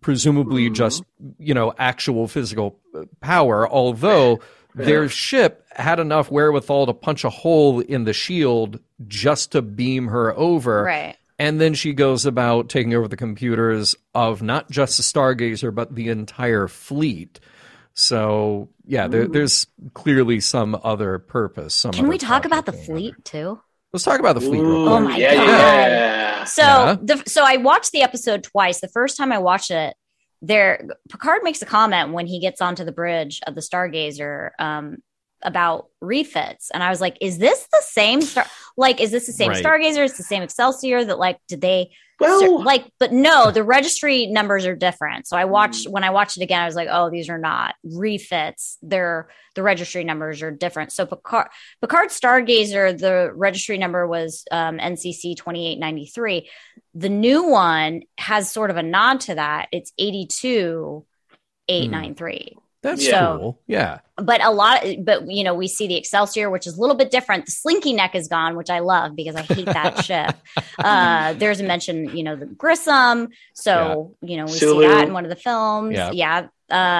[0.00, 0.74] presumably mm-hmm.
[0.74, 1.02] just
[1.38, 2.78] you know actual physical
[3.20, 3.68] power.
[3.68, 4.40] Although
[4.74, 10.08] their ship had enough wherewithal to punch a hole in the shield just to beam
[10.08, 10.82] her over.
[10.82, 11.16] Right.
[11.38, 15.94] And then she goes about taking over the computers of not just the Stargazer, but
[15.94, 17.40] the entire fleet.
[17.94, 19.32] So, yeah, there, mm.
[19.32, 21.74] there's clearly some other purpose.
[21.74, 23.60] Some Can other we talk about the project going fleet too?
[23.92, 24.60] Let's talk about the fleet.
[24.60, 24.92] real Ooh, quick.
[24.92, 25.46] Oh my yeah, God.
[25.46, 26.44] Yeah.
[26.44, 26.96] So Yeah.
[27.02, 28.80] the so I watched the episode twice.
[28.80, 29.94] The first time I watched it,
[30.40, 34.96] there Picard makes a comment when he gets onto the bridge of the Stargazer um,
[35.42, 38.46] about refits, and I was like, "Is this the same star?
[38.76, 39.64] Like, is this the same Right.
[39.64, 40.04] Stargazer?
[40.04, 41.04] It's the same Excelsior?
[41.04, 41.90] That like, did they
[42.20, 42.84] Well, like?
[43.00, 45.26] But no, the registry numbers are different.
[45.26, 45.48] So I Mm.
[45.48, 48.78] watched when I watched it again, I was like, "Oh, these are not refits.
[48.80, 51.48] They're the registry numbers are different." So Picard
[51.80, 56.48] Picard Stargazer, the registry number was um, NCC 2893.
[56.94, 59.66] The new one has sort of a nod to that.
[59.72, 62.56] It's 82893.
[62.82, 63.36] That's Yeah.
[63.38, 63.60] cool.
[63.66, 64.00] Yeah.
[64.16, 67.10] But a lot, but you know, we see the Excelsior, which is a little bit
[67.10, 67.46] different.
[67.46, 70.36] The Slinky neck is gone, which I love because I hate that ship.
[70.78, 73.28] Uh, there's a mention, you know, the Grissom.
[73.54, 74.82] So, you know, we Sulu.
[74.82, 75.94] see that in one of the films.
[75.94, 76.10] Yeah.
[76.12, 76.46] Yeah.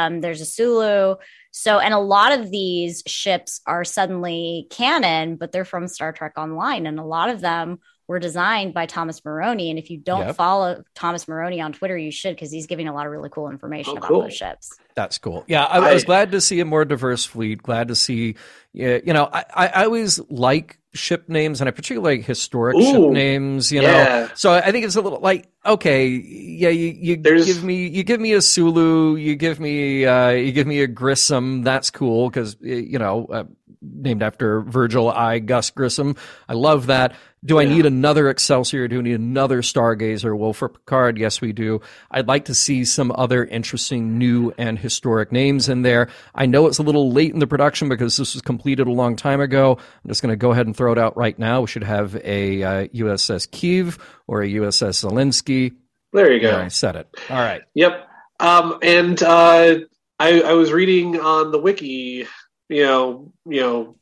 [0.07, 1.17] Um, there's a Sulu.
[1.51, 6.33] So, and a lot of these ships are suddenly canon, but they're from Star Trek
[6.39, 6.87] Online.
[6.87, 7.81] And a lot of them
[8.13, 9.69] were designed by Thomas Marrone.
[9.71, 10.37] And if you don't Yep.
[10.37, 13.51] follow Thomas Marrone on Twitter, you should, because he's giving a lot of really cool
[13.51, 14.23] information Oh, about cool.
[14.23, 14.71] those ships.
[14.95, 15.43] That's cool.
[15.49, 17.63] Yeah, I, I was glad to see a more diverse fleet.
[17.63, 18.37] Glad to see,
[18.73, 23.01] you know, I, I I always like ship names, and I particularly like historic ship
[23.11, 23.73] names.
[23.73, 24.29] You know, yeah.
[24.35, 28.03] so I think it's a little like okay, yeah, you, you There's- give me you
[28.05, 31.63] give me a Sulu, you give me uh, you give me a Grissom.
[31.63, 33.45] That's cool because you know, uh,
[33.81, 35.39] named after Virgil I.
[35.39, 36.17] Gus Grissom.
[36.51, 37.15] I love that.
[37.45, 37.75] Do I Yeah.
[37.75, 38.87] need another Excelsior?
[38.87, 40.37] Do I need another Stargazer?
[40.39, 41.81] Well, for Picard, yes, we do.
[42.11, 46.09] I'd like to see some other interesting new and historic names in there.
[46.37, 49.17] I know it's a little late in the production because this was completed a long
[49.17, 49.77] time ago.
[49.79, 51.63] I'm just going to go ahead and throw it out right now.
[51.63, 53.99] We should have a uh, USS Kiev
[54.29, 55.73] or a USS Zelensky.
[56.13, 56.53] there you go.
[56.53, 57.09] There, I said it.
[57.29, 57.63] All right.
[57.75, 58.07] Yep.
[58.39, 59.77] Um, and uh,
[60.21, 62.27] I, I was reading on the wiki,
[62.69, 63.97] you know, you know,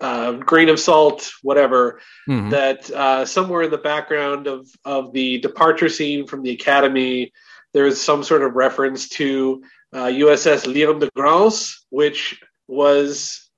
[0.00, 2.50] uh, grain of salt, whatever, Mhm.
[2.50, 7.32] that uh, somewhere in the background of, of the departure scene from the academy,
[7.72, 9.62] there's some sort of reference to
[9.92, 13.48] uh, USS Leondegrance, which was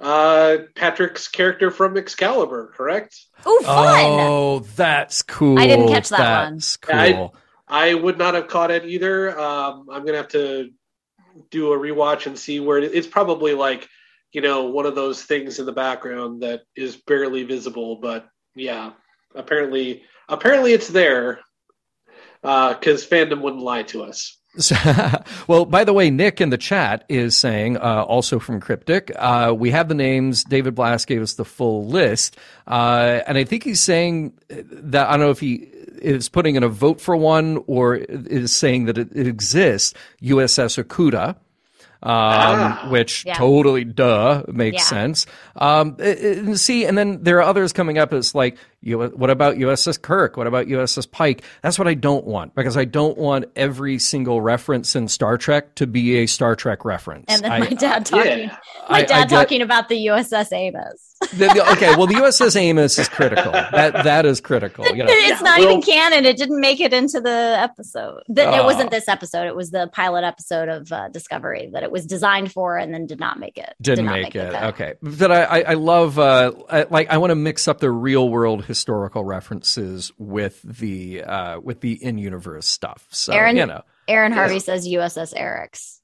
[0.00, 3.18] uh, Patrick's character from Excalibur, correct?
[3.44, 4.20] Oh, fun.
[4.20, 5.58] Oh, that's cool.
[5.58, 6.54] I didn't catch that one.
[6.54, 7.34] That's I- cool.
[7.70, 9.38] I would not have caught it either.
[9.38, 10.70] Um, I'm gonna have to
[11.50, 13.86] do a rewatch and see where it, it's probably like
[14.32, 18.92] you know one of those things in the background that is barely visible, but yeah,
[19.34, 21.40] apparently apparently it's there
[22.42, 24.38] because fandom wouldn't lie to us.
[25.46, 29.54] well, by the way, Nick in the chat is saying, uh, also from Cryptic, uh,
[29.56, 30.42] we have the names.
[30.42, 32.36] David Blass gave us the full list.
[32.66, 35.68] Uh, and I think he's saying that, I don't know if he
[36.00, 40.82] is putting in a vote for one or is saying that it, it exists, USS
[40.82, 41.36] Okuda.
[42.00, 42.86] Um, Ah.
[42.90, 43.34] which Yeah.
[43.34, 44.82] totally duh makes Yeah.
[44.84, 45.26] sense.
[45.56, 46.18] Um, it-
[46.48, 48.12] it- see, and then there are others coming up.
[48.12, 50.36] It's like, you, what about USS Kirk?
[50.36, 51.42] What about USS Pike?
[51.62, 55.74] That's what I don't want because I don't want every single reference in Star Trek
[55.76, 57.24] to be a Star Trek reference.
[57.28, 58.56] And then I- my dad talking, yeah.
[58.88, 61.04] my I- dad I get- talking about the USS Amos.
[61.32, 63.50] the- the- okay, well, the USS Amos is critical.
[63.50, 64.86] That that is critical.
[64.86, 66.24] You know, it's not well- even canon.
[66.24, 68.22] It didn't make it into the episode.
[68.28, 68.60] The, Oh.
[68.60, 69.46] It wasn't this episode.
[69.48, 73.06] It was the pilot episode of uh, Discovery that it was designed for, and then
[73.06, 73.74] did not make it.
[73.82, 74.52] didn't Did not make the it.
[74.52, 74.62] cut.
[74.74, 77.90] Okay, but I I, I love uh I, like I want to mix up the
[77.90, 83.06] real world historical references with the uh with the in universe stuff.
[83.10, 83.82] So Aaron- you know.
[84.06, 84.64] Aaron Harvey Yes.
[84.66, 86.00] says USS Eric's.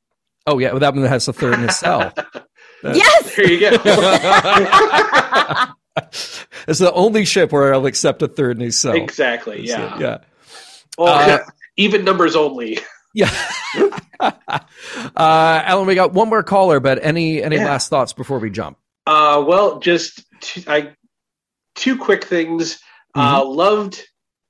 [0.46, 2.12] Oh yeah, well, that one has a third in a cell.
[2.82, 3.34] That- Yes.
[3.36, 3.70] There you go.
[6.68, 8.92] it's the only ship where I'll accept a third in a cell.
[8.94, 9.66] exactly.
[9.66, 9.98] Yeah.
[9.98, 10.18] yeah,
[10.98, 11.38] Well, Uh,
[11.78, 12.78] even numbers only.
[13.14, 13.30] yeah.
[14.20, 14.30] uh,
[15.16, 17.66] Alan, we got one more caller, but any any Yeah.
[17.66, 18.76] last thoughts before we jump?
[19.06, 20.94] Uh, well, just two, I,
[21.74, 22.80] two quick things.
[23.16, 24.02] Uh, loved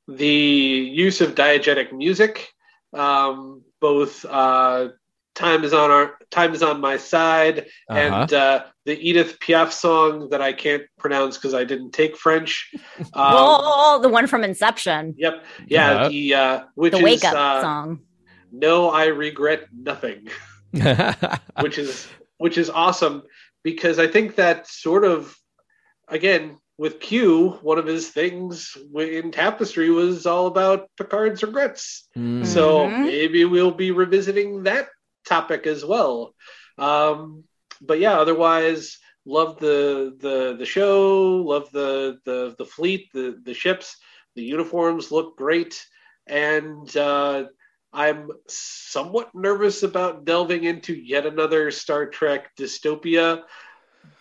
[0.08, 2.48] the use of diegetic music,
[2.94, 4.88] um, both uh,
[5.34, 7.98] time is on our time is on my side, Uh-huh.
[7.98, 12.70] and uh, the Edith Piaf song that I can't pronounce because I didn't take French.
[12.98, 15.44] Um, oh, the one from Inception, Yep.
[15.66, 16.08] Yeah.
[16.08, 18.00] The uh, which the is wake up uh, song.
[18.52, 20.28] No, I regret nothing,
[21.60, 23.22] which is which is awesome
[23.62, 25.36] because I think that sort of
[26.08, 32.08] again with Q, one of his things in Tapestry was all about Picard's regrets.
[32.16, 32.46] Mm.
[32.46, 33.04] So Mhm.
[33.04, 34.88] maybe we'll be revisiting that
[35.24, 36.34] topic as well.
[36.78, 37.44] Um,
[37.80, 43.54] but yeah, otherwise, love the the the show, love the the the fleet, the the
[43.54, 43.96] ships,
[44.34, 45.86] the uniforms look great,
[46.26, 47.44] and uh,
[47.92, 53.44] I'm somewhat nervous about delving into yet another Star Trek dystopia.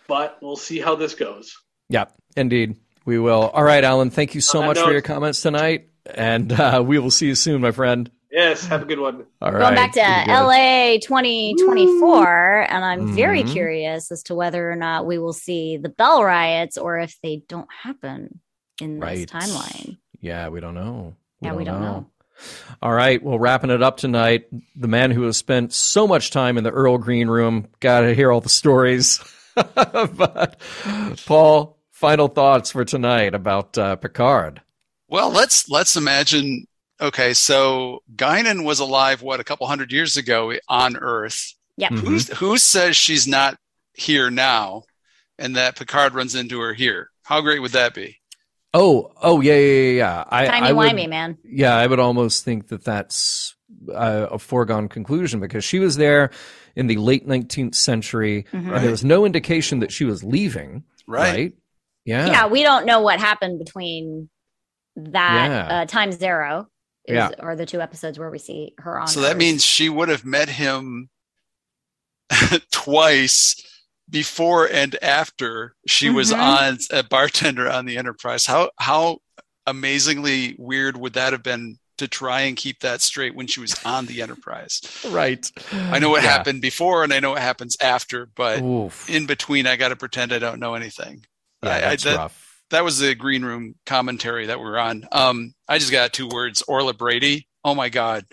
[0.06, 1.56] But we'll see how this goes.
[1.88, 2.06] Yeah,
[2.36, 2.76] indeed.
[3.04, 3.50] We will.
[3.50, 5.88] All right, Alan, thank you so On that much for your comments tonight.
[6.14, 8.10] And uh, we will see you soon, my friend.
[8.30, 9.26] Yes, have a good one.
[9.40, 9.60] All right.
[9.60, 10.32] Going back to Good, good.
[10.32, 13.52] LA 2024, and I'm very Mhm.
[13.52, 17.42] curious as to whether or not we will see the Bell riots or if they
[17.48, 18.40] don't happen
[18.80, 19.28] in this Right.
[19.30, 19.98] timeline.
[20.20, 21.14] Yeah, we don't know.
[21.40, 22.06] Yeah, we don't know.
[22.82, 24.46] All right, well, wrapping it up tonight.
[24.74, 27.68] The man who has spent so much time in the Earl Green room.
[27.80, 29.20] Got to hear all the stories.
[29.54, 30.56] but
[31.26, 34.60] Paul, final thoughts for tonight about uh, Picard.
[35.08, 36.66] Well, let's let's imagine.
[37.00, 41.54] Okay, so Guinan was alive what a couple hundred years ago on Earth.
[41.76, 41.90] Yep.
[41.92, 41.98] Mhm.
[41.98, 43.56] Who's, who says she's not
[43.94, 44.82] here now,
[45.38, 47.10] and that Picard runs into her here?
[47.22, 48.18] How great would that be?
[48.72, 49.90] Oh, oh, yeah, yeah, yeah.
[49.92, 50.24] yeah.
[50.28, 51.38] I, Timey I would, wimey, man.
[51.44, 53.54] Yeah, I would almost think that that's
[53.88, 56.30] uh, a foregone conclusion because she was there
[56.74, 58.46] in the late 19th century.
[58.52, 58.74] Mhm.
[58.74, 60.82] And there was no indication that she was leaving.
[61.06, 61.54] Right.
[62.04, 62.26] Yeah.
[62.26, 62.46] Yeah.
[62.46, 64.28] we don't know what happened between
[64.96, 65.76] that Yeah.
[65.80, 66.68] uh, time zero.
[67.06, 67.30] Is, Yeah.
[67.40, 69.06] Or the two episodes where we see her on.
[69.08, 71.10] So that means she would have met him
[72.70, 73.56] twice
[74.08, 76.38] before and after she was Mhm.
[76.38, 78.46] on a bartender on the Enterprise.
[78.46, 79.18] How how
[79.66, 83.74] amazingly weird would that have been to try and keep that straight when she was
[83.84, 84.80] on the Enterprise?
[85.08, 85.46] Right.
[85.72, 86.30] I know what Yeah.
[86.30, 89.08] happened before and I know what happens after, but Oof.
[89.08, 91.24] in between I got to pretend I don't know anything.
[91.66, 92.60] Yeah, I- I- that- rough.
[92.70, 95.06] that was the green room commentary that we're on.
[95.12, 97.46] Um, I just got two words: Orla Brady.
[97.64, 98.24] Oh my God,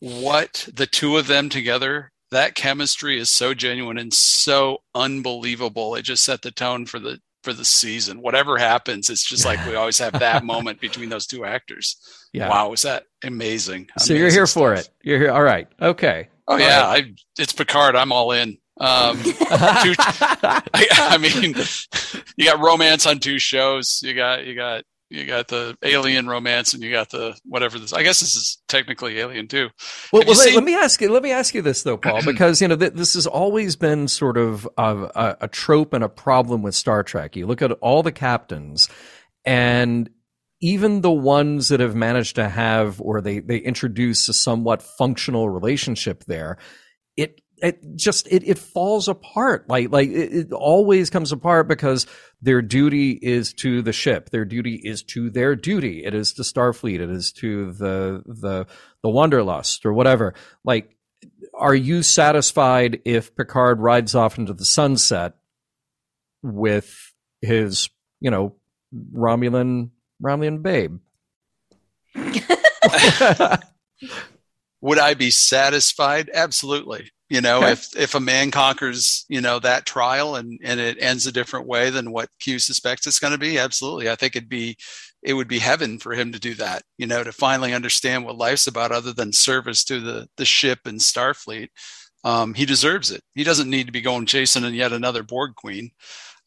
[0.00, 2.10] what the two of them together?
[2.30, 5.94] That chemistry is so genuine and so unbelievable.
[5.94, 8.20] It just set the tone for the for the season.
[8.22, 11.96] Whatever happens, it's just like we always have that moment between those two actors.
[12.32, 12.48] Yeah.
[12.48, 13.88] Wow, is that amazing?
[13.98, 14.88] So you're Amazing here for it.
[15.02, 15.30] You're here.
[15.30, 15.68] All right.
[15.80, 16.28] Okay.
[16.48, 17.94] Oh yeah, I, it's Picard.
[17.96, 18.58] I'm all in.
[18.80, 21.54] Um, two, I, I mean,
[22.36, 24.00] you got romance on two shows.
[24.02, 27.92] You got you got you got the alien romance, and you got the whatever this.
[27.92, 29.68] I guess this is technically alien too.
[30.12, 31.10] Well, well, let, seen- let me ask you.
[31.12, 34.08] Let me ask you this though, Paul, because you know th- this has always been
[34.08, 37.36] sort of a, a, a trope and a problem with Star Trek.
[37.36, 38.88] You look at all the captains,
[39.44, 40.10] and
[40.60, 45.48] even the ones that have managed to have or they they introduce a somewhat functional
[45.48, 46.58] relationship there,
[47.62, 49.68] it just it, it falls apart.
[49.68, 52.06] Like like it, it always comes apart because
[52.42, 54.30] their duty is to the ship.
[54.30, 56.04] Their duty is to their duty.
[56.04, 57.00] It is to starfleet.
[57.00, 58.66] It is to the the
[59.02, 60.34] the wanderlust or whatever.
[60.64, 60.96] Like
[61.54, 65.34] are you satisfied if picard rides off into the sunset
[66.42, 67.88] with his
[68.20, 68.54] you know
[69.14, 69.90] romulan
[70.22, 70.98] romulan babe?
[74.80, 76.30] Would I be satisfied?
[76.32, 77.10] Absolutely.
[77.30, 77.72] You know, Okay.
[77.72, 81.66] if if a man conquers, you know, that trial and and it ends a different
[81.66, 84.10] way than what Q suspects it's going to be, absolutely.
[84.10, 84.76] I think it'd be
[85.22, 86.82] it would be heaven for him to do that.
[86.98, 90.80] You know, to finally understand what life's about, other than service to the the ship
[90.84, 91.68] and Starfleet.
[92.24, 93.20] Um, he deserves it.
[93.34, 95.90] He doesn't need to be going chasing and yet another Borg queen.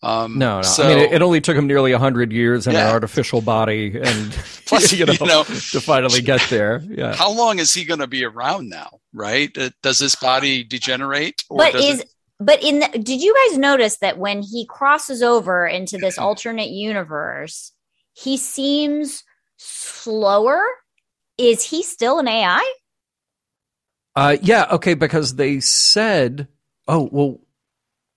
[0.04, 2.76] Um, no no so- i mean it, it only took him nearly 100 years in
[2.76, 4.32] an artificial body and
[4.68, 7.99] Plus, you know, you know, to finally get there yeah how long is he going
[7.99, 8.97] to be around now?
[9.18, 9.49] Right?
[9.57, 11.44] Uh, Does this body degenerate?
[11.49, 15.23] Or but is it- but in the, did you guys notice that when he crosses
[15.23, 17.72] over into this alternate universe
[18.14, 19.23] he seems
[19.57, 20.61] slower
[21.39, 22.64] is he still an ai
[24.15, 26.48] Uh, yeah, okay, because they said,
[26.88, 27.39] oh, well,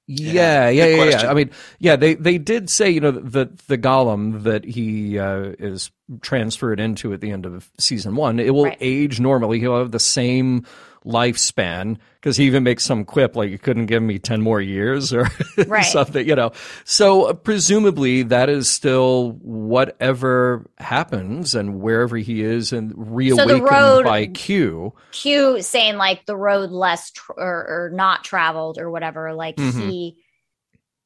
[0.06, 1.30] yeah, yeah, good yeah, yeah.
[1.30, 5.52] I mean, yeah, they they did say, you know, that the golem that he uh,
[5.58, 5.90] is
[6.20, 8.78] transferred into at the end of season one, it will Right.
[8.80, 9.60] age normally.
[9.60, 10.66] He'll have the same
[11.06, 15.12] lifespan because he even makes some quip like you couldn't give me 10 more years
[15.12, 15.26] or
[15.66, 15.80] Right.
[15.82, 16.52] something, you know.
[16.84, 24.04] So uh, presumably that is still whatever happens and wherever he is and reawakened road-
[24.04, 24.92] by Q.
[25.12, 27.46] Q saying like the road less tr- or,
[27.86, 29.32] or not traveled or whatever.
[29.32, 29.72] Like Mhm.
[29.80, 30.16] he,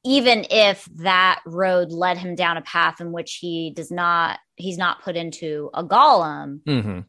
[0.03, 4.77] even if that road led him down a path in which he does not, he's
[4.77, 6.59] not put into a golem.
[6.65, 6.99] hmm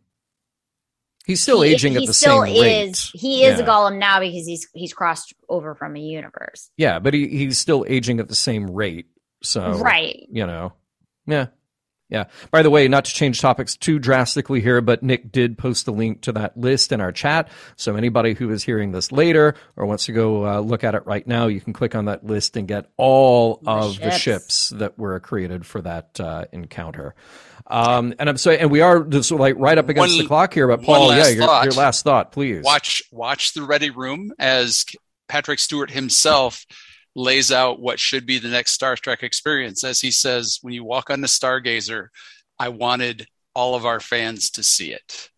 [1.26, 3.20] He's still he, aging he at the still same is, rate.
[3.20, 6.70] He is a golem now because he's he's crossed over from a universe.
[6.76, 9.06] Yeah, but he, he's still aging at the same rate.
[9.42, 10.24] So Right.
[10.30, 10.72] you know,
[11.26, 11.46] yeah,
[12.08, 12.24] yeah.
[12.50, 15.92] By the way, not to change topics too drastically here, but Nick did post the
[15.92, 17.48] link to that list in our chat.
[17.76, 21.04] So anybody who is hearing this later or wants to go uh, look at it
[21.06, 24.18] right now, you can click on that list and get all The of the ships.
[24.18, 27.14] ships that were created for that uh, encounter.
[27.68, 30.54] Um, and I'm sorry, and we are just like right up against One- the clock
[30.54, 30.68] here.
[30.68, 32.62] But Paul, yeah, your, your last thought, please.
[32.62, 34.84] Watch watch the ready room as
[35.28, 36.64] Patrick Stewart himself
[37.16, 39.82] lays out what should be the next Star Trek experience.
[39.82, 42.08] As he says, when you walk on the Stargazer,
[42.58, 45.30] I wanted all of our fans to see it.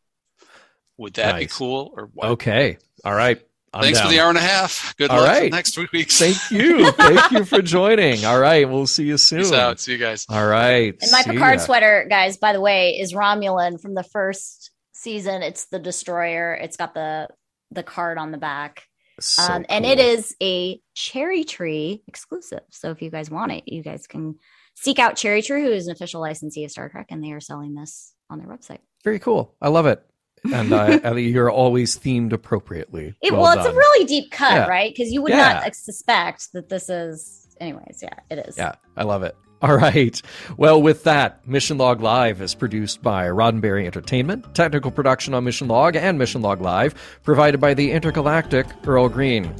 [0.99, 2.31] Would that be cool or what?
[2.31, 3.41] Okay, all right.
[3.73, 4.09] I'm Thanks down.
[4.09, 4.97] for the hour and a half.
[4.97, 5.51] Good All luck right.
[5.51, 6.11] for next week.
[6.11, 6.91] Thank you.
[6.93, 8.25] Thank you for joining.
[8.25, 8.69] All right.
[8.69, 9.41] We'll see you soon.
[9.41, 9.79] Peace out.
[9.79, 10.25] See you guys.
[10.29, 10.97] All right.
[11.01, 11.65] And my see Picard ya.
[11.65, 15.43] sweater, guys, by the way, is Romulan from the first season.
[15.43, 16.55] It's the destroyer.
[16.55, 17.29] It's got the
[17.71, 18.85] the card on the back.
[19.21, 19.93] So um, and cool.
[19.93, 22.61] it is a cherry tree exclusive.
[22.71, 24.37] So if you guys want it, you guys can
[24.75, 27.41] seek out Cherry Tree, who is an official licensee of Star Trek, and they are
[27.41, 28.79] selling this on their website.
[29.05, 29.55] very cool.
[29.61, 30.05] I love it.
[30.53, 33.15] And uh, you're always themed appropriately.
[33.23, 34.67] It, well, it's a really deep cut, Yeah.
[34.69, 34.95] right?
[34.95, 35.61] Because you would Yeah.
[35.65, 37.45] not suspect that this is.
[37.61, 38.57] Anyways, yeah, it is.
[38.57, 39.35] Yeah, I love it.
[39.63, 40.21] All right.
[40.57, 44.55] Well, with that, Mission Log Live is produced by Roddenberry Entertainment.
[44.55, 46.95] Technical production on Mission Log and Mission Log Live
[47.25, 49.53] provided by the intergalactic Earl Green.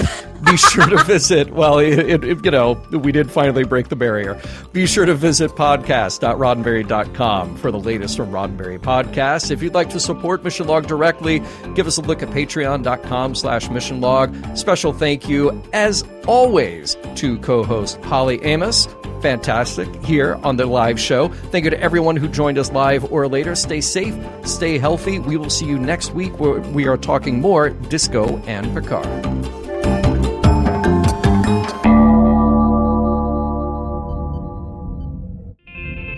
[0.45, 1.53] Be sure to visit.
[1.53, 4.41] Well, it, it, you know, we did finally break the barrier.
[4.73, 9.51] Be sure to visit podcast.roddenberry.com for the latest from Roddenberry Podcasts.
[9.51, 11.43] If you'd like to support Mission Log directly,
[11.75, 14.57] give us a look at patreon.com slash mission log.
[14.57, 18.87] Special thank you, as always, to co-host Holly Amos.
[19.23, 21.29] Fantastic here on the live show.
[21.29, 23.55] Thank you to everyone who joined us live or later.
[23.55, 25.19] Stay safe, stay healthy.
[25.19, 29.07] We will see you next week where we are talking more disco and Picard.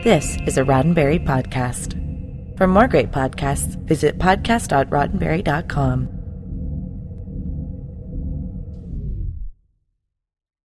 [0.02, 1.92] This is a Roddenberry podcast.
[2.56, 6.19] For more great podcasts, visit podcast.roddenberry.com.